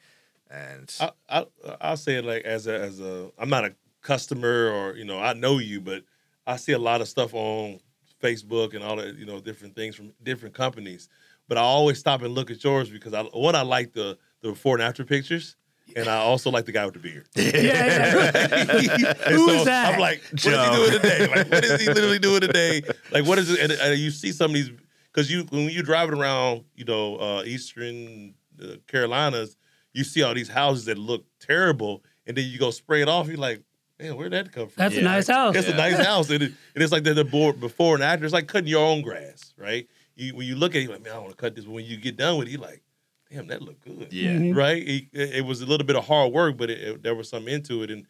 And 0.51 0.93
I, 1.01 1.11
I 1.29 1.47
I'll 1.81 1.97
say 1.97 2.17
it 2.17 2.25
like 2.25 2.45
as 2.45 2.67
a 2.67 2.79
as 2.79 3.01
a 3.01 3.31
I'm 3.39 3.49
not 3.49 3.65
a 3.65 3.75
customer 4.03 4.69
or 4.71 4.95
you 4.95 5.05
know 5.05 5.19
I 5.19 5.33
know 5.33 5.59
you, 5.59 5.81
but 5.81 6.05
I 6.47 6.57
see 6.57 6.73
a 6.73 6.79
lot 6.79 7.01
of 7.01 7.09
stuff 7.09 7.35
on 7.35 7.81
Facebook 8.23 8.75
and 8.75 8.85
all 8.85 8.97
the 8.97 9.15
you 9.19 9.27
know 9.27 9.41
different 9.41 9.75
things 9.75 9.97
from 9.97 10.13
different 10.23 10.55
companies. 10.55 11.09
But 11.49 11.59
I 11.59 11.63
always 11.63 11.99
stop 11.99 12.23
and 12.23 12.35
look 12.35 12.51
at 12.51 12.63
yours 12.63 12.89
because 12.89 13.15
I 13.15 13.23
one 13.23 13.55
I 13.55 13.63
like 13.63 13.93
the 13.93 14.19
the 14.43 14.51
before 14.51 14.77
and 14.77 14.83
after 14.83 15.05
pictures. 15.05 15.57
And 15.97 16.09
I 16.09 16.17
also 16.17 16.51
like 16.51 16.65
the 16.65 16.73
guy 16.73 16.87
with 16.87 16.95
the 16.95 17.01
beard. 17.01 17.29
Yeah, 17.37 17.57
yeah. 17.57 18.31
And 19.27 19.35
Who 19.35 19.51
is 19.51 19.67
that? 19.67 19.95
I'm 19.95 20.01
like, 20.01 20.23
what 20.23 20.35
is 20.35 20.43
Joe. 20.43 20.71
he 20.71 20.77
doing 20.77 20.93
today? 21.03 21.27
Like, 21.27 21.51
what 21.51 21.65
is 21.65 21.81
he 21.81 21.87
literally 21.89 22.19
doing 22.19 22.41
today? 22.41 22.83
Like, 23.13 23.27
what 23.27 23.39
is 23.39 23.51
it? 23.51 23.61
And, 23.61 23.73
and 23.73 23.99
you 24.01 24.11
see 24.11 24.33
some 24.33 24.51
of 24.53 24.55
these 24.55 24.71
because 25.15 25.31
you 25.31 25.45
when 25.51 25.69
you're 25.71 25.83
driving 25.85 26.19
around, 26.19 26.65
you 26.75 26.85
know, 26.85 27.17
uh, 27.17 27.43
Eastern 27.45 28.35
uh, 28.63 28.77
Carolinas, 28.89 29.57
you 29.93 30.05
see 30.05 30.23
all 30.23 30.35
these 30.35 30.49
houses 30.49 30.87
that 30.87 30.99
look 30.99 31.25
terrible, 31.41 32.03
and 32.27 32.37
then 32.37 32.45
you 32.49 32.59
go 32.59 32.71
spray 32.71 33.01
it 33.03 33.09
off. 33.09 33.29
You're 33.29 33.37
like, 33.37 33.63
man, 34.01 34.17
where'd 34.17 34.33
that 34.33 34.53
come 34.53 34.69
from? 34.69 34.83
That's 34.83 34.97
a 34.97 35.03
nice 35.03 35.29
house. 35.29 35.55
It's 35.57 35.69
a 35.69 35.75
nice 35.77 36.05
house, 36.05 36.31
and, 36.31 36.43
it, 36.43 36.53
and 36.75 36.83
it's 36.83 36.93
like 36.93 37.05
they're 37.05 37.15
the 37.15 37.25
board 37.25 37.61
before 37.61 37.95
and 37.95 38.03
after. 38.03 38.25
It's 38.25 38.35
like 38.35 38.49
cutting 38.49 38.69
your 38.69 38.85
own 38.85 39.03
grass, 39.03 39.55
right? 39.57 39.89
You, 40.17 40.35
when 40.37 40.47
you 40.47 40.57
look 40.57 40.73
at 40.73 40.79
it, 40.79 40.83
you're 40.83 40.93
like, 40.93 41.05
man, 41.05 41.15
I 41.15 41.19
want 41.19 41.31
to 41.31 41.37
cut 41.37 41.55
this. 41.55 41.65
But 41.65 41.73
when 41.73 41.85
you 41.85 41.97
get 41.97 42.17
done 42.17 42.39
with 42.39 42.49
it, 42.49 42.53
you're 42.53 42.61
like, 42.61 42.83
damn, 43.31 43.47
that 43.49 43.63
looked 43.63 43.85
good 43.85 44.13
yeah, 44.13 44.31
Mhm. 44.33 44.57
right? 44.57 44.83
It, 44.87 45.05
it 45.13 45.45
was 45.45 45.61
a 45.61 45.67
little 45.67 45.87
bit 45.87 45.97
of 45.97 46.07
hard 46.07 46.33
work, 46.33 46.57
but 46.57 46.71
it, 46.71 46.79
it- 46.81 47.03
there 47.03 47.15
was 47.15 47.29
some 47.29 47.47
into 47.49 47.83
it, 47.83 47.91
and 47.91 48.07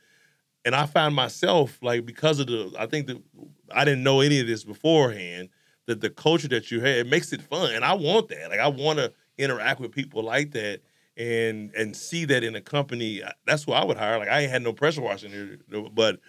and 0.66 0.74
I 0.74 0.86
found 0.86 1.14
myself 1.14 1.78
like 1.82 2.06
because 2.06 2.40
of 2.40 2.46
the 2.46 2.74
I 2.78 2.86
think 2.86 3.06
that 3.08 3.22
I 3.70 3.84
didn't 3.84 4.02
know 4.02 4.20
any 4.22 4.40
of 4.40 4.46
this 4.46 4.64
beforehand 4.64 5.50
that 5.86 6.00
the 6.00 6.10
culture 6.10 6.48
that 6.48 6.70
you 6.70 6.80
have. 6.80 6.88
it 6.88 7.06
makes 7.06 7.32
it 7.32 7.42
fun, 7.42 7.74
and 7.74 7.84
I 7.84 7.94
want 7.94 8.28
that. 8.28 8.50
Like 8.50 8.60
I 8.60 8.68
want 8.68 8.98
to 8.98 9.12
interact 9.38 9.80
with 9.80 9.92
people 9.92 10.22
like 10.22 10.52
that 10.52 10.80
and 11.16 11.72
and 11.74 11.96
see 11.96 12.24
that 12.26 12.42
in 12.44 12.54
a 12.54 12.60
company. 12.60 13.22
That's 13.46 13.64
who 13.64 13.72
I 13.72 13.84
would 13.84 13.96
hire. 13.96 14.18
Like 14.18 14.28
I 14.28 14.40
ain't 14.40 14.50
had 14.50 14.62
no 14.62 14.72
pressure 14.72 15.02
washing 15.02 15.30
here, 15.30 15.58
but 15.92 16.20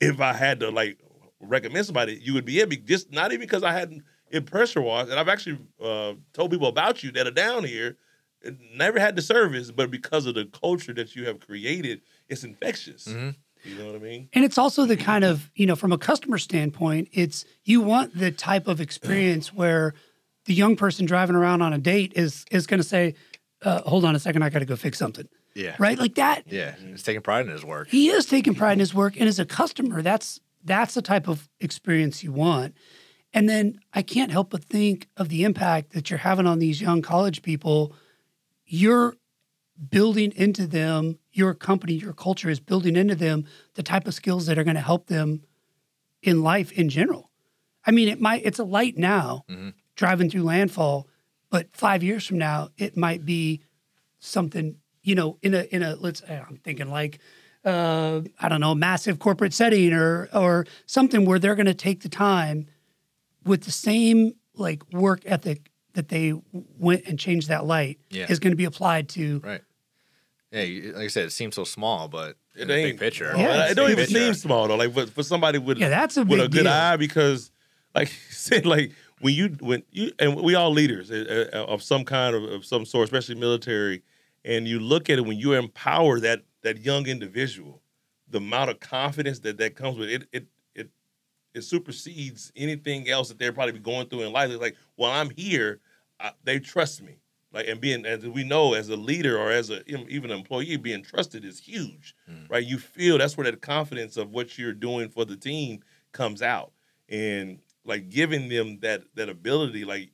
if 0.00 0.20
I 0.20 0.32
had 0.32 0.60
to 0.60 0.70
like 0.70 0.98
recommend 1.40 1.86
somebody, 1.86 2.18
you 2.22 2.34
would 2.34 2.44
be 2.44 2.60
it. 2.60 2.86
Just 2.86 3.12
not 3.12 3.32
even 3.32 3.40
because 3.40 3.62
I 3.62 3.72
hadn't 3.72 4.02
it 4.30 4.46
pressure 4.46 4.82
washed, 4.82 5.10
and 5.10 5.18
I've 5.18 5.28
actually 5.28 5.58
uh, 5.82 6.14
told 6.32 6.50
people 6.50 6.68
about 6.68 7.02
you 7.02 7.10
that 7.12 7.26
are 7.26 7.32
down 7.32 7.64
here 7.64 7.96
never 8.74 9.00
had 9.00 9.16
the 9.16 9.22
service, 9.22 9.70
but 9.70 9.90
because 9.90 10.26
of 10.26 10.34
the 10.34 10.46
culture 10.46 10.92
that 10.94 11.16
you 11.16 11.26
have 11.26 11.40
created, 11.40 12.02
it's 12.28 12.44
infectious. 12.44 13.08
Mhm. 13.08 13.34
You 13.64 13.76
know 13.76 13.86
what 13.86 13.94
I 13.96 13.98
mean? 13.98 14.28
And 14.32 14.44
it's 14.44 14.58
also 14.58 14.86
the 14.86 14.96
kind 14.96 15.24
of, 15.24 15.50
you 15.54 15.66
know, 15.66 15.76
from 15.76 15.92
a 15.92 15.98
customer 15.98 16.38
standpoint, 16.38 17.08
it's 17.12 17.44
you 17.64 17.80
want 17.80 18.16
the 18.16 18.30
type 18.30 18.68
of 18.68 18.80
experience 18.80 19.52
where 19.52 19.94
the 20.46 20.54
young 20.54 20.76
person 20.76 21.06
driving 21.06 21.36
around 21.36 21.62
on 21.62 21.72
a 21.72 21.78
date 21.78 22.12
is 22.16 22.44
is 22.50 22.66
going 22.66 22.80
to 22.80 22.86
say, 22.88 23.14
uh, 23.62 23.82
"Hold 23.82 24.04
on 24.04 24.14
a 24.14 24.18
second, 24.18 24.42
I 24.42 24.50
got 24.50 24.60
to 24.60 24.64
go 24.64 24.76
fix 24.76 24.98
something." 24.98 25.28
yeah, 25.54 25.74
Right? 25.78 25.98
Like 25.98 26.14
that. 26.14 26.44
yeah. 26.46 26.74
He's 26.76 27.02
taking 27.02 27.22
pride 27.22 27.46
in 27.46 27.52
his 27.52 27.64
work. 27.64 27.88
He 27.88 28.08
is 28.08 28.26
taking 28.26 28.54
pride 28.54 28.74
in 28.74 28.78
his 28.80 28.94
work, 28.94 29.16
and 29.18 29.28
as 29.28 29.38
a 29.38 29.44
customer, 29.44 30.02
that's 30.02 30.40
that's 30.64 30.94
the 30.94 31.02
type 31.02 31.28
of 31.28 31.48
experience 31.60 32.22
you 32.22 32.32
want. 32.32 32.74
And 33.34 33.48
then 33.48 33.80
I 33.92 34.02
can't 34.02 34.32
help 34.32 34.50
but 34.50 34.64
think 34.64 35.08
of 35.16 35.28
the 35.28 35.44
impact 35.44 35.92
that 35.92 36.10
you're 36.10 36.18
having 36.18 36.46
on 36.46 36.58
these 36.58 36.80
young 36.80 37.02
college 37.02 37.42
people. 37.42 37.92
You're 38.64 39.16
building 39.90 40.32
into 40.34 40.66
them, 40.66 41.18
your 41.38 41.54
company, 41.54 41.94
your 41.94 42.12
culture 42.12 42.50
is 42.50 42.58
building 42.60 42.96
into 42.96 43.14
them 43.14 43.44
the 43.74 43.82
type 43.82 44.06
of 44.08 44.12
skills 44.14 44.46
that 44.46 44.58
are 44.58 44.64
going 44.64 44.74
to 44.74 44.80
help 44.82 45.06
them 45.06 45.42
in 46.22 46.42
life 46.42 46.72
in 46.72 46.88
general. 46.88 47.30
I 47.86 47.92
mean, 47.92 48.08
it 48.08 48.20
might 48.20 48.42
it's 48.44 48.58
a 48.58 48.64
light 48.64 48.98
now 48.98 49.44
Mhm. 49.48 49.74
driving 49.94 50.28
through 50.28 50.42
landfall, 50.42 51.08
but 51.48 51.74
five 51.74 52.02
years 52.02 52.26
from 52.26 52.38
now, 52.38 52.70
it 52.76 52.96
might 52.96 53.24
be 53.24 53.62
something. 54.18 54.76
You 55.02 55.14
know, 55.14 55.38
in 55.42 55.54
a 55.54 55.62
in 55.70 55.82
a 55.82 55.94
let's 55.94 56.22
I'm 56.28 56.58
thinking 56.62 56.90
like 56.90 57.20
uh, 57.64 58.22
I 58.40 58.48
don't 58.48 58.60
know, 58.60 58.74
massive 58.74 59.18
corporate 59.18 59.54
setting 59.54 59.92
or 59.92 60.28
or 60.34 60.66
something 60.86 61.24
where 61.24 61.38
they're 61.38 61.54
going 61.54 61.66
to 61.66 61.74
take 61.74 62.00
the 62.02 62.08
time 62.08 62.66
with 63.44 63.62
the 63.62 63.70
same 63.70 64.32
like 64.54 64.82
work 64.92 65.20
ethic 65.24 65.70
that 65.94 66.08
they 66.08 66.34
went 66.52 67.04
and 67.06 67.18
changed 67.18 67.48
that 67.48 67.64
light 67.64 67.98
Yeah. 68.10 68.26
is 68.28 68.38
going 68.38 68.50
to 68.52 68.56
be 68.56 68.64
applied 68.66 69.08
to 69.10 69.40
Right. 69.44 69.62
Yeah, 70.50 70.92
like 70.94 71.04
I 71.04 71.08
said, 71.08 71.26
it 71.26 71.32
seems 71.32 71.54
so 71.54 71.64
small, 71.64 72.08
but 72.08 72.36
It 72.56 72.62
in 72.62 72.68
the 72.68 72.74
big 72.74 72.84
ain't- 72.92 72.98
picture, 73.00 73.32
Yeah, 73.36 73.66
it 73.70 73.74
don't 73.74 73.90
even 73.90 74.06
picture. 74.06 74.18
seem 74.18 74.34
small 74.34 74.66
though. 74.68 74.76
Like 74.76 74.94
for, 74.94 75.06
for 75.06 75.22
somebody 75.22 75.58
with 75.58 75.78
yeah 75.78 75.88
that's 75.90 76.16
a 76.16 76.20
with 76.22 76.38
big 76.40 76.40
a 76.40 76.48
good 76.48 76.62
deal. 76.64 76.72
eye 76.72 76.96
because 76.96 77.50
like 77.94 78.08
you 78.08 78.14
said 78.30 78.64
like 78.66 78.92
when 79.20 79.34
you 79.34 79.48
when 79.60 79.82
you 79.90 80.10
and 80.18 80.36
we 80.36 80.54
all 80.54 80.70
leaders 80.70 81.10
uh, 81.10 81.48
uh, 81.52 81.64
of 81.64 81.82
some 81.82 82.04
kind 82.04 82.34
of, 82.34 82.44
of 82.44 82.64
some 82.64 82.86
sort 82.86 83.04
especially 83.04 83.34
military 83.34 84.02
and 84.44 84.66
you 84.66 84.78
look 84.80 85.10
at 85.10 85.18
it 85.18 85.26
when 85.26 85.36
you 85.38 85.52
empower 85.52 86.18
that 86.20 86.42
that 86.62 86.78
young 86.78 87.06
individual 87.06 87.82
the 88.30 88.38
amount 88.38 88.70
of 88.70 88.80
confidence 88.80 89.40
that 89.40 89.58
that 89.58 89.74
comes 89.76 89.98
with 89.98 90.08
it 90.08 90.26
it 90.32 90.46
it 90.74 90.88
it 91.54 91.62
supersedes 91.62 92.52
anything 92.56 93.08
else 93.10 93.28
that 93.28 93.38
they're 93.38 93.52
probably 93.52 93.78
going 93.78 94.06
through 94.08 94.22
in 94.22 94.32
life 94.32 94.50
it's 94.50 94.60
like 94.60 94.76
well 94.96 95.10
i'm 95.10 95.30
here 95.30 95.80
I, 96.20 96.32
they 96.44 96.58
trust 96.58 97.02
me 97.02 97.16
like 97.58 97.68
and 97.68 97.80
being 97.80 98.06
as 98.06 98.24
we 98.24 98.44
know 98.44 98.74
as 98.74 98.88
a 98.88 98.96
leader 98.96 99.36
or 99.36 99.50
as 99.50 99.68
a 99.68 99.84
even 99.90 100.30
an 100.30 100.38
employee 100.38 100.76
being 100.76 101.02
trusted 101.02 101.44
is 101.44 101.58
huge 101.58 102.14
mm. 102.30 102.48
right 102.48 102.64
you 102.64 102.78
feel 102.78 103.18
that's 103.18 103.36
where 103.36 103.50
that 103.50 103.60
confidence 103.60 104.16
of 104.16 104.30
what 104.30 104.56
you're 104.56 104.72
doing 104.72 105.08
for 105.08 105.24
the 105.24 105.36
team 105.36 105.80
comes 106.12 106.40
out 106.40 106.70
and 107.08 107.58
like 107.84 108.08
giving 108.08 108.48
them 108.48 108.78
that 108.80 109.02
that 109.14 109.28
ability 109.28 109.84
like 109.84 110.10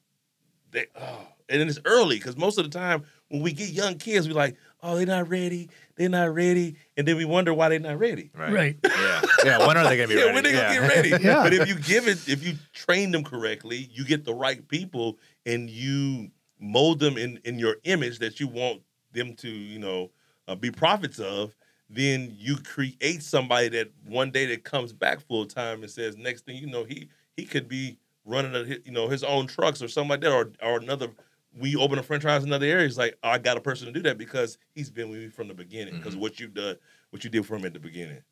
they 0.70 0.86
oh, 0.98 1.28
and 1.50 1.60
it's 1.68 1.78
early 1.84 2.16
because 2.16 2.36
most 2.36 2.56
of 2.58 2.64
the 2.64 2.70
time 2.70 3.04
when 3.28 3.42
we 3.42 3.52
get 3.52 3.68
young 3.68 3.96
kids 3.98 4.26
we're 4.26 4.34
like 4.34 4.56
oh 4.82 4.96
they're 4.96 5.06
not 5.06 5.28
ready 5.28 5.68
they're 5.96 6.08
not 6.08 6.34
ready 6.34 6.76
and 6.96 7.06
then 7.06 7.16
we 7.16 7.26
wonder 7.26 7.52
why 7.52 7.68
they're 7.68 7.78
not 7.78 7.98
ready 7.98 8.30
right? 8.34 8.52
Right. 8.52 8.76
Yeah, 8.84 9.22
yeah. 9.44 9.66
When 9.66 9.76
are 9.76 9.84
they 9.84 9.96
going 9.96 10.08
to 10.08 10.14
be 10.14 10.20
yeah, 10.20 10.26
ready? 10.26 10.34
when 10.34 10.44
they 10.44 10.52
gonna 10.52 10.74
Yeah. 10.74 10.80
get 10.80 10.94
ready? 10.96 11.10
Yeah. 11.24 11.42
But 11.42 11.52
if 11.54 11.68
you 11.68 11.76
give 11.78 12.08
it, 12.08 12.28
if 12.28 12.44
you 12.44 12.54
train 12.72 13.10
them 13.10 13.22
correctly, 13.22 13.88
you 13.92 14.04
get 14.04 14.24
the 14.24 14.34
right 14.34 14.66
people, 14.66 15.18
and 15.46 15.68
you 15.70 16.30
mold 16.64 16.98
them 16.98 17.16
in 17.16 17.38
in 17.44 17.58
your 17.58 17.76
image 17.84 18.18
that 18.18 18.40
you 18.40 18.48
want 18.48 18.82
them 19.12 19.34
to, 19.34 19.48
you 19.48 19.78
know, 19.78 20.10
uh, 20.48 20.54
be 20.54 20.70
prophets 20.70 21.18
of. 21.18 21.54
Then 21.90 22.34
you 22.36 22.56
create 22.56 23.22
somebody 23.22 23.68
that 23.68 23.90
one 24.06 24.30
day 24.30 24.46
that 24.46 24.64
comes 24.64 24.92
back 24.92 25.20
full 25.20 25.46
time 25.46 25.82
and 25.82 25.90
says, 25.90 26.16
next 26.16 26.44
thing 26.44 26.56
you 26.56 26.66
know, 26.66 26.84
he 26.84 27.08
he 27.36 27.44
could 27.44 27.68
be 27.68 27.98
running 28.24 28.54
a, 28.54 28.64
you 28.84 28.90
know 28.90 29.08
his 29.08 29.22
own 29.22 29.46
trucks 29.46 29.82
or 29.82 29.88
something 29.88 30.10
like 30.10 30.20
that, 30.22 30.32
or 30.32 30.52
or 30.62 30.78
another. 30.78 31.08
We 31.56 31.76
open 31.76 32.00
a 32.00 32.02
franchise 32.02 32.42
in 32.42 32.48
another 32.48 32.66
area. 32.66 32.86
It's 32.86 32.96
like 32.96 33.16
oh, 33.22 33.28
I 33.28 33.38
got 33.38 33.56
a 33.56 33.60
person 33.60 33.86
to 33.86 33.92
do 33.92 34.02
that 34.02 34.18
because 34.18 34.58
he's 34.74 34.90
been 34.90 35.08
with 35.08 35.20
me 35.20 35.28
from 35.28 35.46
the 35.46 35.54
beginning. 35.54 35.96
Because 35.96 36.16
what 36.16 36.40
you've 36.40 36.54
done, 36.54 36.76
what 37.10 37.22
you 37.22 37.30
did 37.30 37.46
for 37.46 37.54
him 37.54 37.64
at 37.64 37.74
the 37.74 37.78
beginning. 37.78 38.22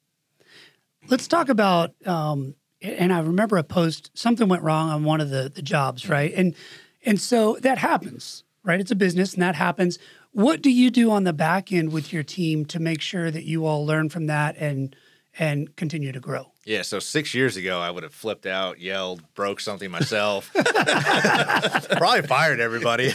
Let's 1.09 1.29
talk 1.29 1.49
about. 1.49 1.95
Um, 2.07 2.57
and 2.81 3.13
I 3.13 3.21
remember 3.21 3.59
a 3.59 3.63
post. 3.63 4.11
Something 4.15 4.49
went 4.49 4.63
wrong 4.65 4.91
on 4.91 5.05
one 5.05 5.21
of 5.21 5.31
the 5.31 5.53
the 5.55 5.63
jobs, 5.63 6.09
right? 6.09 6.33
And 6.35 6.57
and 7.05 7.21
so 7.21 7.57
that 7.61 7.79
happens, 7.79 8.45
right? 8.65 8.81
It's 8.81 8.91
a 8.91 8.97
business, 8.97 9.35
and 9.35 9.43
that 9.43 9.55
happens. 9.55 9.99
What 10.33 10.63
do 10.63 10.71
you 10.71 10.91
do 10.91 11.11
on 11.11 11.25
the 11.25 11.33
back 11.33 11.73
end 11.73 11.93
with 11.93 12.13
your 12.13 12.23
team 12.23 12.65
to 12.67 12.81
make 12.81 13.01
sure 13.01 13.31
that 13.31 13.45
you 13.45 13.67
all 13.67 13.85
learn 13.85 14.09
from 14.09 14.27
that 14.27 14.57
and 14.57 14.97
and 15.39 15.75
continue 15.77 16.13
to 16.13 16.21
grow? 16.21 16.53
Yeah, 16.65 16.83
so 16.83 16.99
six 16.99 17.35
years 17.35 17.57
ago, 17.57 17.81
I 17.81 17.91
would 17.91 18.03
have 18.03 18.15
flipped 18.15 18.47
out, 18.47 18.79
yelled, 18.79 19.23
broke 19.35 19.61
something 19.61 19.91
myself, 19.91 20.53
probably 20.55 22.23
fired 22.23 22.61
everybody. 22.61 23.13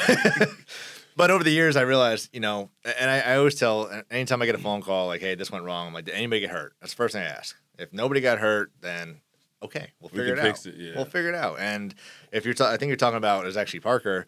but 1.16 1.32
over 1.32 1.44
the 1.44 1.52
years, 1.52 1.78
I 1.78 1.82
realized, 1.82 2.30
you 2.34 2.40
know, 2.40 2.70
and 2.84 3.10
I, 3.10 3.20
I 3.20 3.38
always 3.38 3.56
tell 3.56 3.90
anytime 4.12 4.42
I 4.42 4.46
get 4.46 4.56
a 4.56 4.60
phone 4.60 4.82
call 4.82 5.08
like, 5.08 5.22
"Hey, 5.22 5.36
this 5.36 5.52
went 5.52 5.64
wrong," 5.64 5.88
I'm 5.88 5.94
like, 5.94 6.06
"Did 6.06 6.16
anybody 6.16 6.42
get 6.42 6.50
hurt?" 6.50 6.74
That's 6.82 6.92
the 6.94 6.98
first 6.98 7.14
thing 7.14 7.24
I 7.24 7.28
ask. 7.28 7.56
If 7.80 7.94
nobody 7.94 8.22
got 8.22 8.40
hurt, 8.40 8.72
then 8.82 9.22
okay, 9.64 9.92
we'll 10.00 10.10
We 10.14 10.20
figure 10.20 10.36
can 10.36 10.46
it 10.46 10.48
fix 10.48 10.68
out. 10.68 10.74
it, 10.74 10.80
yeah. 10.80 10.92
We'll 10.96 11.06
figure 11.06 11.30
it 11.30 11.36
out. 11.36 11.60
And 11.60 11.94
if 12.32 12.46
you're, 12.46 12.54
ta- 12.54 12.72
I 12.72 12.78
think 12.78 12.90
you're 12.90 12.96
talking 12.98 13.18
about 13.18 13.48
is 13.48 13.58
actually 13.58 13.80
Parker 13.82 14.26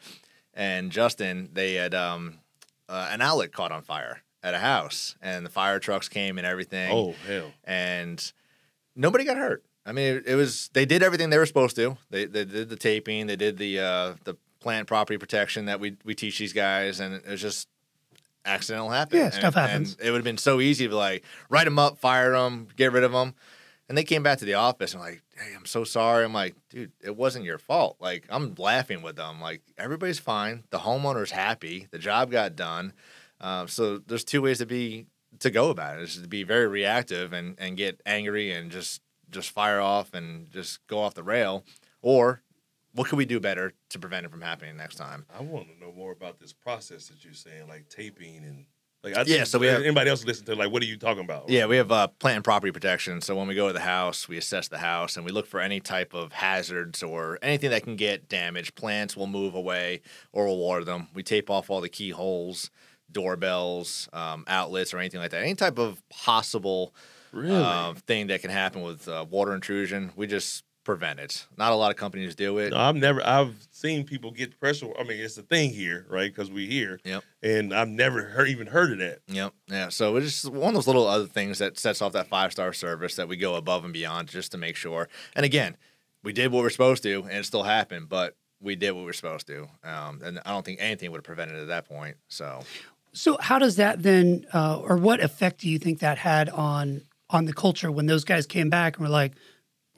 and 0.54 0.92
Justin. 0.92 1.50
They 1.54 1.76
had 1.76 1.94
um, 1.94 2.40
uh, 2.88 3.10
an 3.12 3.22
outlet 3.22 3.52
caught 3.54 3.72
on 3.72 3.82
fire 3.84 4.22
at 4.44 4.54
a 4.54 4.60
house, 4.60 5.16
and 5.22 5.46
the 5.46 5.50
fire 5.50 5.80
trucks 5.80 6.08
came 6.10 6.38
and 6.38 6.48
everything 6.48 6.92
Oh 6.92 7.14
hell. 7.28 7.52
and 7.66 8.32
nobody 8.96 9.24
got 9.26 9.38
hurt. 9.38 9.64
I 9.86 9.92
mean, 9.92 10.18
it, 10.18 10.28
it 10.28 10.36
was 10.36 10.70
they 10.74 10.86
did 10.86 11.02
everything 11.04 11.30
they 11.30 11.38
were 11.38 11.46
supposed 11.46 11.76
to. 11.78 11.98
They 12.10 12.26
they 12.26 12.46
did 12.46 12.70
the 12.70 12.76
taping, 12.76 13.28
they 13.28 13.36
did 13.36 13.58
the 13.58 13.80
uh, 13.80 14.14
the 14.24 14.36
plant 14.60 14.88
property 14.88 15.18
protection 15.18 15.66
that 15.66 15.80
we 15.80 15.98
we 16.06 16.16
teach 16.16 16.38
these 16.40 16.54
guys, 16.54 17.00
and 17.00 17.16
it 17.16 17.28
was 17.28 17.42
just 17.42 17.68
accidental 18.46 18.90
happen. 18.90 19.18
Yeah, 19.18 19.26
And- 19.26 19.34
stuff 19.34 19.54
happens. 19.56 19.96
And 20.00 20.08
it 20.08 20.12
would 20.12 20.18
have 20.18 20.24
been 20.26 20.38
so 20.38 20.60
easy 20.60 20.88
to 20.88 20.96
like 20.96 21.24
write 21.50 21.66
them 21.66 21.80
up, 21.80 21.98
fire 21.98 22.32
them, 22.32 22.68
get 22.76 22.92
rid 22.92 23.04
of 23.04 23.12
them. 23.12 23.34
And 23.90 23.98
they 23.98 24.04
came 24.04 24.22
back 24.22 24.38
to 24.38 24.46
the 24.46 24.54
office 24.54 24.94
and 24.94 25.02
like, 25.02 25.24
hey, 25.36 25.54
I'm 25.56 25.66
so 25.66 25.84
sorry. 25.84 26.24
I'm 26.24 26.34
like, 26.34 26.56
dude, 26.70 26.92
it 27.02 27.18
wasn't 27.18 27.46
your 27.46 27.58
fault. 27.58 27.98
Like, 28.00 28.26
I'm 28.30 28.54
laughing 28.58 29.02
with 29.02 29.16
them. 29.16 29.42
Like, 29.42 29.64
everybody's 29.80 30.20
fine. 30.20 30.64
The 30.70 30.78
homeowner's 30.78 31.32
happy. 31.32 31.88
The 31.90 31.98
job 31.98 32.30
got 32.30 32.56
done. 32.56 32.94
Um, 33.42 33.68
so 33.68 33.98
there's 33.98 34.24
two 34.24 34.44
ways 34.44 34.60
to 34.60 34.68
be 34.68 35.08
to 35.40 35.50
go 35.50 35.72
about 35.72 35.98
it. 35.98 36.04
Is 36.04 36.22
to 36.22 36.28
be 36.28 36.44
very 36.44 36.68
reactive 36.68 37.34
and 37.34 37.56
and 37.58 37.78
get 37.78 38.02
angry 38.06 38.52
and 38.52 38.70
just 38.70 39.02
just 39.32 39.50
fire 39.50 39.80
off 39.80 40.14
and 40.14 40.52
just 40.52 40.86
go 40.88 41.00
off 41.00 41.14
the 41.14 41.24
rail, 41.24 41.64
or 42.02 42.42
what 42.94 43.08
can 43.08 43.18
we 43.18 43.26
do 43.26 43.40
better 43.40 43.74
to 43.90 44.00
prevent 44.00 44.26
it 44.26 44.32
from 44.32 44.42
happening 44.42 44.76
next 44.76 44.96
time? 44.96 45.26
I 45.34 45.42
want 45.42 45.68
to 45.70 45.80
know 45.80 45.92
more 45.92 46.12
about 46.12 46.40
this 46.40 46.54
process 46.54 47.08
that 47.08 47.24
you're 47.24 47.34
saying, 47.34 47.68
like 47.68 47.88
taping 47.90 48.44
and 48.44 48.66
like. 49.04 49.16
I 49.18 49.24
Yeah, 49.26 49.44
so 49.44 49.60
we 49.60 49.68
have- 49.68 49.82
anybody 49.82 50.10
else 50.10 50.24
listen 50.26 50.46
to 50.46 50.56
like, 50.56 50.72
what 50.72 50.82
are 50.84 50.86
you 50.86 50.98
talking 50.98 51.24
about? 51.24 51.50
Yeah, 51.50 51.66
we 51.68 51.78
have 51.78 51.92
uh, 51.92 52.08
plant 52.08 52.36
and 52.38 52.44
property 52.44 52.72
protection. 52.72 53.22
So 53.22 53.36
when 53.36 53.48
we 53.48 53.56
go 53.56 53.68
to 53.68 53.74
the 53.74 53.80
house, 53.80 54.28
we 54.28 54.38
assess 54.38 54.68
the 54.68 54.78
house 54.80 55.16
and 55.16 55.26
we 55.26 55.32
look 55.32 55.48
for 55.48 55.60
any 55.60 55.80
type 55.80 56.14
of 56.14 56.32
hazards 56.34 57.02
or 57.04 57.40
anything 57.42 57.70
that 57.72 57.84
can 57.84 57.96
get 57.96 58.28
damaged. 58.30 58.76
Plants 58.76 59.16
will 59.18 59.28
move 59.28 59.56
away 59.56 60.02
or 60.32 60.46
we'll 60.48 60.58
water 60.58 60.84
them. 60.84 61.08
We 61.14 61.24
tape 61.24 61.50
off 61.50 61.70
all 61.70 61.82
the 61.82 61.90
keyholes, 61.90 62.70
doorbells, 63.12 64.10
um, 64.14 64.44
outlets, 64.48 64.94
or 64.94 64.98
anything 65.00 65.20
like 65.20 65.32
that. 65.32 65.42
Any 65.44 65.56
type 65.56 65.78
of 65.80 66.02
possible 66.10 66.94
really. 67.32 67.56
uh, 67.56 67.94
thing 68.08 68.28
that 68.28 68.42
can 68.42 68.50
happen 68.52 68.82
with 68.82 69.08
uh, 69.08 69.26
water 69.30 69.54
intrusion, 69.54 70.12
we 70.16 70.28
just 70.28 70.64
prevent 70.90 71.20
it. 71.20 71.46
Not 71.56 71.72
a 71.72 71.76
lot 71.76 71.92
of 71.92 71.98
companies 71.98 72.34
do 72.34 72.58
it. 72.58 72.72
No, 72.72 72.78
I've 72.78 72.96
never. 72.96 73.24
I've 73.24 73.56
seen 73.70 74.06
people 74.06 74.32
get 74.32 74.60
pressure. 74.60 74.88
I 75.00 75.04
mean, 75.04 75.20
it's 75.20 75.38
a 75.38 75.44
thing 75.44 75.70
here, 75.70 76.08
right? 76.10 76.34
Because 76.34 76.50
we 76.50 76.66
here. 76.66 77.00
Yep. 77.04 77.24
And 77.44 77.76
I've 77.76 77.90
never 77.90 78.24
heard, 78.24 78.48
even 78.48 78.66
heard 78.66 78.94
of 78.94 78.98
that. 78.98 79.20
Yep. 79.28 79.54
Yeah. 79.68 79.90
So 79.90 80.16
it's 80.16 80.42
just 80.42 80.52
one 80.52 80.70
of 80.70 80.74
those 80.74 80.88
little 80.88 81.08
other 81.08 81.28
things 81.28 81.60
that 81.60 81.78
sets 81.78 82.02
off 82.02 82.14
that 82.14 82.28
five 82.28 82.52
star 82.52 82.74
service 82.74 83.16
that 83.18 83.28
we 83.28 83.38
go 83.38 83.54
above 83.54 83.84
and 83.84 83.94
beyond 83.94 84.30
just 84.30 84.52
to 84.54 84.58
make 84.58 84.76
sure. 84.76 85.08
And 85.36 85.46
again, 85.46 85.78
we 86.24 86.34
did 86.34 86.52
what 86.52 86.64
we're 86.64 86.72
supposed 86.72 87.04
to, 87.04 87.22
and 87.22 87.34
it 87.34 87.46
still 87.46 87.64
happened, 87.64 88.10
but 88.10 88.36
we 88.60 88.76
did 88.76 88.92
what 88.94 89.04
we 89.04 89.12
are 89.12 89.14
supposed 89.14 89.46
to. 89.46 89.68
Um, 89.84 90.22
and 90.24 90.40
I 90.44 90.50
don't 90.50 90.66
think 90.66 90.80
anything 90.82 91.12
would 91.12 91.20
have 91.20 91.24
prevented 91.24 91.58
it 91.58 91.62
at 91.62 91.68
that 91.68 91.88
point. 91.88 92.18
So 92.30 92.62
So 93.14 93.38
how 93.40 93.60
does 93.60 93.76
that 93.76 94.02
then, 94.02 94.48
uh, 94.56 94.80
or 94.80 94.98
what 94.98 95.20
effect 95.20 95.60
do 95.62 95.70
you 95.70 95.78
think 95.78 96.00
that 96.00 96.18
had 96.18 96.50
on 96.50 97.04
on 97.30 97.46
the 97.46 97.54
culture 97.54 97.92
when 97.92 98.08
those 98.08 98.24
guys 98.24 98.48
came 98.48 98.72
back 98.72 98.98
and 98.98 99.06
were 99.06 99.14
like, 99.14 99.34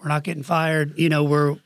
"We're 0.01 0.09
not 0.09 0.23
getting 0.23 0.43
fired. 0.43 0.97
You 0.97 1.09
know, 1.09 1.23
we're 1.23 1.57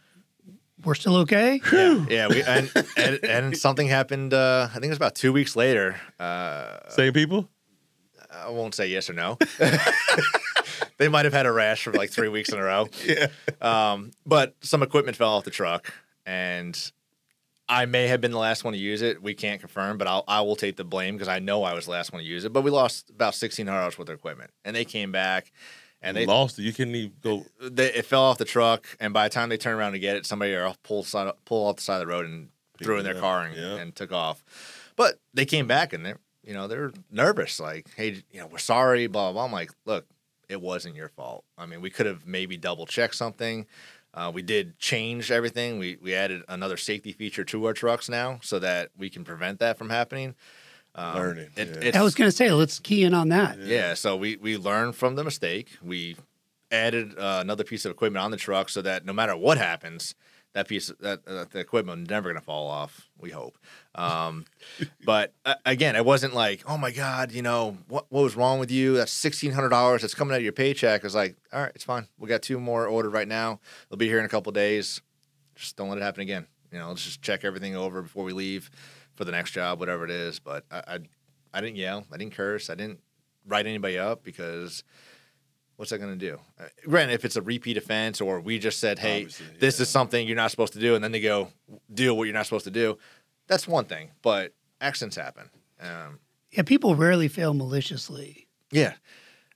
we're 0.83 0.95
still 0.95 1.17
okay." 1.17 1.61
yeah, 1.73 2.05
yeah. 2.09 2.27
We 2.27 2.43
and, 2.43 2.71
and 2.97 3.25
and 3.25 3.57
something 3.57 3.87
happened. 3.87 4.33
Uh, 4.33 4.67
I 4.69 4.73
think 4.73 4.85
it 4.85 4.89
was 4.89 4.97
about 4.97 5.15
two 5.15 5.33
weeks 5.33 5.55
later. 5.55 5.95
Uh, 6.19 6.89
Same 6.89 7.13
people. 7.13 7.49
I 8.31 8.49
won't 8.49 8.75
say 8.75 8.87
yes 8.87 9.09
or 9.09 9.13
no. 9.13 9.37
they 10.97 11.07
might 11.07 11.25
have 11.25 11.33
had 11.33 11.45
a 11.45 11.51
rash 11.51 11.83
for 11.83 11.93
like 11.93 12.09
three 12.09 12.27
weeks 12.27 12.49
in 12.49 12.59
a 12.59 12.63
row. 12.63 12.87
Yeah. 13.05 13.27
Um, 13.61 14.11
but 14.25 14.55
some 14.61 14.83
equipment 14.83 15.15
fell 15.15 15.29
off 15.29 15.43
the 15.43 15.51
truck, 15.51 15.93
and 16.25 16.77
I 17.69 17.85
may 17.85 18.07
have 18.07 18.19
been 18.19 18.31
the 18.31 18.39
last 18.39 18.63
one 18.63 18.73
to 18.73 18.79
use 18.79 19.01
it. 19.01 19.21
We 19.21 19.33
can't 19.35 19.59
confirm, 19.59 19.97
but 19.97 20.07
I'll, 20.07 20.23
I 20.27 20.41
will 20.41 20.55
take 20.55 20.75
the 20.75 20.83
blame 20.83 21.15
because 21.15 21.27
I 21.27 21.39
know 21.39 21.63
I 21.63 21.73
was 21.73 21.85
the 21.85 21.91
last 21.91 22.11
one 22.11 22.21
to 22.21 22.27
use 22.27 22.45
it. 22.45 22.53
But 22.53 22.61
we 22.61 22.71
lost 22.71 23.09
about 23.09 23.35
sixteen 23.35 23.67
hundred 23.67 23.79
dollars 23.79 23.97
worth 23.97 24.09
of 24.09 24.15
equipment, 24.15 24.51
and 24.65 24.75
they 24.75 24.85
came 24.85 25.11
back, 25.11 25.51
and 26.05 26.15
they, 26.15 26.25
lost 26.25 26.59
it. 26.59 26.63
You 26.63 26.71
couldn't 26.73 26.95
even 26.95 27.13
go. 27.21 27.45
they 27.59 27.93
it 27.93 28.05
fell 28.05 28.21
off 28.21 28.37
the 28.37 28.45
truck, 28.45 28.85
and 28.99 29.13
by 29.13 29.27
the 29.27 29.33
time 29.33 29.49
they 29.49 29.57
turned 29.57 29.77
around 29.77 29.93
to 29.93 29.99
get 29.99 30.15
it, 30.15 30.25
somebody 30.25 30.55
pulled 30.83 31.07
side, 31.07 31.31
pulled 31.45 31.69
off 31.69 31.75
the 31.77 31.81
side 31.81 32.01
of 32.01 32.07
the 32.07 32.13
road 32.13 32.25
and 32.25 32.49
threw 32.81 32.97
in 32.97 33.03
their 33.03 33.19
car 33.19 33.43
and, 33.43 33.55
yeah. 33.55 33.75
and 33.75 33.95
took 33.95 34.11
off. 34.11 34.43
But 34.95 35.19
they 35.33 35.45
came 35.45 35.67
back 35.67 35.93
and 35.93 36.05
they're 36.05 36.19
you 36.43 36.53
know 36.53 36.67
they're 36.67 36.91
nervous, 37.11 37.59
like 37.59 37.87
hey 37.95 38.23
you 38.31 38.39
know 38.39 38.47
we're 38.47 38.57
sorry, 38.59 39.07
blah 39.07 39.31
blah. 39.31 39.33
blah. 39.33 39.45
I'm 39.45 39.51
like 39.51 39.71
look, 39.85 40.05
it 40.47 40.61
wasn't 40.61 40.95
your 40.95 41.09
fault. 41.09 41.43
I 41.57 41.65
mean 41.65 41.81
we 41.81 41.89
could 41.89 42.05
have 42.05 42.25
maybe 42.25 42.55
double 42.57 42.85
checked 42.85 43.15
something. 43.15 43.65
Uh, 44.13 44.31
we 44.33 44.41
did 44.41 44.79
change 44.79 45.29
everything. 45.31 45.79
We 45.79 45.97
we 46.01 46.13
added 46.13 46.43
another 46.47 46.77
safety 46.77 47.11
feature 47.11 47.43
to 47.45 47.65
our 47.65 47.73
trucks 47.73 48.07
now 48.07 48.39
so 48.41 48.59
that 48.59 48.89
we 48.97 49.09
can 49.09 49.23
prevent 49.23 49.59
that 49.59 49.77
from 49.77 49.89
happening. 49.89 50.35
Um, 50.97 51.15
Learning, 51.15 51.49
it- 51.57 51.67
yeah. 51.67 51.73
it's- 51.89 51.95
I 51.95 52.01
was 52.03 52.15
going 52.15 52.29
to 52.29 52.35
say, 52.35 52.49
let's 52.51 52.79
key 52.79 53.03
in 53.03 53.13
on 53.13 53.29
that. 53.29 53.59
yeah, 53.59 53.93
so 53.95 54.15
we 54.15 54.37
we 54.37 54.55
learn 54.57 54.93
from 54.93 55.15
the 55.15 55.23
mistake. 55.25 55.69
We 55.83 56.15
added 56.71 57.17
uh, 57.17 57.39
another 57.41 57.63
piece 57.63 57.85
of 57.85 57.91
equipment 57.91 58.23
on 58.23 58.31
the 58.31 58.37
truck 58.37 58.69
so 58.69 58.81
that 58.81 59.05
no 59.05 59.11
matter 59.13 59.35
what 59.35 59.57
happens, 59.57 60.15
that 60.53 60.67
piece 60.69 60.89
that 61.01 61.19
uh, 61.27 61.45
the 61.51 61.59
equipment 61.59 62.03
is 62.03 62.09
never 62.09 62.29
going 62.29 62.39
to 62.39 62.45
fall 62.45 62.67
off. 62.67 63.09
We 63.19 63.29
hope. 63.29 63.57
Um, 63.93 64.45
but 65.05 65.33
uh, 65.45 65.55
again, 65.65 65.97
it 65.97 66.05
wasn't 66.05 66.33
like, 66.33 66.63
oh 66.65 66.77
my 66.77 66.91
god, 66.91 67.33
you 67.33 67.41
know 67.41 67.77
what 67.89 68.05
what 68.09 68.23
was 68.23 68.37
wrong 68.37 68.59
with 68.59 68.71
you? 68.71 68.95
That's 68.95 69.11
sixteen 69.11 69.51
hundred 69.51 69.69
dollars 69.69 70.01
that's 70.01 70.15
coming 70.15 70.33
out 70.33 70.37
of 70.37 70.43
your 70.43 70.53
paycheck. 70.53 71.03
It's 71.03 71.13
like, 71.15 71.35
all 71.51 71.61
right, 71.61 71.71
it's 71.75 71.83
fine. 71.83 72.07
We 72.17 72.29
got 72.29 72.41
two 72.41 72.59
more 72.59 72.87
ordered 72.87 73.11
right 73.11 73.27
now. 73.27 73.59
They'll 73.89 73.97
be 73.97 74.07
here 74.07 74.19
in 74.19 74.25
a 74.25 74.29
couple 74.29 74.51
days. 74.53 75.01
Just 75.55 75.75
don't 75.75 75.89
let 75.89 75.97
it 75.97 76.03
happen 76.03 76.21
again. 76.21 76.47
You 76.71 76.79
know, 76.79 76.87
let's 76.89 77.03
just 77.05 77.21
check 77.21 77.43
everything 77.45 77.75
over 77.75 78.01
before 78.01 78.23
we 78.23 78.33
leave 78.33 78.69
for 79.15 79.25
the 79.25 79.31
next 79.31 79.51
job, 79.51 79.79
whatever 79.79 80.05
it 80.05 80.11
is. 80.11 80.39
But 80.39 80.65
I, 80.71 80.77
I, 80.87 80.99
I 81.53 81.61
didn't 81.61 81.77
yell. 81.77 82.05
I 82.11 82.17
didn't 82.17 82.33
curse. 82.33 82.69
I 82.69 82.75
didn't 82.75 82.99
write 83.47 83.65
anybody 83.67 83.97
up 83.97 84.23
because 84.23 84.83
what's 85.77 85.91
that 85.91 85.99
going 85.99 86.17
to 86.17 86.29
do? 86.29 86.39
Uh, 86.59 86.65
granted, 86.87 87.13
if 87.13 87.25
it's 87.25 87.35
a 87.35 87.41
repeat 87.41 87.77
offense 87.77 88.21
or 88.21 88.39
we 88.39 88.59
just 88.59 88.79
said, 88.79 88.99
hey, 88.99 89.21
Obviously, 89.23 89.45
this 89.59 89.77
yeah. 89.79 89.83
is 89.83 89.89
something 89.89 90.25
you're 90.27 90.35
not 90.35 90.51
supposed 90.51 90.73
to 90.73 90.79
do, 90.79 90.95
and 90.95 91.03
then 91.03 91.11
they 91.11 91.21
go 91.21 91.49
do 91.93 92.13
what 92.13 92.23
you're 92.25 92.33
not 92.33 92.45
supposed 92.45 92.65
to 92.65 92.71
do, 92.71 92.97
that's 93.47 93.67
one 93.67 93.85
thing. 93.85 94.11
But 94.21 94.53
accidents 94.81 95.15
happen. 95.15 95.49
Um, 95.79 96.19
Yeah, 96.51 96.63
people 96.63 96.95
rarely 96.95 97.27
fail 97.27 97.53
maliciously. 97.53 98.47
yeah, 98.71 98.93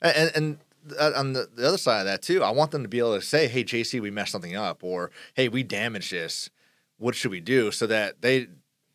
and 0.01 0.31
and 0.35 0.57
uh, 0.99 1.11
on 1.15 1.33
the, 1.33 1.47
the 1.55 1.67
other 1.67 1.77
side 1.77 1.99
of 2.01 2.05
that 2.05 2.21
too, 2.21 2.43
I 2.43 2.51
want 2.51 2.71
them 2.71 2.83
to 2.83 2.89
be 2.89 2.99
able 2.99 3.15
to 3.15 3.21
say, 3.25 3.47
"Hey, 3.47 3.63
JC, 3.63 3.99
we 4.01 4.11
messed 4.11 4.31
something 4.31 4.55
up," 4.55 4.83
or 4.83 5.11
"Hey, 5.33 5.47
we 5.49 5.63
damaged 5.63 6.11
this. 6.11 6.49
What 6.97 7.15
should 7.15 7.31
we 7.31 7.39
do?" 7.39 7.71
So 7.71 7.87
that 7.87 8.21
they 8.21 8.47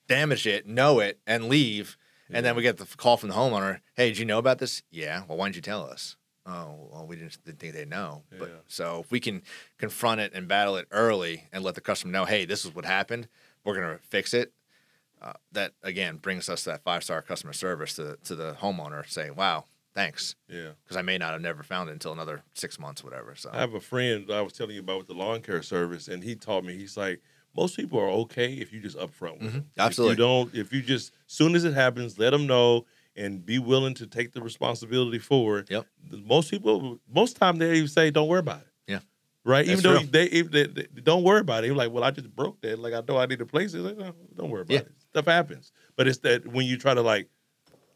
damage 0.07 0.47
it, 0.47 0.67
know 0.67 1.01
it, 1.01 1.19
and 1.27 1.49
leave. 1.49 1.97
And 2.31 2.45
then 2.45 2.57
we 2.57 2.63
get 2.63 2.79
the 2.79 2.87
call 2.97 3.17
from 3.17 3.29
the 3.29 3.35
homeowner. 3.35 3.81
Hey, 3.95 4.09
did 4.09 4.19
you 4.19 4.25
know 4.25 4.39
about 4.39 4.59
this? 4.59 4.83
Yeah. 4.91 5.23
Well, 5.29 5.39
why 5.39 5.47
didn't 5.47 5.57
you 5.57 5.63
tell 5.63 5.85
us? 5.85 6.17
Oh, 6.47 6.89
well, 6.91 7.07
we 7.07 7.17
didn't, 7.17 7.39
didn't 7.45 7.59
think 7.59 7.75
they'd 7.75 7.89
know. 7.89 8.23
But 8.39 8.49
Yeah. 8.49 8.55
so 8.67 9.01
if 9.01 9.11
we 9.11 9.21
can 9.21 9.43
confront 9.79 10.21
it 10.21 10.33
and 10.35 10.49
battle 10.49 10.77
it 10.77 10.87
early 10.91 11.45
and 11.53 11.63
let 11.63 11.75
the 11.75 11.81
customer 11.81 12.13
know, 12.13 12.25
hey, 12.25 12.45
this 12.45 12.65
is 12.65 12.75
what 12.75 12.85
happened. 12.87 13.29
We're 13.65 13.75
gonna 13.75 13.99
fix 14.09 14.35
it. 14.35 14.53
Uh, 15.23 15.33
that 15.53 15.73
again 15.83 16.17
brings 16.17 16.49
us 16.51 16.65
that 16.65 16.83
five 16.83 17.03
star 17.05 17.23
customer 17.23 17.53
service 17.55 17.95
to 17.95 18.19
to 18.25 18.35
the 18.35 18.55
homeowner 18.61 19.09
saying, 19.09 19.35
"Wow, 19.37 19.65
thanks," 19.95 20.35
Yeah. 20.49 20.73
because 20.83 20.99
I 20.99 21.03
may 21.03 21.17
not 21.17 21.33
have 21.33 21.41
never 21.41 21.63
found 21.63 21.89
it 21.89 21.93
until 21.93 22.13
another 22.13 22.43
six 22.53 22.79
months, 22.79 23.03
whatever. 23.03 23.35
So 23.35 23.49
I 23.51 23.59
have 23.61 23.73
a 23.73 23.81
friend 23.81 24.31
I 24.31 24.43
was 24.43 24.53
telling 24.53 24.75
you 24.75 24.81
about 24.81 24.99
with 24.99 25.07
the 25.07 25.15
lawn 25.15 25.41
care 25.41 25.63
service, 25.63 26.09
and 26.09 26.23
he 26.23 26.35
taught 26.37 26.63
me. 26.65 26.77
He's 26.77 26.99
like, 26.99 27.23
most 27.57 27.77
people 27.77 27.99
are 28.01 28.09
okay 28.09 28.53
if 28.55 28.73
you 28.73 28.81
just 28.81 28.97
upfront 28.99 29.41
with. 29.41 29.51
Mm-hmm. 29.51 29.59
absolutely. 29.79 30.13
If 30.15 30.19
you 30.19 30.25
don't, 30.25 30.55
if 30.55 30.73
you 30.73 30.83
just 30.83 31.13
soon 31.27 31.55
as 31.55 31.65
it 31.65 31.75
happens, 31.75 32.19
let 32.19 32.31
them 32.31 32.47
know 32.47 32.87
and 33.17 33.45
be 33.47 33.59
willing 33.61 33.95
to 33.95 34.07
take 34.07 34.33
the 34.33 34.41
responsibility 34.43 35.19
for 35.21 35.59
it. 35.61 35.71
Yep. 35.71 35.87
Most 36.25 36.51
people, 36.51 36.99
most 37.13 37.37
time 37.37 37.59
they 37.59 37.75
even 37.77 37.89
say, 37.89 38.11
"Don't 38.11 38.27
worry 38.29 38.41
about 38.41 38.61
it." 38.63 38.67
Yeah. 38.89 38.99
Right. 39.45 39.67
That's 39.67 39.81
even 39.85 39.95
though 39.95 40.01
they, 40.03 40.25
if 40.27 40.51
they, 40.51 40.67
they 40.67 40.87
don't 41.03 41.23
worry 41.23 41.41
about 41.41 41.63
it. 41.65 41.69
You're 41.69 41.77
like, 41.77 41.93
well, 41.93 42.03
I 42.03 42.11
just 42.11 42.35
broke 42.35 42.61
that. 42.63 42.79
Like 42.79 42.93
I 42.95 43.03
know 43.07 43.19
I 43.19 43.27
need 43.27 43.39
to 43.39 43.47
place 43.47 43.73
it. 43.75 43.79
Like, 43.81 43.97
no, 43.99 44.13
don't 44.37 44.51
worry 44.51 44.63
about 44.63 44.73
Yeah. 44.75 44.81
it. 44.81 44.93
Stuff 45.11 45.27
happens. 45.27 45.71
But 45.97 46.09
it's 46.09 46.19
that 46.19 46.47
when 46.47 46.67
you 46.67 46.77
try 46.77 46.95
to 46.95 47.03
like 47.03 47.29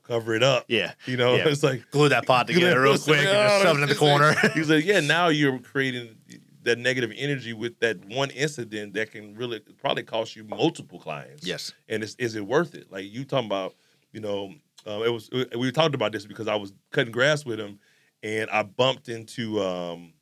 cover 0.04 0.34
it 0.34 0.42
up. 0.42 0.64
yeah, 0.68 0.92
You 1.04 1.16
know, 1.16 1.34
Yeah. 1.36 1.44
it's 1.48 1.62
like 1.62 1.90
glue 1.90 2.08
that 2.10 2.26
pot 2.26 2.46
together 2.46 2.80
real 2.80 2.96
quick 2.96 3.18
and 3.18 3.26
just 3.28 3.62
shove 3.62 3.78
it 3.78 3.82
in 3.82 3.88
the 3.88 3.94
corner. 3.94 4.34
He's 4.54 4.70
like, 4.70 4.84
yeah, 4.84 5.00
now 5.16 5.28
you're 5.28 5.58
creating 5.58 6.16
that 6.62 6.78
negative 6.78 7.12
energy 7.16 7.52
with 7.52 7.78
that 7.80 8.04
one 8.06 8.30
incident 8.30 8.94
that 8.94 9.10
can 9.12 9.34
really 9.34 9.60
probably 9.80 10.02
cost 10.02 10.34
you 10.36 10.44
multiple 10.44 10.98
clients. 10.98 11.46
yes. 11.46 11.72
And 11.88 12.02
is, 12.02 12.14
is 12.18 12.34
it 12.34 12.46
worth 12.46 12.74
it? 12.74 12.90
Like 12.90 13.04
you 13.12 13.24
talking 13.24 13.46
about, 13.46 13.74
you 14.12 14.20
know, 14.20 14.52
uh, 14.86 15.02
it 15.02 15.10
was 15.10 15.30
we 15.56 15.70
talked 15.72 15.94
about 15.94 16.12
this 16.12 16.26
because 16.26 16.48
I 16.48 16.56
was 16.56 16.72
cutting 16.92 17.12
grass 17.12 17.44
with 17.44 17.58
him, 17.60 17.78
and 18.22 18.48
I 18.50 18.62
bumped 18.62 19.08
into 19.08 19.60
um, 19.62 20.12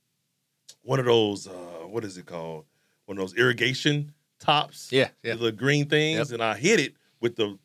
one 0.82 0.98
of 0.98 1.04
those 1.06 1.46
uh, 1.46 1.52
what 1.86 2.04
is 2.04 2.18
it 2.18 2.26
called? 2.26 2.64
One 3.06 3.16
of 3.18 3.22
those 3.22 3.36
irrigation 3.38 4.12
tops. 4.40 4.90
Yeah, 4.90 5.08
yeah. 5.22 5.34
The 5.36 5.52
green 5.52 5.88
things, 5.88 6.30
Yep. 6.30 6.34
and 6.34 6.42
I 6.42 6.56
hit 6.56 6.80
it 6.80 6.94
with 7.20 7.36
the 7.36 7.58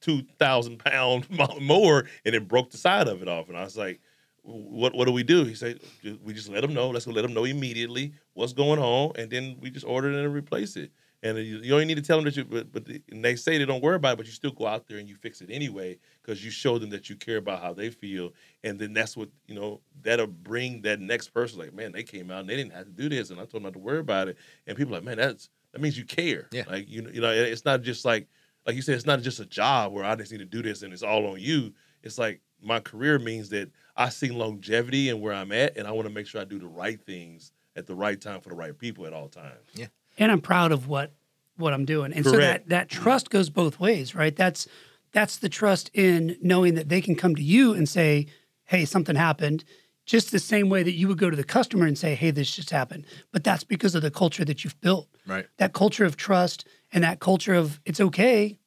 two 0.00 0.22
thousand 0.38 0.78
pound 0.78 1.26
mower, 1.60 2.06
and 2.24 2.34
it 2.34 2.48
broke 2.48 2.70
the 2.70 2.78
side 2.78 3.06
of 3.08 3.22
it 3.22 3.28
off. 3.28 3.48
And 3.48 3.56
I 3.56 3.64
was 3.64 3.76
like, 3.76 4.00
"What? 4.42 4.94
What 4.94 5.06
do 5.06 5.12
we 5.12 5.22
do?" 5.22 5.44
He 5.44 5.54
said, 5.54 5.80
"We 6.22 6.32
just 6.32 6.48
let 6.48 6.60
them 6.62 6.74
know. 6.74 6.90
Let's 6.90 7.06
go 7.06 7.12
let 7.12 7.22
them 7.22 7.34
know 7.34 7.44
immediately 7.44 8.12
what's 8.34 8.52
going 8.52 8.78
on, 8.78 9.12
and 9.16 9.30
then 9.30 9.56
we 9.60 9.70
just 9.70 9.86
order 9.86 10.10
it 10.10 10.24
and 10.24 10.34
replace 10.34 10.76
it." 10.76 10.90
And 11.22 11.36
you, 11.36 11.58
you 11.58 11.74
only 11.74 11.84
need 11.84 11.96
to 11.96 12.02
tell 12.02 12.16
them 12.16 12.24
that 12.24 12.34
you, 12.36 12.46
but, 12.46 12.72
but 12.72 12.86
the- 12.86 13.02
and 13.10 13.22
they 13.22 13.36
say 13.36 13.58
they 13.58 13.66
don't 13.66 13.82
worry 13.82 13.96
about 13.96 14.14
it, 14.14 14.16
but 14.16 14.26
you 14.26 14.32
still 14.32 14.52
go 14.52 14.66
out 14.66 14.86
there 14.88 14.96
and 14.96 15.06
you 15.06 15.14
fix 15.16 15.42
it 15.42 15.50
anyway 15.50 15.98
because 16.22 16.42
you 16.42 16.50
show 16.50 16.78
them 16.78 16.88
that 16.90 17.10
you 17.10 17.16
care 17.16 17.36
about 17.36 17.60
how 17.60 17.74
they 17.74 17.90
feel, 17.90 18.32
and 18.64 18.78
then 18.78 18.94
that's 18.94 19.16
what 19.18 19.28
you 19.46 19.54
know 19.54 19.80
that'll 20.02 20.26
bring 20.26 20.80
that 20.82 20.98
next 21.00 21.28
person 21.28 21.58
like, 21.58 21.74
man, 21.74 21.92
they 21.92 22.02
came 22.02 22.30
out 22.30 22.40
and 22.40 22.48
they 22.48 22.56
didn't 22.56 22.72
have 22.72 22.86
to 22.86 22.92
do 22.92 23.08
this, 23.10 23.28
and 23.30 23.38
I 23.38 23.42
told 23.42 23.54
them 23.54 23.64
not 23.64 23.72
to 23.74 23.78
worry 23.78 23.98
about 23.98 24.28
it, 24.28 24.38
and 24.66 24.76
people 24.76 24.94
are 24.94 24.96
like, 24.98 25.04
man, 25.04 25.18
that's 25.18 25.50
that 25.72 25.80
means 25.82 25.98
you 25.98 26.04
care, 26.04 26.48
Yeah. 26.52 26.64
like 26.66 26.88
you 26.88 27.08
you 27.12 27.20
know, 27.20 27.30
it's 27.30 27.64
not 27.66 27.82
just 27.82 28.04
like 28.06 28.26
like 28.66 28.74
you 28.76 28.82
said, 28.82 28.94
it's 28.94 29.06
not 29.06 29.20
just 29.20 29.40
a 29.40 29.46
job 29.46 29.92
where 29.92 30.04
I 30.04 30.14
just 30.16 30.32
need 30.32 30.38
to 30.38 30.44
do 30.44 30.62
this 30.62 30.82
and 30.82 30.92
it's 30.92 31.02
all 31.02 31.26
on 31.26 31.40
you. 31.40 31.72
It's 32.02 32.18
like 32.18 32.40
my 32.62 32.80
career 32.80 33.18
means 33.18 33.48
that 33.50 33.70
I 33.96 34.08
see 34.08 34.30
longevity 34.30 35.08
and 35.08 35.20
where 35.20 35.32
I'm 35.32 35.52
at, 35.52 35.76
and 35.76 35.86
I 35.86 35.92
want 35.92 36.08
to 36.08 36.14
make 36.14 36.26
sure 36.26 36.40
I 36.40 36.44
do 36.44 36.58
the 36.58 36.66
right 36.66 37.00
things 37.00 37.52
at 37.76 37.86
the 37.86 37.94
right 37.94 38.20
time 38.20 38.40
for 38.40 38.48
the 38.48 38.54
right 38.54 38.76
people 38.76 39.06
at 39.06 39.12
all 39.12 39.28
times. 39.28 39.68
Yeah, 39.74 39.86
and 40.18 40.30
I'm 40.30 40.40
proud 40.40 40.72
of 40.72 40.88
what 40.88 41.12
what 41.56 41.72
I'm 41.72 41.84
doing. 41.84 42.12
And 42.12 42.24
so 42.24 42.38
that 42.38 42.68
that 42.68 42.88
trust 42.88 43.30
goes 43.30 43.50
both 43.50 43.78
ways, 43.78 44.14
right? 44.14 44.34
That's 44.34 44.66
that's 45.12 45.36
the 45.38 45.48
trust 45.48 45.90
in 45.92 46.36
knowing 46.40 46.74
that 46.74 46.88
they 46.88 47.00
can 47.00 47.14
come 47.14 47.34
to 47.36 47.42
you 47.42 47.74
and 47.74 47.88
say, 47.88 48.26
"Hey, 48.64 48.84
something 48.84 49.16
happened." 49.16 49.64
Just 50.06 50.32
the 50.32 50.40
same 50.40 50.68
way 50.68 50.82
that 50.82 50.94
you 50.94 51.06
would 51.06 51.18
go 51.18 51.30
to 51.30 51.36
the 51.36 51.44
customer 51.44 51.86
and 51.86 51.96
say, 51.96 52.14
"Hey, 52.14 52.30
this 52.30 52.54
just 52.54 52.70
happened." 52.70 53.06
But 53.32 53.44
that's 53.44 53.64
because 53.64 53.94
of 53.94 54.02
the 54.02 54.10
culture 54.10 54.44
that 54.44 54.64
you've 54.64 54.80
built. 54.80 55.08
Right. 55.26 55.46
That 55.58 55.72
culture 55.72 56.04
of 56.04 56.16
trust 56.16 56.66
and 56.92 57.04
that 57.04 57.20
culture 57.20 57.54
of 57.54 57.80
it's 57.84 58.00
okay. 58.00 58.58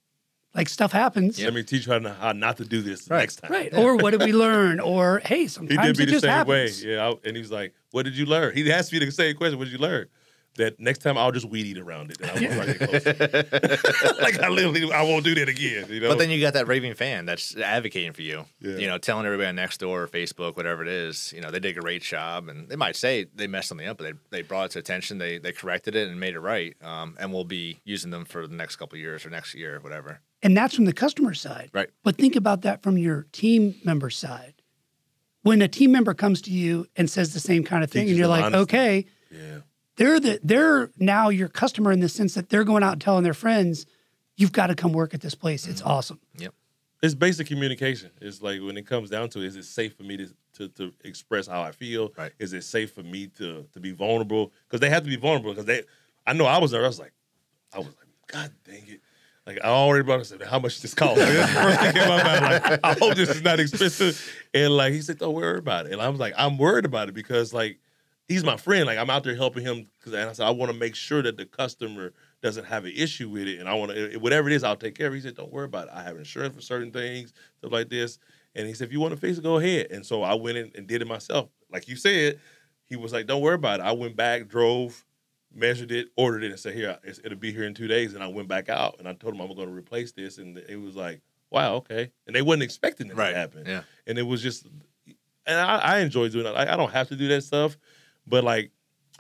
Like 0.56 0.70
stuff 0.70 0.92
happens. 0.92 1.42
Let 1.42 1.54
me 1.54 1.64
teach 1.64 1.88
you 1.88 1.94
how, 1.94 2.00
how 2.14 2.32
not 2.32 2.58
to 2.58 2.66
do 2.66 2.82
this 2.82 3.10
Right. 3.10 3.20
next 3.22 3.38
time. 3.38 3.52
Right. 3.52 3.74
Or 3.74 3.96
what 3.96 4.12
did 4.12 4.22
we 4.22 4.34
learn? 4.34 4.80
Or 4.80 5.20
hey, 5.26 5.40
He 5.42 5.48
sometimes 5.48 5.98
did 5.98 5.98
me 5.98 6.04
it 6.04 6.06
the 6.08 6.12
just 6.12 6.22
same 6.24 6.30
happens. 6.32 6.84
way. 6.84 6.92
Yeah. 6.92 7.10
I- 7.10 7.28
and 7.28 7.36
he's 7.36 7.52
like, 7.52 7.74
What 7.92 8.04
did 8.04 8.16
you 8.16 8.26
learn? 8.26 8.54
He 8.56 8.72
asked 8.72 8.94
me 8.94 9.00
the 9.00 9.10
same 9.12 9.36
question. 9.36 9.58
What 9.58 9.66
did 9.66 9.74
you 9.74 9.80
learn? 9.80 10.08
That 10.58 10.80
next 10.80 11.00
time 11.00 11.18
I'll 11.18 11.32
just 11.32 11.48
weed 11.50 11.66
eat 11.66 11.80
around 11.80 12.12
it. 12.12 12.22
And 12.22 12.30
I 12.30 12.56
won't 12.56 12.80
like 14.22 14.40
I 14.40 14.50
literally 14.50 14.92
I 14.94 15.02
won't 15.02 15.24
do 15.24 15.34
that 15.34 15.50
again. 15.50 15.88
You 15.90 16.00
know? 16.02 16.10
But 16.10 16.20
then 16.20 16.30
you 16.30 16.40
got 16.40 16.54
that 16.54 16.68
raving 16.68 16.94
fan 16.94 17.26
that's 17.26 17.56
advocating 17.58 18.14
for 18.14 18.22
you. 18.22 18.46
Yeah. 18.60 18.78
You 18.78 18.86
know, 18.86 19.00
telling 19.00 19.26
everybody 19.26 19.48
on 19.48 19.56
next 19.56 19.80
door 19.80 20.04
or 20.04 20.08
Facebook, 20.08 20.56
whatever 20.56 20.84
it 20.84 20.88
is, 20.90 21.34
you 21.36 21.42
know, 21.42 21.50
they 21.50 21.60
did 21.60 21.76
a 21.76 21.82
great 21.82 22.04
job 22.04 22.50
and 22.50 22.70
they 22.70 22.76
might 22.76 22.96
say 22.96 23.26
they 23.34 23.48
messed 23.48 23.70
something 23.70 23.88
up, 23.88 23.98
but 23.98 24.04
they, 24.04 24.14
they 24.30 24.42
brought 24.44 24.66
it 24.66 24.72
to 24.74 24.80
attention, 24.80 25.18
they 25.18 25.40
they 25.40 25.52
corrected 25.54 25.96
it 25.96 26.08
and 26.08 26.20
made 26.20 26.36
it 26.36 26.40
right. 26.40 26.76
Um, 26.84 27.18
and 27.20 27.34
we'll 27.34 27.46
be 27.46 27.80
using 27.84 28.12
them 28.12 28.24
for 28.26 28.46
the 28.48 28.56
next 28.56 28.76
couple 28.76 28.96
of 28.96 29.02
years 29.02 29.26
or 29.26 29.32
next 29.32 29.56
year, 29.56 29.80
whatever. 29.82 30.20
And 30.44 30.56
that's 30.56 30.76
from 30.76 30.86
the 30.86 30.94
customer 30.94 31.34
side. 31.34 31.70
Right. 31.74 31.90
But 32.04 32.18
think 32.18 32.36
about 32.36 32.62
that 32.62 32.84
from 32.84 32.98
your 32.98 33.28
team 33.32 33.76
member 33.84 34.10
side. 34.10 34.54
When 35.42 35.62
a 35.62 35.68
team 35.68 35.92
member 35.92 36.14
comes 36.14 36.42
to 36.44 36.52
you 36.52 36.88
and 36.96 37.10
says 37.10 37.34
the 37.34 37.40
same 37.40 37.64
kind 37.64 37.84
of 37.84 37.90
thing, 37.90 38.04
Teaches 38.04 38.12
and 38.12 38.20
you're 38.20 38.28
like, 38.28 38.46
honesty. 38.46 38.62
okay, 38.62 39.06
yeah. 39.32 39.58
they're 39.98 40.20
the 40.20 40.40
they're 40.42 40.90
now 40.98 41.30
your 41.30 41.50
customer 41.50 41.92
in 41.92 42.00
the 42.00 42.08
sense 42.08 42.34
that 42.36 42.50
they're 42.50 42.64
going 42.64 42.84
out 42.84 42.94
and 42.94 43.02
telling 43.02 43.24
their 43.24 43.34
friends, 43.34 43.86
you've 44.38 44.54
got 44.54 44.68
to 44.68 44.76
come 44.76 44.94
work 44.94 45.14
at 45.14 45.20
this 45.20 45.36
place. 45.36 45.68
It's 45.68 45.82
mm-hmm. 45.82 45.92
awesome. 45.92 46.20
It's 47.04 47.14
basic 47.14 47.48
communication. 47.48 48.12
It's 48.22 48.42
like 48.42 48.62
when 48.62 48.78
it 48.78 48.88
comes 48.88 49.10
down 49.10 49.28
to 49.32 49.40
it, 49.40 49.48
is 49.48 49.58
it 49.58 49.66
safe 49.66 49.94
for 49.94 50.04
me 50.04 50.16
to, 50.16 50.30
to, 50.54 50.70
to 50.70 50.94
express 51.04 51.48
how 51.48 51.62
I 51.62 51.74
feel? 51.74 52.14
Right. 52.18 52.32
Is 52.40 52.54
it 52.54 52.64
safe 52.64 52.94
for 52.94 53.04
me 53.04 53.28
to 53.40 53.66
to 53.74 53.80
be 53.82 53.92
vulnerable? 53.92 54.54
Because 54.66 54.80
they 54.80 54.90
have 54.90 55.04
to 55.04 55.10
be 55.10 55.18
vulnerable. 55.18 55.52
Because 55.52 55.66
they, 55.66 55.84
I 56.26 56.32
know 56.32 56.46
I 56.46 56.60
was 56.60 56.72
there. 56.72 56.82
I 56.82 56.88
was 56.88 57.00
like, 57.00 57.12
I 57.74 57.80
was 57.80 57.88
like, 57.88 58.08
God 58.28 58.52
dang 58.64 58.84
it! 58.88 59.02
Like 59.46 59.60
I 59.64 59.68
already 59.68 60.04
brought. 60.04 60.26
Said, 60.26 60.42
how 60.44 60.60
much 60.60 60.82
this 60.82 60.94
cost? 60.94 61.18
Like. 61.20 61.96
Like, 61.96 62.80
I 62.84 62.96
hope 63.00 63.16
this 63.16 63.30
is 63.30 63.42
not 63.42 63.60
expensive. 63.60 64.22
And 64.54 64.72
like 64.72 64.94
he 64.94 65.02
said, 65.02 65.18
don't 65.20 65.34
worry 65.34 65.58
about 65.60 65.86
it. 65.88 65.94
And 65.94 66.02
I 66.02 66.10
was 66.10 66.20
like, 66.20 66.34
I'm 66.38 66.58
worried 66.58 66.86
about 66.86 67.10
it 67.10 67.14
because 67.14 67.54
like 67.54 67.80
he's 68.28 68.44
my 68.44 68.58
friend. 68.58 68.86
Like 68.86 68.98
I'm 68.98 69.10
out 69.10 69.24
there 69.24 69.36
helping 69.36 69.64
him. 69.64 69.88
Because 70.00 70.14
and 70.14 70.30
I 70.30 70.34
said, 70.34 70.48
I 70.48 70.52
want 70.52 70.72
to 70.72 70.78
make 70.78 70.96
sure 70.96 71.22
that 71.22 71.38
the 71.38 71.46
customer 71.46 72.14
doesn't 72.42 72.66
have 72.66 72.86
an 72.86 72.94
issue 72.96 73.30
with 73.30 73.48
it, 73.48 73.60
and 73.60 73.70
I 73.70 73.74
want 73.74 73.92
to 73.92 74.18
whatever 74.18 74.50
it 74.50 74.54
is, 74.54 74.64
I'll 74.64 74.76
take 74.76 74.96
care 74.96 75.08
of. 75.08 75.14
it. 75.14 75.18
He 75.18 75.22
said, 75.22 75.36
don't 75.36 75.52
worry 75.52 75.66
about 75.66 75.88
it. 75.88 75.94
I 75.94 76.04
have 76.04 76.18
insurance 76.18 76.56
for 76.56 76.62
certain 76.62 76.92
things, 76.92 77.34
stuff 77.60 77.72
like 77.72 77.90
this. 77.90 78.20
And 78.56 78.68
he 78.68 78.74
said, 78.74 78.88
if 78.88 78.94
you 78.94 79.00
want 79.00 79.14
to 79.14 79.20
fix 79.20 79.38
it, 79.38 79.44
go 79.44 79.58
ahead. 79.58 79.88
And 79.92 80.06
so 80.06 80.24
I 80.24 80.36
went 80.36 80.58
in 80.58 80.72
and 80.76 80.88
did 80.88 81.02
it 81.02 81.08
myself. 81.08 81.50
Like 81.72 81.88
you 81.88 81.96
said, 81.96 82.40
he 82.86 82.96
was 82.96 83.12
like, 83.12 83.26
don't 83.26 83.42
worry 83.42 83.56
about 83.56 83.80
it. 83.80 83.84
I 83.84 83.94
went 83.94 84.16
back, 84.16 84.48
drove, 84.48 85.04
measured 85.56 85.92
it, 85.92 86.10
ordered 86.18 86.44
it, 86.44 86.52
and 86.52 86.60
said, 86.60 86.74
here, 86.74 86.98
it's- 87.04 87.20
it'll 87.24 87.38
be 87.38 87.52
here 87.52 87.64
in 87.64 87.74
two 87.74 87.88
days. 87.88 88.14
And 88.14 88.24
I 88.24 88.28
went 88.28 88.48
back 88.48 88.70
out 88.70 88.96
and 89.00 89.08
I 89.08 89.14
told 89.14 89.34
them 89.34 89.42
I'm 89.42 89.48
going 89.56 89.68
to 89.68 89.74
replace 89.74 90.12
this. 90.12 90.38
And 90.38 90.58
it 90.58 90.80
was 90.80 90.96
like, 90.96 91.22
wow, 91.50 91.76
okay. 91.76 92.12
And 92.28 92.36
they 92.36 92.42
wasn't 92.42 92.64
expecting 92.64 93.08
it 93.10 93.16
Right. 93.16 93.32
to 93.32 93.38
happen. 93.38 93.64
Yeah. 93.66 93.84
And 94.08 94.18
it 94.18 94.24
was 94.24 94.42
just, 94.42 94.66
and 95.46 95.60
I, 95.60 95.78
I 95.78 96.00
enjoy 96.00 96.30
doing 96.30 96.46
that. 96.46 96.56
I, 96.58 96.74
I 96.74 96.76
don't 96.78 96.92
have 96.92 97.10
to 97.10 97.16
do 97.16 97.28
that 97.30 97.44
stuff, 97.44 97.78
but 98.26 98.44
like, 98.44 98.72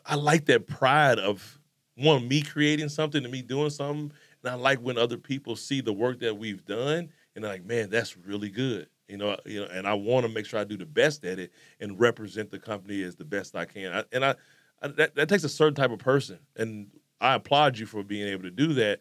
I 0.05 0.15
like 0.15 0.45
that 0.45 0.67
pride 0.67 1.19
of 1.19 1.59
one, 1.95 2.27
me 2.27 2.41
creating 2.41 2.89
something 2.89 3.23
and 3.23 3.31
me 3.31 3.41
doing 3.41 3.69
something. 3.69 4.11
And 4.43 4.51
I 4.51 4.55
like 4.55 4.79
when 4.79 4.97
other 4.97 5.17
people 5.17 5.55
see 5.55 5.79
the 5.81 5.93
work 5.93 6.19
that 6.19 6.37
we've 6.37 6.65
done 6.65 7.09
and 7.35 7.43
they're 7.43 7.51
like, 7.51 7.65
man, 7.65 7.89
that's 7.89 8.17
really 8.17 8.49
good. 8.49 8.87
You 9.07 9.17
know, 9.17 9.37
you 9.45 9.61
know, 9.61 9.67
and 9.71 9.85
I 9.85 9.93
want 9.93 10.25
to 10.25 10.31
make 10.31 10.45
sure 10.45 10.59
I 10.59 10.63
do 10.63 10.77
the 10.77 10.85
best 10.85 11.23
at 11.25 11.37
it 11.37 11.51
and 11.79 11.99
represent 11.99 12.49
the 12.49 12.57
company 12.59 13.03
as 13.03 13.15
the 13.15 13.25
best 13.25 13.55
I 13.55 13.65
can. 13.65 13.93
I, 13.93 14.03
and 14.11 14.25
I 14.25 14.35
that, 14.87 15.15
that 15.15 15.29
takes 15.29 15.43
a 15.43 15.49
certain 15.49 15.75
type 15.75 15.91
of 15.91 15.99
person, 15.99 16.39
and 16.55 16.87
I 17.21 17.35
applaud 17.35 17.77
you 17.77 17.85
for 17.85 18.03
being 18.03 18.27
able 18.27 18.43
to 18.43 18.51
do 18.51 18.73
that. 18.73 18.99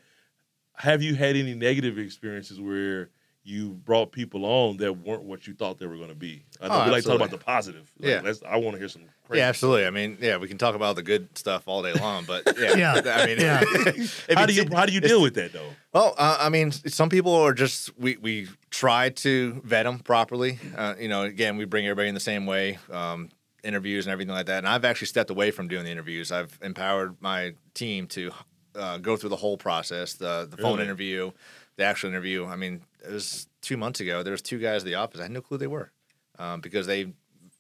Have 0.76 1.02
you 1.02 1.14
had 1.14 1.36
any 1.36 1.54
negative 1.54 1.98
experiences 1.98 2.60
where 2.60 3.10
you 3.44 3.70
brought 3.70 4.12
people 4.12 4.44
on 4.44 4.76
that 4.78 4.92
weren't 5.04 5.24
what 5.24 5.46
you 5.46 5.52
thought 5.54 5.78
they 5.78 5.86
were 5.86 5.96
going 5.96 6.08
to 6.08 6.14
be? 6.14 6.44
I 6.60 6.68
know 6.68 6.74
Oh, 6.74 6.84
we 6.86 6.90
like 6.92 7.02
to 7.02 7.08
talk 7.08 7.16
about 7.16 7.30
the 7.30 7.38
positive. 7.38 7.90
Like, 7.98 8.08
Yeah. 8.08 8.20
let's, 8.22 8.40
I 8.48 8.56
want 8.56 8.74
to 8.74 8.78
hear 8.78 8.88
some. 8.88 9.02
Crazy 9.26 9.40
Yeah, 9.40 9.48
absolutely. 9.48 9.86
I 9.86 9.90
mean, 9.90 10.16
yeah, 10.20 10.36
we 10.36 10.46
can 10.48 10.58
talk 10.58 10.74
about 10.74 10.94
the 10.96 11.02
good 11.02 11.36
stuff 11.36 11.64
all 11.66 11.82
day 11.82 11.92
long, 11.92 12.24
but 12.24 12.44
yeah, 12.58 12.76
Yeah. 12.76 13.02
I 13.04 13.26
mean, 13.26 13.38
Yeah. 13.40 13.60
How 14.34 14.46
do 14.46 14.54
you 14.54 14.64
how 14.72 14.86
do 14.86 14.92
you 14.92 15.00
deal 15.00 15.20
with 15.20 15.34
that 15.34 15.52
though? 15.52 15.70
Well, 15.92 16.14
uh, 16.16 16.38
I 16.40 16.48
mean, 16.48 16.70
some 16.72 17.08
people 17.08 17.34
are 17.34 17.52
just 17.52 17.96
we 17.98 18.16
we 18.16 18.48
try 18.70 19.10
to 19.10 19.60
vet 19.64 19.84
them 19.86 19.98
properly. 19.98 20.58
Uh, 20.76 20.94
you 20.98 21.08
know, 21.08 21.22
again, 21.24 21.56
we 21.56 21.64
bring 21.64 21.84
everybody 21.86 22.08
in 22.08 22.14
the 22.14 22.20
same 22.20 22.46
way, 22.46 22.78
um, 22.90 23.28
interviews 23.64 24.06
and 24.06 24.12
everything 24.12 24.34
like 24.34 24.46
that. 24.46 24.58
And 24.58 24.68
I've 24.68 24.84
actually 24.84 25.06
stepped 25.08 25.30
away 25.30 25.50
from 25.50 25.68
doing 25.68 25.84
the 25.84 25.90
interviews. 25.90 26.32
I've 26.32 26.58
empowered 26.62 27.16
my 27.20 27.54
team 27.74 28.06
to 28.08 28.30
uh, 28.74 28.98
go 28.98 29.16
through 29.16 29.30
the 29.30 29.36
whole 29.36 29.56
process, 29.56 30.14
the 30.14 30.46
the 30.50 30.56
phone 30.56 30.72
Really? 30.74 30.84
interview, 30.84 31.30
the 31.76 31.84
actual 31.84 32.08
interview. 32.10 32.46
I 32.46 32.56
mean, 32.56 32.82
it 33.04 33.12
was 33.12 33.48
two 33.60 33.76
months 33.76 34.00
ago. 34.00 34.22
There 34.22 34.32
was 34.32 34.42
two 34.42 34.58
guys 34.58 34.82
at 34.82 34.86
the 34.86 34.94
office. 34.96 35.20
I 35.20 35.24
had 35.24 35.32
no 35.32 35.40
clue 35.42 35.58
they 35.58 35.66
were 35.66 35.92
um, 36.38 36.60
because 36.60 36.86
they 36.86 37.12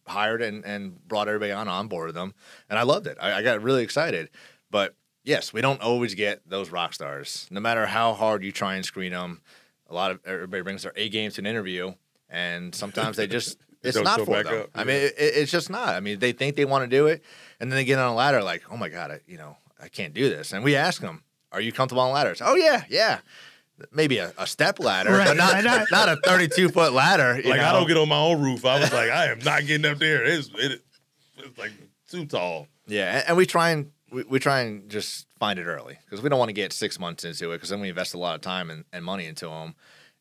hired 0.06 0.42
and, 0.42 0.64
and 0.64 1.06
brought 1.06 1.28
everybody 1.28 1.52
on, 1.52 1.66
onboarded 1.68 2.14
them, 2.14 2.34
and 2.68 2.78
I 2.78 2.82
loved 2.82 3.06
it. 3.06 3.16
I, 3.20 3.34
I 3.34 3.42
got 3.42 3.62
really 3.62 3.82
excited. 3.84 4.30
But 4.70 4.94
yes, 5.22 5.52
we 5.52 5.60
don't 5.60 5.80
always 5.82 6.14
get 6.14 6.40
those 6.48 6.70
rock 6.70 6.94
stars. 6.94 7.46
No 7.50 7.60
matter 7.60 7.86
how 7.86 8.14
hard 8.14 8.42
you 8.42 8.50
try 8.52 8.74
and 8.74 8.84
screen 8.84 9.12
them, 9.12 9.42
a 9.88 9.94
lot 9.94 10.10
of 10.10 10.20
everybody 10.24 10.62
brings 10.62 10.82
their 10.82 10.92
A 10.96 11.08
game 11.08 11.30
to 11.30 11.40
an 11.40 11.46
interview, 11.46 11.94
and 12.28 12.74
sometimes 12.74 13.16
they 13.16 13.26
just 13.26 13.58
it's 13.82 14.00
don't 14.00 14.24
for 14.24 14.42
them. 14.42 14.62
up, 14.62 14.70
I 14.74 14.84
mean, 14.84 14.96
it, 14.96 15.14
it's 15.18 15.50
just 15.50 15.70
not. 15.70 15.88
I 15.90 16.00
mean, 16.00 16.18
they 16.18 16.32
think 16.32 16.56
they 16.56 16.64
want 16.64 16.88
to 16.88 16.96
do 16.96 17.06
it, 17.06 17.22
and 17.60 17.70
then 17.70 17.76
they 17.76 17.84
get 17.84 17.98
on 17.98 18.08
a 18.08 18.14
ladder 18.14 18.42
like, 18.42 18.62
oh 18.70 18.76
my 18.76 18.88
god, 18.88 19.10
I, 19.10 19.20
you 19.26 19.38
know, 19.38 19.56
I 19.80 19.88
can't 19.88 20.14
do 20.14 20.28
this. 20.28 20.52
And 20.52 20.62
we 20.64 20.76
ask 20.76 21.00
them, 21.00 21.22
are 21.50 21.60
you 21.60 21.72
comfortable 21.72 22.02
on 22.02 22.12
ladders? 22.12 22.40
Oh 22.42 22.54
yeah, 22.54 22.84
yeah. 22.88 23.18
Maybe 23.90 24.18
a, 24.18 24.32
a 24.38 24.46
step 24.46 24.78
ladder, 24.78 25.10
Right, 25.10 25.26
but 25.26 25.36
not 25.36 25.54
right, 25.54 25.64
right. 25.64 25.86
not 25.90 26.08
a 26.08 26.16
thirty-two 26.16 26.68
foot 26.68 26.92
ladder. 26.92 27.40
you 27.40 27.50
Like 27.50 27.60
I 27.60 27.72
don't 27.72 27.88
get 27.88 27.96
on 27.96 28.08
my 28.08 28.18
own 28.18 28.40
roof. 28.40 28.64
I 28.64 28.78
was 28.78 28.92
like, 28.92 29.10
I 29.10 29.26
am 29.32 29.40
not 29.40 29.66
getting 29.66 29.90
up 29.90 29.98
there. 29.98 30.24
It's 30.24 30.50
it, 30.54 30.82
it's 31.38 31.58
like 31.58 31.72
too 32.08 32.26
tall. 32.26 32.68
Yeah, 32.86 33.18
and, 33.18 33.28
and 33.28 33.36
we 33.36 33.44
try 33.46 33.70
and 33.70 33.90
we, 34.12 34.22
we 34.24 34.38
try 34.38 34.60
and 34.60 34.88
just 34.88 35.26
find 35.40 35.58
it 35.58 35.64
early 35.64 35.98
because 36.04 36.22
we 36.22 36.28
don't 36.28 36.38
want 36.38 36.50
to 36.50 36.54
get 36.54 36.72
six 36.72 37.00
months 37.00 37.24
into 37.24 37.50
it 37.50 37.56
because 37.56 37.70
then 37.70 37.80
we 37.80 37.88
invest 37.88 38.14
a 38.14 38.18
lot 38.18 38.36
of 38.36 38.40
time 38.40 38.70
and, 38.70 38.84
and 38.92 39.04
money 39.04 39.26
into 39.26 39.46
them, 39.48 39.74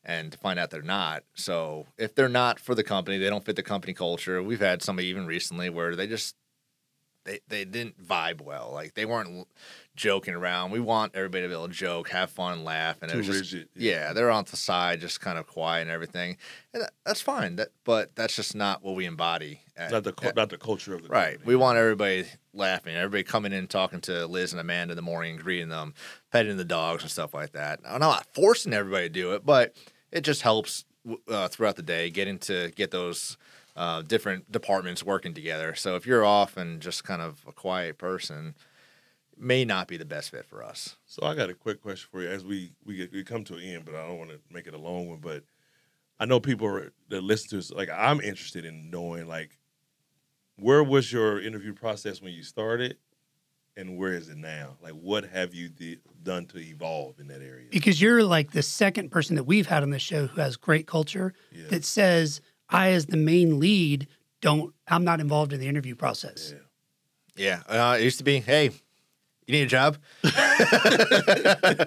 and 0.04 0.32
to 0.32 0.38
find 0.38 0.58
out 0.58 0.70
they're 0.70 0.82
not. 0.82 1.24
So 1.34 1.86
if 1.98 2.14
they're 2.14 2.28
not 2.28 2.58
for 2.58 2.74
the 2.74 2.82
company, 2.82 3.18
they 3.18 3.30
don't 3.30 3.44
fit 3.44 3.56
the 3.56 3.62
company 3.62 3.92
culture. 3.92 4.42
We've 4.42 4.60
had 4.60 4.82
somebody 4.82 5.08
even 5.08 5.26
recently 5.26 5.70
where 5.70 5.94
they 5.94 6.06
just 6.06 6.36
they 7.24 7.40
they 7.48 7.64
didn't 7.64 8.02
vibe 8.02 8.40
well. 8.40 8.70
Like 8.72 8.94
they 8.94 9.04
weren't 9.06 9.46
joking 9.94 10.34
around. 10.34 10.70
We 10.70 10.80
want 10.80 11.14
everybody 11.14 11.42
to 11.42 11.48
be 11.48 11.54
able 11.54 11.68
to 11.68 11.74
joke, 11.74 12.08
have 12.10 12.30
fun, 12.30 12.64
laugh, 12.64 13.02
and 13.02 13.10
it 13.10 13.16
was 13.16 13.26
just 13.26 13.52
rigid, 13.52 13.68
yeah. 13.76 13.92
yeah. 14.08 14.12
they're 14.12 14.30
on 14.30 14.44
the 14.50 14.56
side, 14.56 15.00
just 15.00 15.20
kind 15.20 15.38
of 15.38 15.46
quiet 15.46 15.82
and 15.82 15.90
everything, 15.90 16.38
and 16.72 16.82
that, 16.82 16.92
that's 17.04 17.20
fine. 17.20 17.56
That 17.56 17.68
but 17.84 18.14
that's 18.16 18.34
just 18.34 18.54
not 18.54 18.82
what 18.82 18.94
we 18.94 19.04
embody. 19.04 19.60
at- 19.76 19.90
Not 19.92 20.04
the 20.04 20.14
at- 20.22 20.36
not 20.36 20.48
the 20.48 20.58
culture 20.58 20.94
of 20.94 21.02
the 21.02 21.08
Right. 21.08 21.32
company. 21.32 21.46
We 21.48 21.56
want 21.56 21.76
everybody 21.78 22.24
laughing, 22.54 22.96
everybody 22.96 23.22
coming 23.22 23.52
in 23.52 23.66
talking 23.66 24.00
to 24.02 24.26
Liz 24.26 24.52
and 24.52 24.60
Amanda 24.60 24.92
in 24.92 24.96
the 24.96 25.02
morning, 25.02 25.36
greeting 25.36 25.68
them, 25.68 25.94
petting 26.30 26.56
the 26.56 26.64
dogs 26.64 27.02
and 27.02 27.10
stuff 27.10 27.34
like 27.34 27.52
that. 27.52 27.80
I'm 27.86 28.00
not 28.00 28.26
forcing 28.34 28.72
everybody 28.72 29.08
to 29.08 29.12
do 29.12 29.32
it, 29.34 29.44
but 29.44 29.74
it 30.10 30.22
just 30.22 30.42
helps 30.42 30.84
uh, 31.28 31.48
throughout 31.48 31.76
the 31.76 31.82
day 31.82 32.08
getting 32.10 32.38
to 32.38 32.70
get 32.76 32.90
those 32.92 33.36
uh, 33.74 34.02
different 34.02 34.50
departments 34.52 35.02
working 35.02 35.34
together. 35.34 35.74
So 35.74 35.96
if 35.96 36.06
you're 36.06 36.24
off 36.24 36.56
and 36.56 36.80
just 36.80 37.04
kind 37.04 37.20
of 37.22 37.42
a 37.48 37.52
quiet 37.52 37.96
person, 37.98 38.54
may 39.38 39.64
not 39.64 39.88
be 39.88 39.96
the 39.96 40.04
best 40.04 40.30
fit 40.30 40.44
for 40.46 40.62
us. 40.62 40.96
So 41.06 41.24
I 41.26 41.34
got 41.34 41.50
a 41.50 41.54
quick 41.54 41.82
question 41.82 42.08
for 42.10 42.22
you 42.22 42.28
as 42.28 42.44
we 42.44 42.72
we, 42.84 42.96
get, 42.96 43.12
we 43.12 43.24
come 43.24 43.44
to 43.44 43.54
an 43.54 43.62
end, 43.62 43.84
but 43.84 43.94
I 43.94 44.06
don't 44.06 44.18
want 44.18 44.30
to 44.30 44.38
make 44.50 44.66
it 44.66 44.74
a 44.74 44.78
long 44.78 45.08
one. 45.08 45.20
But 45.20 45.44
I 46.20 46.24
know 46.26 46.38
people 46.40 46.66
are, 46.68 46.92
that 47.08 47.22
listen 47.22 47.50
to 47.50 47.58
us. 47.58 47.70
Like 47.70 47.90
I'm 47.90 48.20
interested 48.20 48.64
in 48.64 48.90
knowing 48.90 49.26
like 49.26 49.58
where 50.56 50.84
was 50.84 51.12
your 51.12 51.40
interview 51.40 51.72
process 51.72 52.20
when 52.22 52.32
you 52.32 52.42
started, 52.42 52.96
and 53.76 53.96
where 53.96 54.12
is 54.12 54.28
it 54.28 54.36
now? 54.36 54.76
Like 54.82 54.92
what 54.92 55.24
have 55.24 55.54
you 55.54 55.68
di- 55.68 55.98
done 56.22 56.46
to 56.46 56.58
evolve 56.58 57.18
in 57.18 57.26
that 57.28 57.40
area? 57.42 57.68
because 57.70 58.00
you're 58.00 58.22
like 58.22 58.52
the 58.52 58.62
second 58.62 59.10
person 59.10 59.34
that 59.36 59.44
we've 59.44 59.66
had 59.66 59.82
on 59.82 59.90
the 59.90 59.98
show 59.98 60.26
who 60.26 60.40
has 60.40 60.56
great 60.56 60.86
culture 60.86 61.32
Yeah. 61.50 61.68
that 61.70 61.84
says 61.84 62.40
I, 62.68 62.90
as 62.92 63.06
the 63.06 63.16
main 63.16 63.58
lead, 63.60 64.06
don't. 64.40 64.72
I'm 64.88 65.04
not 65.04 65.20
involved 65.20 65.52
in 65.52 65.60
the 65.60 65.68
interview 65.68 65.94
process. 65.94 66.54
Yeah. 67.36 67.62
Yeah. 67.68 67.90
Uh, 67.92 67.96
it 67.98 68.02
used 68.04 68.18
to 68.18 68.24
be, 68.24 68.40
hey, 68.40 68.70
you 69.46 69.52
need 69.52 69.62
a 69.62 69.66
job? 69.66 69.96
I 70.24 71.84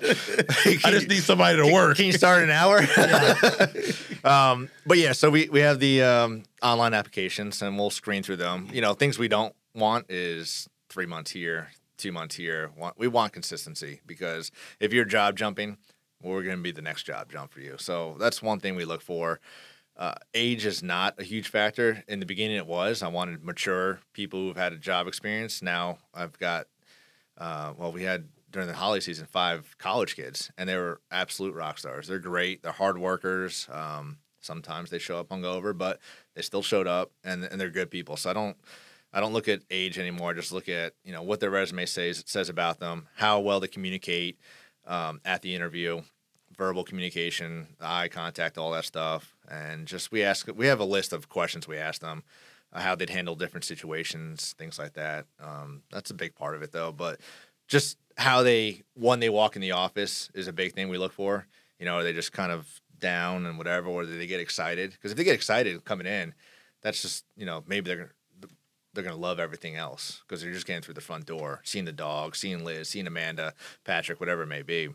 just 0.91 1.07
need 1.07 1.23
somebody 1.23 1.57
to 1.57 1.71
work. 1.71 1.97
Can 1.97 2.05
you 2.05 2.13
start 2.13 2.43
in 2.43 2.49
an 2.49 2.55
hour? 2.55 2.79
um, 4.23 4.69
but 4.85 4.97
yeah, 4.97 5.13
so 5.13 5.29
we, 5.29 5.49
we 5.49 5.61
have 5.61 5.79
the 5.79 6.03
um, 6.03 6.43
online 6.61 6.93
applications 6.93 7.61
and 7.61 7.77
we'll 7.77 7.89
screen 7.89 8.23
through 8.23 8.37
them. 8.37 8.69
You 8.71 8.81
know, 8.81 8.93
things 8.93 9.17
we 9.17 9.27
don't 9.27 9.55
want 9.73 10.05
is 10.09 10.67
three 10.89 11.05
months 11.05 11.31
here, 11.31 11.69
two 11.97 12.11
months 12.11 12.35
here. 12.35 12.71
Want- 12.77 12.97
We 12.99 13.07
want 13.07 13.33
consistency 13.33 14.01
because 14.05 14.51
if 14.79 14.93
you're 14.93 15.05
job 15.05 15.37
jumping, 15.37 15.77
we're 16.21 16.43
going 16.43 16.57
to 16.57 16.63
be 16.63 16.71
the 16.71 16.81
next 16.81 17.03
job 17.03 17.31
jump 17.31 17.53
for 17.53 17.61
you. 17.61 17.75
So 17.77 18.15
that's 18.19 18.41
one 18.41 18.59
thing 18.59 18.75
we 18.75 18.85
look 18.85 19.01
for. 19.01 19.39
Uh, 19.97 20.13
age 20.33 20.65
is 20.65 20.83
not 20.83 21.15
a 21.19 21.23
huge 21.23 21.47
factor. 21.47 22.03
In 22.09 22.19
the 22.19 22.25
beginning, 22.25 22.57
it 22.57 22.67
was. 22.67 23.01
I 23.01 23.07
wanted 23.07 23.45
mature 23.45 24.01
people 24.11 24.39
who've 24.41 24.57
had 24.57 24.73
a 24.73 24.77
job 24.77 25.07
experience. 25.07 25.61
Now 25.61 25.99
I've 26.13 26.37
got, 26.37 26.67
uh, 27.37 27.73
well, 27.77 27.91
we 27.91 28.03
had 28.03 28.29
during 28.51 28.67
the 28.67 28.73
holiday 28.73 29.01
season 29.01 29.25
five 29.25 29.75
college 29.77 30.15
kids, 30.15 30.51
and 30.57 30.69
they 30.69 30.77
were 30.77 31.01
absolute 31.11 31.53
rock 31.53 31.77
stars. 31.77 32.07
They're 32.07 32.19
great. 32.19 32.63
They're 32.63 32.71
hard 32.71 32.97
workers. 32.97 33.67
Um, 33.71 34.19
sometimes 34.39 34.89
they 34.89 34.99
show 34.99 35.17
up 35.17 35.29
hungover, 35.29 35.77
but 35.77 35.99
they 36.35 36.41
still 36.41 36.63
showed 36.63 36.87
up, 36.87 37.11
and 37.23 37.43
and 37.43 37.59
they're 37.59 37.69
good 37.69 37.91
people. 37.91 38.17
So 38.17 38.29
I 38.29 38.33
don't. 38.33 38.57
I 39.13 39.21
don't 39.21 39.31
look 39.31 39.47
at 39.47 39.61
age 39.71 39.97
anymore. 39.97 40.31
I 40.31 40.33
just 40.33 40.51
look 40.51 40.67
at 40.67 40.93
you 41.03 41.11
know 41.11 41.21
what 41.21 41.39
their 41.39 41.49
resume 41.49 41.85
says 41.85 42.23
says 42.27 42.49
about 42.49 42.79
them, 42.79 43.07
how 43.15 43.39
well 43.39 43.59
they 43.59 43.67
communicate 43.67 44.39
um, 44.85 45.21
at 45.23 45.41
the 45.41 45.55
interview, 45.55 46.01
verbal 46.57 46.83
communication, 46.83 47.67
eye 47.81 48.07
contact, 48.07 48.57
all 48.57 48.71
that 48.71 48.85
stuff, 48.85 49.35
and 49.49 49.87
just 49.87 50.11
we 50.11 50.23
ask 50.23 50.47
we 50.55 50.67
have 50.67 50.79
a 50.79 50.85
list 50.85 51.13
of 51.13 51.29
questions 51.29 51.67
we 51.67 51.77
ask 51.77 52.01
them, 52.01 52.23
how 52.73 52.95
they'd 52.95 53.09
handle 53.09 53.35
different 53.35 53.63
situations, 53.63 54.53
things 54.57 54.77
like 54.77 54.93
that. 54.93 55.25
Um, 55.39 55.81
that's 55.91 56.11
a 56.11 56.15
big 56.15 56.35
part 56.35 56.55
of 56.55 56.61
it 56.61 56.71
though, 56.71 56.91
but 56.91 57.19
just 57.67 57.97
how 58.17 58.43
they 58.43 58.81
when 58.93 59.19
they 59.19 59.29
walk 59.29 59.55
in 59.55 59.61
the 59.61 59.71
office 59.71 60.29
is 60.33 60.47
a 60.47 60.53
big 60.53 60.73
thing 60.73 60.89
we 60.89 60.97
look 60.97 61.13
for. 61.13 61.47
You 61.79 61.85
know, 61.85 61.97
are 61.97 62.03
they 62.03 62.13
just 62.13 62.31
kind 62.31 62.51
of 62.51 62.81
down 62.99 63.45
and 63.45 63.57
whatever, 63.57 63.89
or 63.89 64.03
do 64.03 64.17
they 64.17 64.27
get 64.27 64.39
excited? 64.39 64.91
Because 64.91 65.11
if 65.11 65.17
they 65.17 65.23
get 65.23 65.35
excited 65.35 65.83
coming 65.83 66.07
in, 66.07 66.33
that's 66.81 67.01
just 67.01 67.25
you 67.35 67.45
know 67.45 67.63
maybe 67.67 67.89
they're 67.89 68.13
they're 68.93 69.03
gonna 69.03 69.15
love 69.15 69.39
everything 69.39 69.75
else 69.75 70.21
because 70.21 70.41
they're 70.41 70.53
just 70.53 70.65
getting 70.65 70.81
through 70.81 70.93
the 70.93 71.01
front 71.01 71.25
door, 71.25 71.61
seeing 71.63 71.85
the 71.85 71.91
dog, 71.91 72.35
seeing 72.35 72.63
Liz, 72.63 72.89
seeing 72.89 73.07
Amanda, 73.07 73.53
Patrick, 73.83 74.19
whatever 74.19 74.43
it 74.43 74.47
may 74.47 74.61
be. 74.61 74.89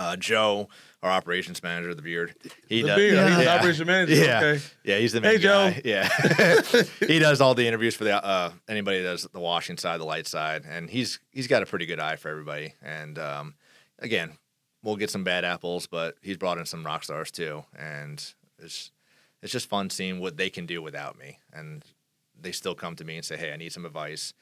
Uh, 0.00 0.16
Joe, 0.16 0.68
our 1.02 1.10
operations 1.10 1.62
manager, 1.62 1.94
the 1.94 2.00
beard, 2.02 2.34
he 2.66 2.80
The 2.82 2.88
does. 2.88 2.96
beard, 2.96 3.28
he's 3.28 3.36
the 3.36 3.44
yeah. 3.44 3.54
operation 3.54 3.86
manager. 3.86 4.14
Yeah. 4.14 4.38
Okay. 4.38 4.60
Yeah, 4.82 4.98
he's 4.98 5.12
the 5.12 5.20
main 5.20 5.30
Hey, 5.32 5.36
main 5.36 5.42
Joe. 5.42 5.80
Yeah, 5.84 6.08
he 7.06 7.18
does 7.18 7.40
all 7.40 7.54
the 7.54 7.66
interviews 7.66 7.94
for 7.94 8.04
the 8.04 8.24
uh, 8.24 8.52
anybody 8.68 9.02
that 9.02 9.08
does 9.10 9.22
the 9.24 9.40
washing 9.40 9.76
side, 9.76 10.00
the 10.00 10.04
light 10.04 10.26
side, 10.26 10.64
and 10.66 10.88
he's 10.88 11.20
he's 11.30 11.46
got 11.48 11.62
a 11.62 11.66
pretty 11.66 11.84
good 11.86 12.00
eye 12.00 12.16
for 12.16 12.28
everybody. 12.30 12.74
And 12.82 13.18
um, 13.18 13.54
again, 13.98 14.38
we'll 14.82 14.96
get 14.96 15.10
some 15.10 15.22
bad 15.24 15.44
apples, 15.44 15.86
but 15.86 16.16
he's 16.22 16.36
brought 16.38 16.56
in 16.58 16.64
some 16.66 16.84
rock 16.84 17.04
stars 17.04 17.30
too, 17.30 17.64
and 17.78 18.24
it's 18.58 18.90
it's 19.42 19.52
just 19.52 19.68
fun 19.68 19.90
seeing 19.90 20.18
what 20.18 20.36
they 20.38 20.48
can 20.50 20.64
do 20.66 20.80
without 20.80 21.18
me, 21.18 21.38
and 21.52 21.84
they 22.40 22.52
still 22.52 22.74
come 22.74 22.96
to 22.96 23.04
me 23.04 23.16
and 23.16 23.24
say, 23.24 23.36
"Hey, 23.36 23.52
I 23.52 23.56
need 23.56 23.72
some 23.72 23.84
advice." 23.84 24.32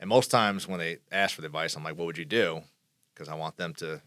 And 0.00 0.08
most 0.08 0.30
times 0.32 0.66
when 0.68 0.78
they 0.80 0.98
ask 1.12 1.34
for 1.34 1.42
the 1.42 1.46
advice, 1.46 1.76
I'm 1.76 1.84
like, 1.84 1.96
"What 1.96 2.06
would 2.06 2.18
you 2.18 2.24
do?" 2.24 2.62
Because 3.14 3.28
I 3.28 3.34
want 3.34 3.56
them 3.56 3.72
to 3.74 4.02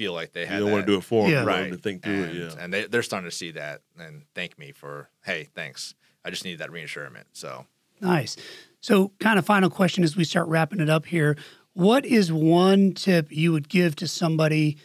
feel 0.00 0.12
like 0.14 0.32
they 0.32 0.40
You 0.42 0.46
have. 0.46 0.60
don't 0.60 0.72
want 0.72 0.86
to 0.86 0.92
do 0.92 0.98
it 0.98 1.04
for 1.04 1.24
him. 1.26 1.32
Yeah. 1.32 1.40
You 1.42 1.46
right 1.46 1.66
him 1.66 1.72
to 1.72 1.76
think 1.76 2.02
through 2.02 2.22
and, 2.24 2.36
it. 2.36 2.36
Yeah. 2.36 2.62
and 2.64 2.72
they, 2.72 2.86
they're 2.86 3.02
starting 3.02 3.28
to 3.28 3.36
see 3.36 3.50
that 3.50 3.82
and 3.98 4.22
thank 4.34 4.58
me 4.58 4.72
for 4.72 5.10
hey 5.24 5.48
thanks 5.54 5.94
i 6.24 6.30
just 6.30 6.44
need 6.44 6.58
that 6.58 6.70
reassurance 6.72 7.28
so 7.32 7.66
Nice. 8.02 8.34
So, 8.80 9.12
kind 9.20 9.38
of 9.38 9.44
final 9.44 9.68
question 9.68 10.04
as 10.04 10.16
we 10.16 10.24
start 10.24 10.48
wrapping 10.48 10.80
it 10.80 10.88
up 10.88 11.04
here. 11.04 11.36
What 11.74 12.06
is 12.06 12.32
one 12.32 12.92
tip 12.94 13.30
you 13.30 13.52
would 13.52 13.68
give 13.68 13.94
to 13.96 14.08
somebody, 14.08 14.78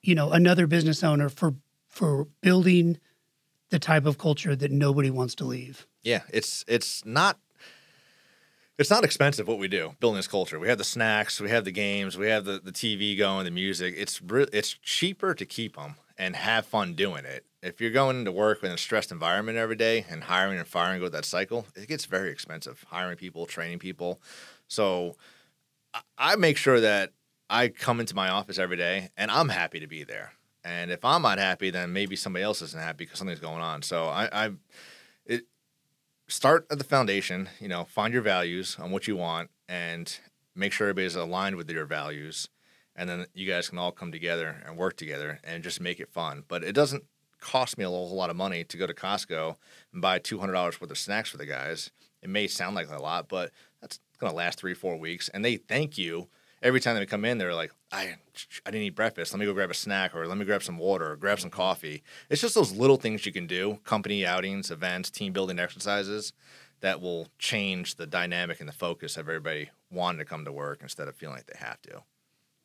you 0.00 0.14
know, 0.14 0.30
another 0.30 0.66
business 0.66 1.04
owner 1.04 1.28
for 1.28 1.54
for 1.86 2.28
building 2.40 2.96
the 3.68 3.78
type 3.78 4.06
of 4.06 4.16
culture 4.16 4.56
that 4.56 4.70
nobody 4.70 5.10
wants 5.10 5.34
to 5.34 5.44
leave? 5.44 5.86
yeah 6.02 6.22
it's 6.32 6.64
it's 6.66 7.04
not 7.04 7.36
it's 8.78 8.90
not 8.90 9.04
expensive 9.04 9.48
what 9.48 9.58
we 9.58 9.68
do 9.68 9.94
building 10.00 10.16
this 10.16 10.28
culture 10.28 10.58
we 10.58 10.68
have 10.68 10.78
the 10.78 10.84
snacks 10.84 11.40
we 11.40 11.50
have 11.50 11.64
the 11.64 11.72
games 11.72 12.16
we 12.16 12.28
have 12.28 12.44
the, 12.44 12.60
the 12.62 12.72
tv 12.72 13.16
going 13.16 13.44
the 13.44 13.50
music 13.50 13.94
it's 13.96 14.20
it's 14.52 14.74
cheaper 14.82 15.34
to 15.34 15.44
keep 15.46 15.76
them 15.76 15.94
and 16.18 16.36
have 16.36 16.66
fun 16.66 16.94
doing 16.94 17.24
it. 17.24 17.44
If 17.62 17.80
you're 17.80 17.90
going 17.90 18.24
to 18.24 18.32
work 18.32 18.62
in 18.62 18.70
a 18.70 18.78
stressed 18.78 19.10
environment 19.12 19.58
every 19.58 19.76
day 19.76 20.06
and 20.08 20.24
hiring 20.24 20.58
and 20.58 20.66
firing 20.66 21.00
go 21.00 21.08
that 21.08 21.24
cycle, 21.24 21.66
it 21.74 21.88
gets 21.88 22.06
very 22.06 22.30
expensive. 22.30 22.84
Hiring 22.88 23.16
people, 23.16 23.46
training 23.46 23.78
people. 23.78 24.20
So 24.68 25.16
I- 26.16 26.36
make 26.36 26.56
sure 26.56 26.80
that 26.80 27.12
I 27.50 27.68
come 27.68 28.00
into 28.00 28.14
my 28.14 28.28
office 28.28 28.58
every 28.58 28.76
day 28.76 29.10
and 29.16 29.30
I'm 29.30 29.48
happy 29.48 29.80
to 29.80 29.86
be 29.86 30.04
there. 30.04 30.32
And 30.64 30.90
if 30.90 31.04
I'm 31.04 31.22
not 31.22 31.38
happy, 31.38 31.70
then 31.70 31.92
maybe 31.92 32.16
somebody 32.16 32.42
else 32.42 32.60
isn't 32.60 32.80
happy 32.80 33.04
because 33.04 33.18
something's 33.18 33.40
going 33.40 33.62
on. 33.62 33.82
So 33.82 34.06
I, 34.06 34.46
I 34.46 34.50
start 36.28 36.66
at 36.70 36.78
the 36.78 36.84
foundation. 36.84 37.48
You 37.60 37.68
know, 37.68 37.84
find 37.84 38.12
your 38.12 38.22
values 38.22 38.76
on 38.80 38.90
what 38.90 39.06
you 39.06 39.16
want 39.16 39.50
and 39.68 40.18
make 40.54 40.72
sure 40.72 40.88
everybody's 40.88 41.16
aligned 41.16 41.56
with 41.56 41.70
your 41.70 41.86
values. 41.86 42.48
And 42.94 43.08
then 43.08 43.26
you 43.34 43.46
guys 43.46 43.68
can 43.68 43.78
all 43.78 43.92
come 43.92 44.10
together 44.10 44.62
and 44.66 44.76
work 44.76 44.96
together 44.96 45.38
and 45.44 45.62
just 45.62 45.80
make 45.80 46.00
it 46.00 46.08
fun. 46.08 46.44
But 46.48 46.64
it 46.64 46.72
doesn't 46.72 47.04
cost 47.40 47.76
me 47.76 47.84
a 47.84 47.88
whole 47.88 48.14
lot 48.14 48.30
of 48.30 48.36
money 48.36 48.64
to 48.64 48.76
go 48.76 48.86
to 48.86 48.94
Costco 48.94 49.56
and 49.92 50.00
buy 50.00 50.18
two 50.18 50.38
hundred 50.38 50.54
dollars 50.54 50.80
worth 50.80 50.90
of 50.90 50.98
snacks 50.98 51.30
for 51.30 51.36
the 51.36 51.46
guys. 51.46 51.90
It 52.22 52.30
may 52.30 52.46
sound 52.46 52.74
like 52.74 52.90
a 52.90 52.96
lot, 52.96 53.28
but 53.28 53.52
that's 53.80 54.00
gonna 54.18 54.34
last 54.34 54.58
three, 54.58 54.74
four 54.74 54.96
weeks. 54.96 55.28
And 55.28 55.44
they 55.44 55.56
thank 55.56 55.98
you 55.98 56.28
every 56.66 56.80
time 56.80 56.96
they 56.96 57.06
come 57.06 57.24
in. 57.24 57.38
They're 57.38 57.54
like, 57.54 57.72
I, 57.92 58.16
I 58.66 58.70
didn't 58.70 58.82
eat 58.82 58.96
breakfast. 58.96 59.32
Let 59.32 59.38
me 59.38 59.46
go 59.46 59.54
grab 59.54 59.70
a 59.70 59.74
snack, 59.74 60.14
or 60.14 60.26
let 60.26 60.36
me 60.36 60.44
grab 60.44 60.62
some 60.62 60.78
water, 60.78 61.12
or 61.12 61.16
grab 61.16 61.38
some 61.40 61.50
coffee. 61.50 62.02
It's 62.28 62.40
just 62.42 62.54
those 62.54 62.72
little 62.72 62.96
things 62.96 63.24
you 63.24 63.32
can 63.32 63.46
do: 63.46 63.78
company 63.84 64.26
outings, 64.26 64.70
events, 64.70 65.10
team 65.10 65.32
building 65.32 65.58
exercises 65.58 66.32
that 66.80 67.00
will 67.00 67.28
change 67.38 67.94
the 67.94 68.06
dynamic 68.06 68.60
and 68.60 68.68
the 68.68 68.72
focus 68.72 69.16
of 69.16 69.28
everybody 69.28 69.70
wanting 69.90 70.18
to 70.18 70.24
come 70.24 70.44
to 70.44 70.52
work 70.52 70.80
instead 70.82 71.08
of 71.08 71.14
feeling 71.14 71.36
like 71.36 71.46
they 71.46 71.58
have 71.58 71.80
to. 71.82 72.02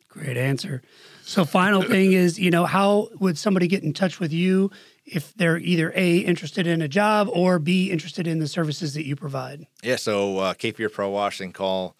Great 0.10 0.36
answer. 0.36 0.82
So, 1.24 1.46
final 1.46 1.82
thing 1.82 2.12
is, 2.24 2.38
you 2.38 2.52
know, 2.52 2.66
how 2.66 3.10
would 3.20 3.38
somebody 3.38 3.68
get 3.68 3.84
in 3.84 3.94
touch 3.94 4.20
with 4.20 4.34
you 4.34 4.70
if 5.06 5.34
they're 5.36 5.58
either 5.58 5.94
A, 5.96 6.18
interested 6.18 6.68
in 6.68 6.82
a 6.82 6.88
job 6.90 7.30
or 7.32 7.60
B, 7.60 7.90
interested 7.90 8.28
in 8.28 8.40
the 8.40 8.48
services 8.48 8.94
that 8.96 9.06
you 9.06 9.16
provide? 9.16 9.68
Yeah, 9.82 9.96
so 9.96 10.40
uh, 10.40 10.54
Fear 10.54 10.90
Pro 10.90 11.10
Wash, 11.10 11.40
and 11.40 11.54
call, 11.54 11.96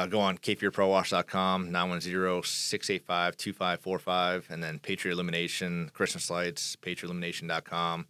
uh, 0.00 0.06
go 0.06 0.20
on 0.20 0.38
capefearprowash.com, 0.38 1.70
910-685-2545, 1.70 4.50
and 4.50 4.62
then 4.62 4.78
Patriot 4.78 5.14
Illumination, 5.14 5.90
Christmas 5.92 6.30
Lights, 6.30 6.76
patriotillumination.com, 6.76 8.06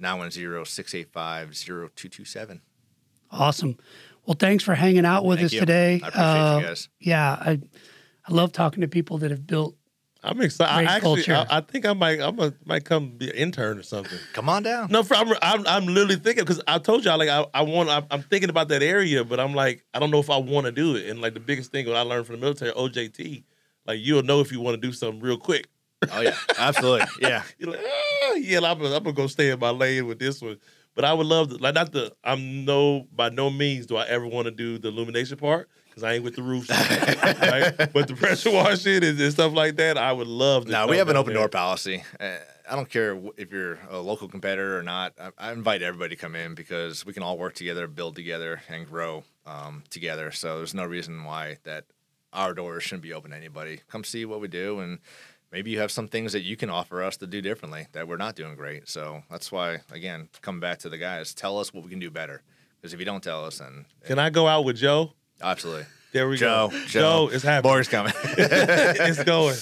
910-685-0227. 0.00 2.60
Awesome. 3.30 3.76
Well, 4.26 4.36
thanks 4.38 4.62
for 4.62 4.74
hanging 4.74 5.04
out 5.04 5.24
with 5.24 5.38
Thank 5.38 5.46
us 5.46 5.52
you. 5.54 5.60
today. 5.60 6.00
I 6.02 6.08
appreciate 6.08 6.24
Uh, 6.24 6.58
you 6.60 6.66
guys. 6.66 6.88
Yeah, 7.00 7.32
I, 7.32 7.60
I 8.26 8.32
love 8.32 8.52
talking 8.52 8.82
to 8.82 8.88
people 8.88 9.18
that 9.18 9.30
have 9.30 9.46
built. 9.46 9.74
I'm 10.24 10.40
excited. 10.40 10.74
Great 10.74 10.88
I 10.88 10.96
actually, 10.96 11.22
culture. 11.24 11.46
I, 11.50 11.58
I 11.58 11.60
think 11.60 11.84
I 11.84 11.92
might, 11.94 12.20
I 12.20 12.30
might, 12.30 12.52
might 12.66 12.84
come 12.84 13.10
be 13.10 13.28
an 13.30 13.36
intern 13.36 13.78
or 13.78 13.82
something. 13.82 14.18
Come 14.34 14.48
on 14.48 14.62
down. 14.62 14.88
No, 14.90 15.02
for, 15.02 15.14
I'm, 15.14 15.32
I'm, 15.42 15.66
I'm 15.66 15.86
literally 15.86 16.16
thinking 16.16 16.44
because 16.44 16.60
I 16.68 16.78
told 16.78 17.04
y'all 17.04 17.18
like 17.18 17.28
I, 17.28 17.44
I 17.52 17.62
want, 17.62 17.88
I'm, 17.88 18.06
I'm 18.10 18.22
thinking 18.22 18.48
about 18.50 18.68
that 18.68 18.82
area, 18.82 19.24
but 19.24 19.40
I'm 19.40 19.54
like, 19.54 19.84
I 19.92 19.98
don't 19.98 20.10
know 20.10 20.20
if 20.20 20.30
I 20.30 20.36
want 20.36 20.66
to 20.66 20.72
do 20.72 20.94
it. 20.96 21.08
And 21.08 21.20
like 21.20 21.34
the 21.34 21.40
biggest 21.40 21.72
thing 21.72 21.86
what 21.86 21.96
I 21.96 22.02
learned 22.02 22.26
from 22.26 22.36
the 22.36 22.40
military, 22.40 22.70
OJT, 22.72 23.42
like 23.86 23.98
you'll 24.00 24.22
know 24.22 24.40
if 24.40 24.52
you 24.52 24.60
want 24.60 24.80
to 24.80 24.86
do 24.86 24.92
something 24.92 25.20
real 25.20 25.38
quick. 25.38 25.66
Oh, 26.12 26.20
yeah, 26.20 26.36
absolutely. 26.58 27.06
Yeah. 27.20 27.42
You're 27.58 27.70
like, 27.72 27.80
ah, 27.84 28.34
yeah, 28.34 28.58
I'm, 28.58 28.78
gonna- 28.78 28.94
I'm 28.96 29.02
gonna 29.02 29.12
go 29.12 29.26
stay 29.26 29.50
in 29.50 29.58
my 29.58 29.70
lane 29.70 30.06
with 30.06 30.18
this 30.18 30.40
one. 30.40 30.58
But 30.94 31.04
I 31.04 31.14
would 31.14 31.26
love 31.26 31.48
to, 31.48 31.56
like, 31.56 31.74
not 31.74 31.90
the. 31.92 32.12
I'm 32.22 32.64
no, 32.66 33.06
by 33.14 33.30
no 33.30 33.48
means 33.50 33.86
do 33.86 33.96
I 33.96 34.06
ever 34.08 34.26
want 34.26 34.44
to 34.44 34.50
do 34.50 34.78
the 34.78 34.88
illumination 34.88 35.38
part 35.38 35.68
because 35.92 36.04
I 36.04 36.14
ain't 36.14 36.24
with 36.24 36.36
the 36.36 36.42
roofs. 36.42 36.70
right? 36.70 37.92
But 37.92 38.08
the 38.08 38.14
pressure 38.16 38.50
washing 38.50 39.04
and, 39.04 39.20
and 39.20 39.32
stuff 39.32 39.52
like 39.52 39.76
that, 39.76 39.98
I 39.98 40.12
would 40.12 40.26
love 40.26 40.64
to. 40.66 40.72
No, 40.72 40.78
come 40.80 40.90
we 40.90 40.96
have 40.96 41.08
an 41.08 41.16
open 41.16 41.34
there. 41.34 41.42
door 41.42 41.48
policy. 41.48 42.02
Uh, 42.18 42.36
I 42.70 42.74
don't 42.76 42.88
care 42.88 43.20
if 43.36 43.50
you're 43.50 43.78
a 43.90 43.98
local 43.98 44.28
competitor 44.28 44.78
or 44.78 44.82
not. 44.82 45.12
I, 45.20 45.30
I 45.36 45.52
invite 45.52 45.82
everybody 45.82 46.16
to 46.16 46.20
come 46.20 46.34
in 46.34 46.54
because 46.54 47.04
we 47.04 47.12
can 47.12 47.22
all 47.22 47.36
work 47.36 47.54
together, 47.54 47.86
build 47.86 48.16
together, 48.16 48.62
and 48.68 48.86
grow 48.86 49.24
um, 49.44 49.84
together. 49.90 50.30
So 50.30 50.58
there's 50.58 50.72
no 50.74 50.86
reason 50.86 51.24
why 51.24 51.58
that 51.64 51.84
our 52.32 52.54
doors 52.54 52.84
shouldn't 52.84 53.02
be 53.02 53.12
open 53.12 53.32
to 53.32 53.36
anybody. 53.36 53.80
Come 53.90 54.04
see 54.04 54.24
what 54.24 54.40
we 54.40 54.48
do, 54.48 54.78
and 54.78 55.00
maybe 55.50 55.70
you 55.70 55.80
have 55.80 55.90
some 55.90 56.08
things 56.08 56.32
that 56.32 56.42
you 56.42 56.56
can 56.56 56.70
offer 56.70 57.02
us 57.02 57.18
to 57.18 57.26
do 57.26 57.42
differently 57.42 57.88
that 57.92 58.08
we're 58.08 58.16
not 58.16 58.36
doing 58.36 58.54
great. 58.54 58.88
So 58.88 59.22
that's 59.30 59.52
why, 59.52 59.80
again, 59.90 60.30
come 60.40 60.58
back 60.58 60.78
to 60.78 60.88
the 60.88 60.96
guys. 60.98 61.34
Tell 61.34 61.58
us 61.58 61.74
what 61.74 61.84
we 61.84 61.90
can 61.90 61.98
do 61.98 62.10
better. 62.10 62.42
Because 62.80 62.94
if 62.94 62.98
you 63.00 63.06
don't 63.06 63.22
tell 63.22 63.44
us, 63.44 63.58
then 63.58 63.84
Can 64.06 64.18
I 64.18 64.30
go 64.30 64.48
out 64.48 64.64
with 64.64 64.76
Joe? 64.76 65.12
Absolutely. 65.42 65.86
There 66.12 66.28
we 66.28 66.36
Joe, 66.36 66.68
go. 66.70 66.78
Joe, 66.86 66.86
Joe 66.88 67.30
it's 67.32 67.42
happening. 67.44 67.70
Boris 67.72 67.88
coming. 67.88 68.12
it's 68.24 69.24
going. 69.24 69.56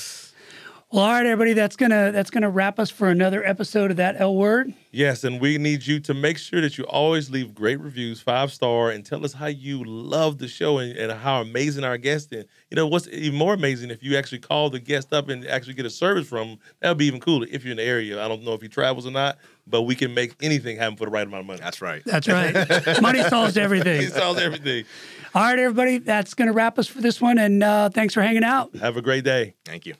Well, 0.93 1.05
all 1.05 1.13
right, 1.13 1.25
everybody, 1.25 1.53
that's 1.53 1.77
gonna 1.77 2.11
that's 2.11 2.31
gonna 2.31 2.51
wrap 2.51 2.81
us 2.81 2.91
for 2.91 3.09
another 3.11 3.47
episode 3.47 3.93
of 3.93 3.99
that 3.99 4.21
L 4.21 4.35
word. 4.35 4.75
Yes, 4.91 5.23
and 5.23 5.41
we 5.41 5.57
need 5.57 5.87
you 5.87 6.01
to 6.01 6.13
make 6.15 6.37
sure 6.37 6.61
that 6.61 6.77
you 6.79 6.83
always 6.87 7.31
leave 7.31 7.55
great 7.55 7.79
reviews, 7.79 8.21
five 8.21 8.53
star, 8.53 8.91
and 8.91 9.07
tell 9.07 9.25
us 9.25 9.33
how 9.33 9.47
you 9.47 9.85
love 9.85 10.39
the 10.39 10.49
show 10.49 10.79
and, 10.79 10.97
and 10.99 11.13
how 11.13 11.43
amazing 11.43 11.85
our 11.85 11.97
guest 11.97 12.33
is. 12.33 12.45
You 12.73 12.75
know 12.75 12.89
what's 12.89 13.07
even 13.07 13.39
more 13.39 13.55
amazing 13.55 13.91
if 13.91 14.03
you 14.03 14.17
actually 14.19 14.41
call 14.41 14.69
the 14.69 14.81
guest 14.81 15.13
up 15.13 15.29
and 15.29 15.47
actually 15.47 15.75
get 15.75 15.87
a 15.87 15.91
service 15.91 16.27
from 16.29 16.49
him. 16.49 16.59
That 16.81 16.89
would 16.89 16.99
be 16.99 17.07
even 17.07 17.21
cooler 17.21 17.47
if 17.49 17.63
you're 17.63 17.71
in 17.71 17.77
the 17.77 17.85
area. 17.85 18.21
I 18.21 18.27
don't 18.27 18.43
know 18.43 18.55
if 18.55 18.61
he 18.61 18.67
travels 18.67 19.07
or 19.07 19.13
not, 19.13 19.39
but 19.69 19.83
we 19.83 19.95
can 19.95 20.13
make 20.13 20.35
anything 20.43 20.77
happen 20.77 20.97
for 20.97 21.05
the 21.05 21.13
right 21.13 21.25
amount 21.25 21.43
of 21.43 21.47
money. 21.47 21.61
That's 21.61 21.81
right. 21.81 22.03
That's 22.05 22.27
right. 22.27 23.01
Money 23.01 23.23
solves 23.23 23.55
He 23.55 23.61
everything. 23.61 24.09
solves 24.09 24.41
everything. 24.41 24.87
All 25.33 25.43
right, 25.43 25.59
everybody, 25.59 25.99
that's 25.99 26.35
gonna 26.35 26.53
wrap 26.53 26.79
us 26.79 26.89
for 26.89 27.01
this 27.01 27.21
one, 27.21 27.39
and 27.39 27.63
uh, 27.63 27.89
thanks 27.91 28.15
for 28.15 28.23
hanging 28.23 28.43
out. 28.43 28.75
Have 28.77 28.97
a 28.97 29.03
great 29.03 29.25
day. 29.25 29.55
Thank 29.65 29.87
you. 29.87 29.95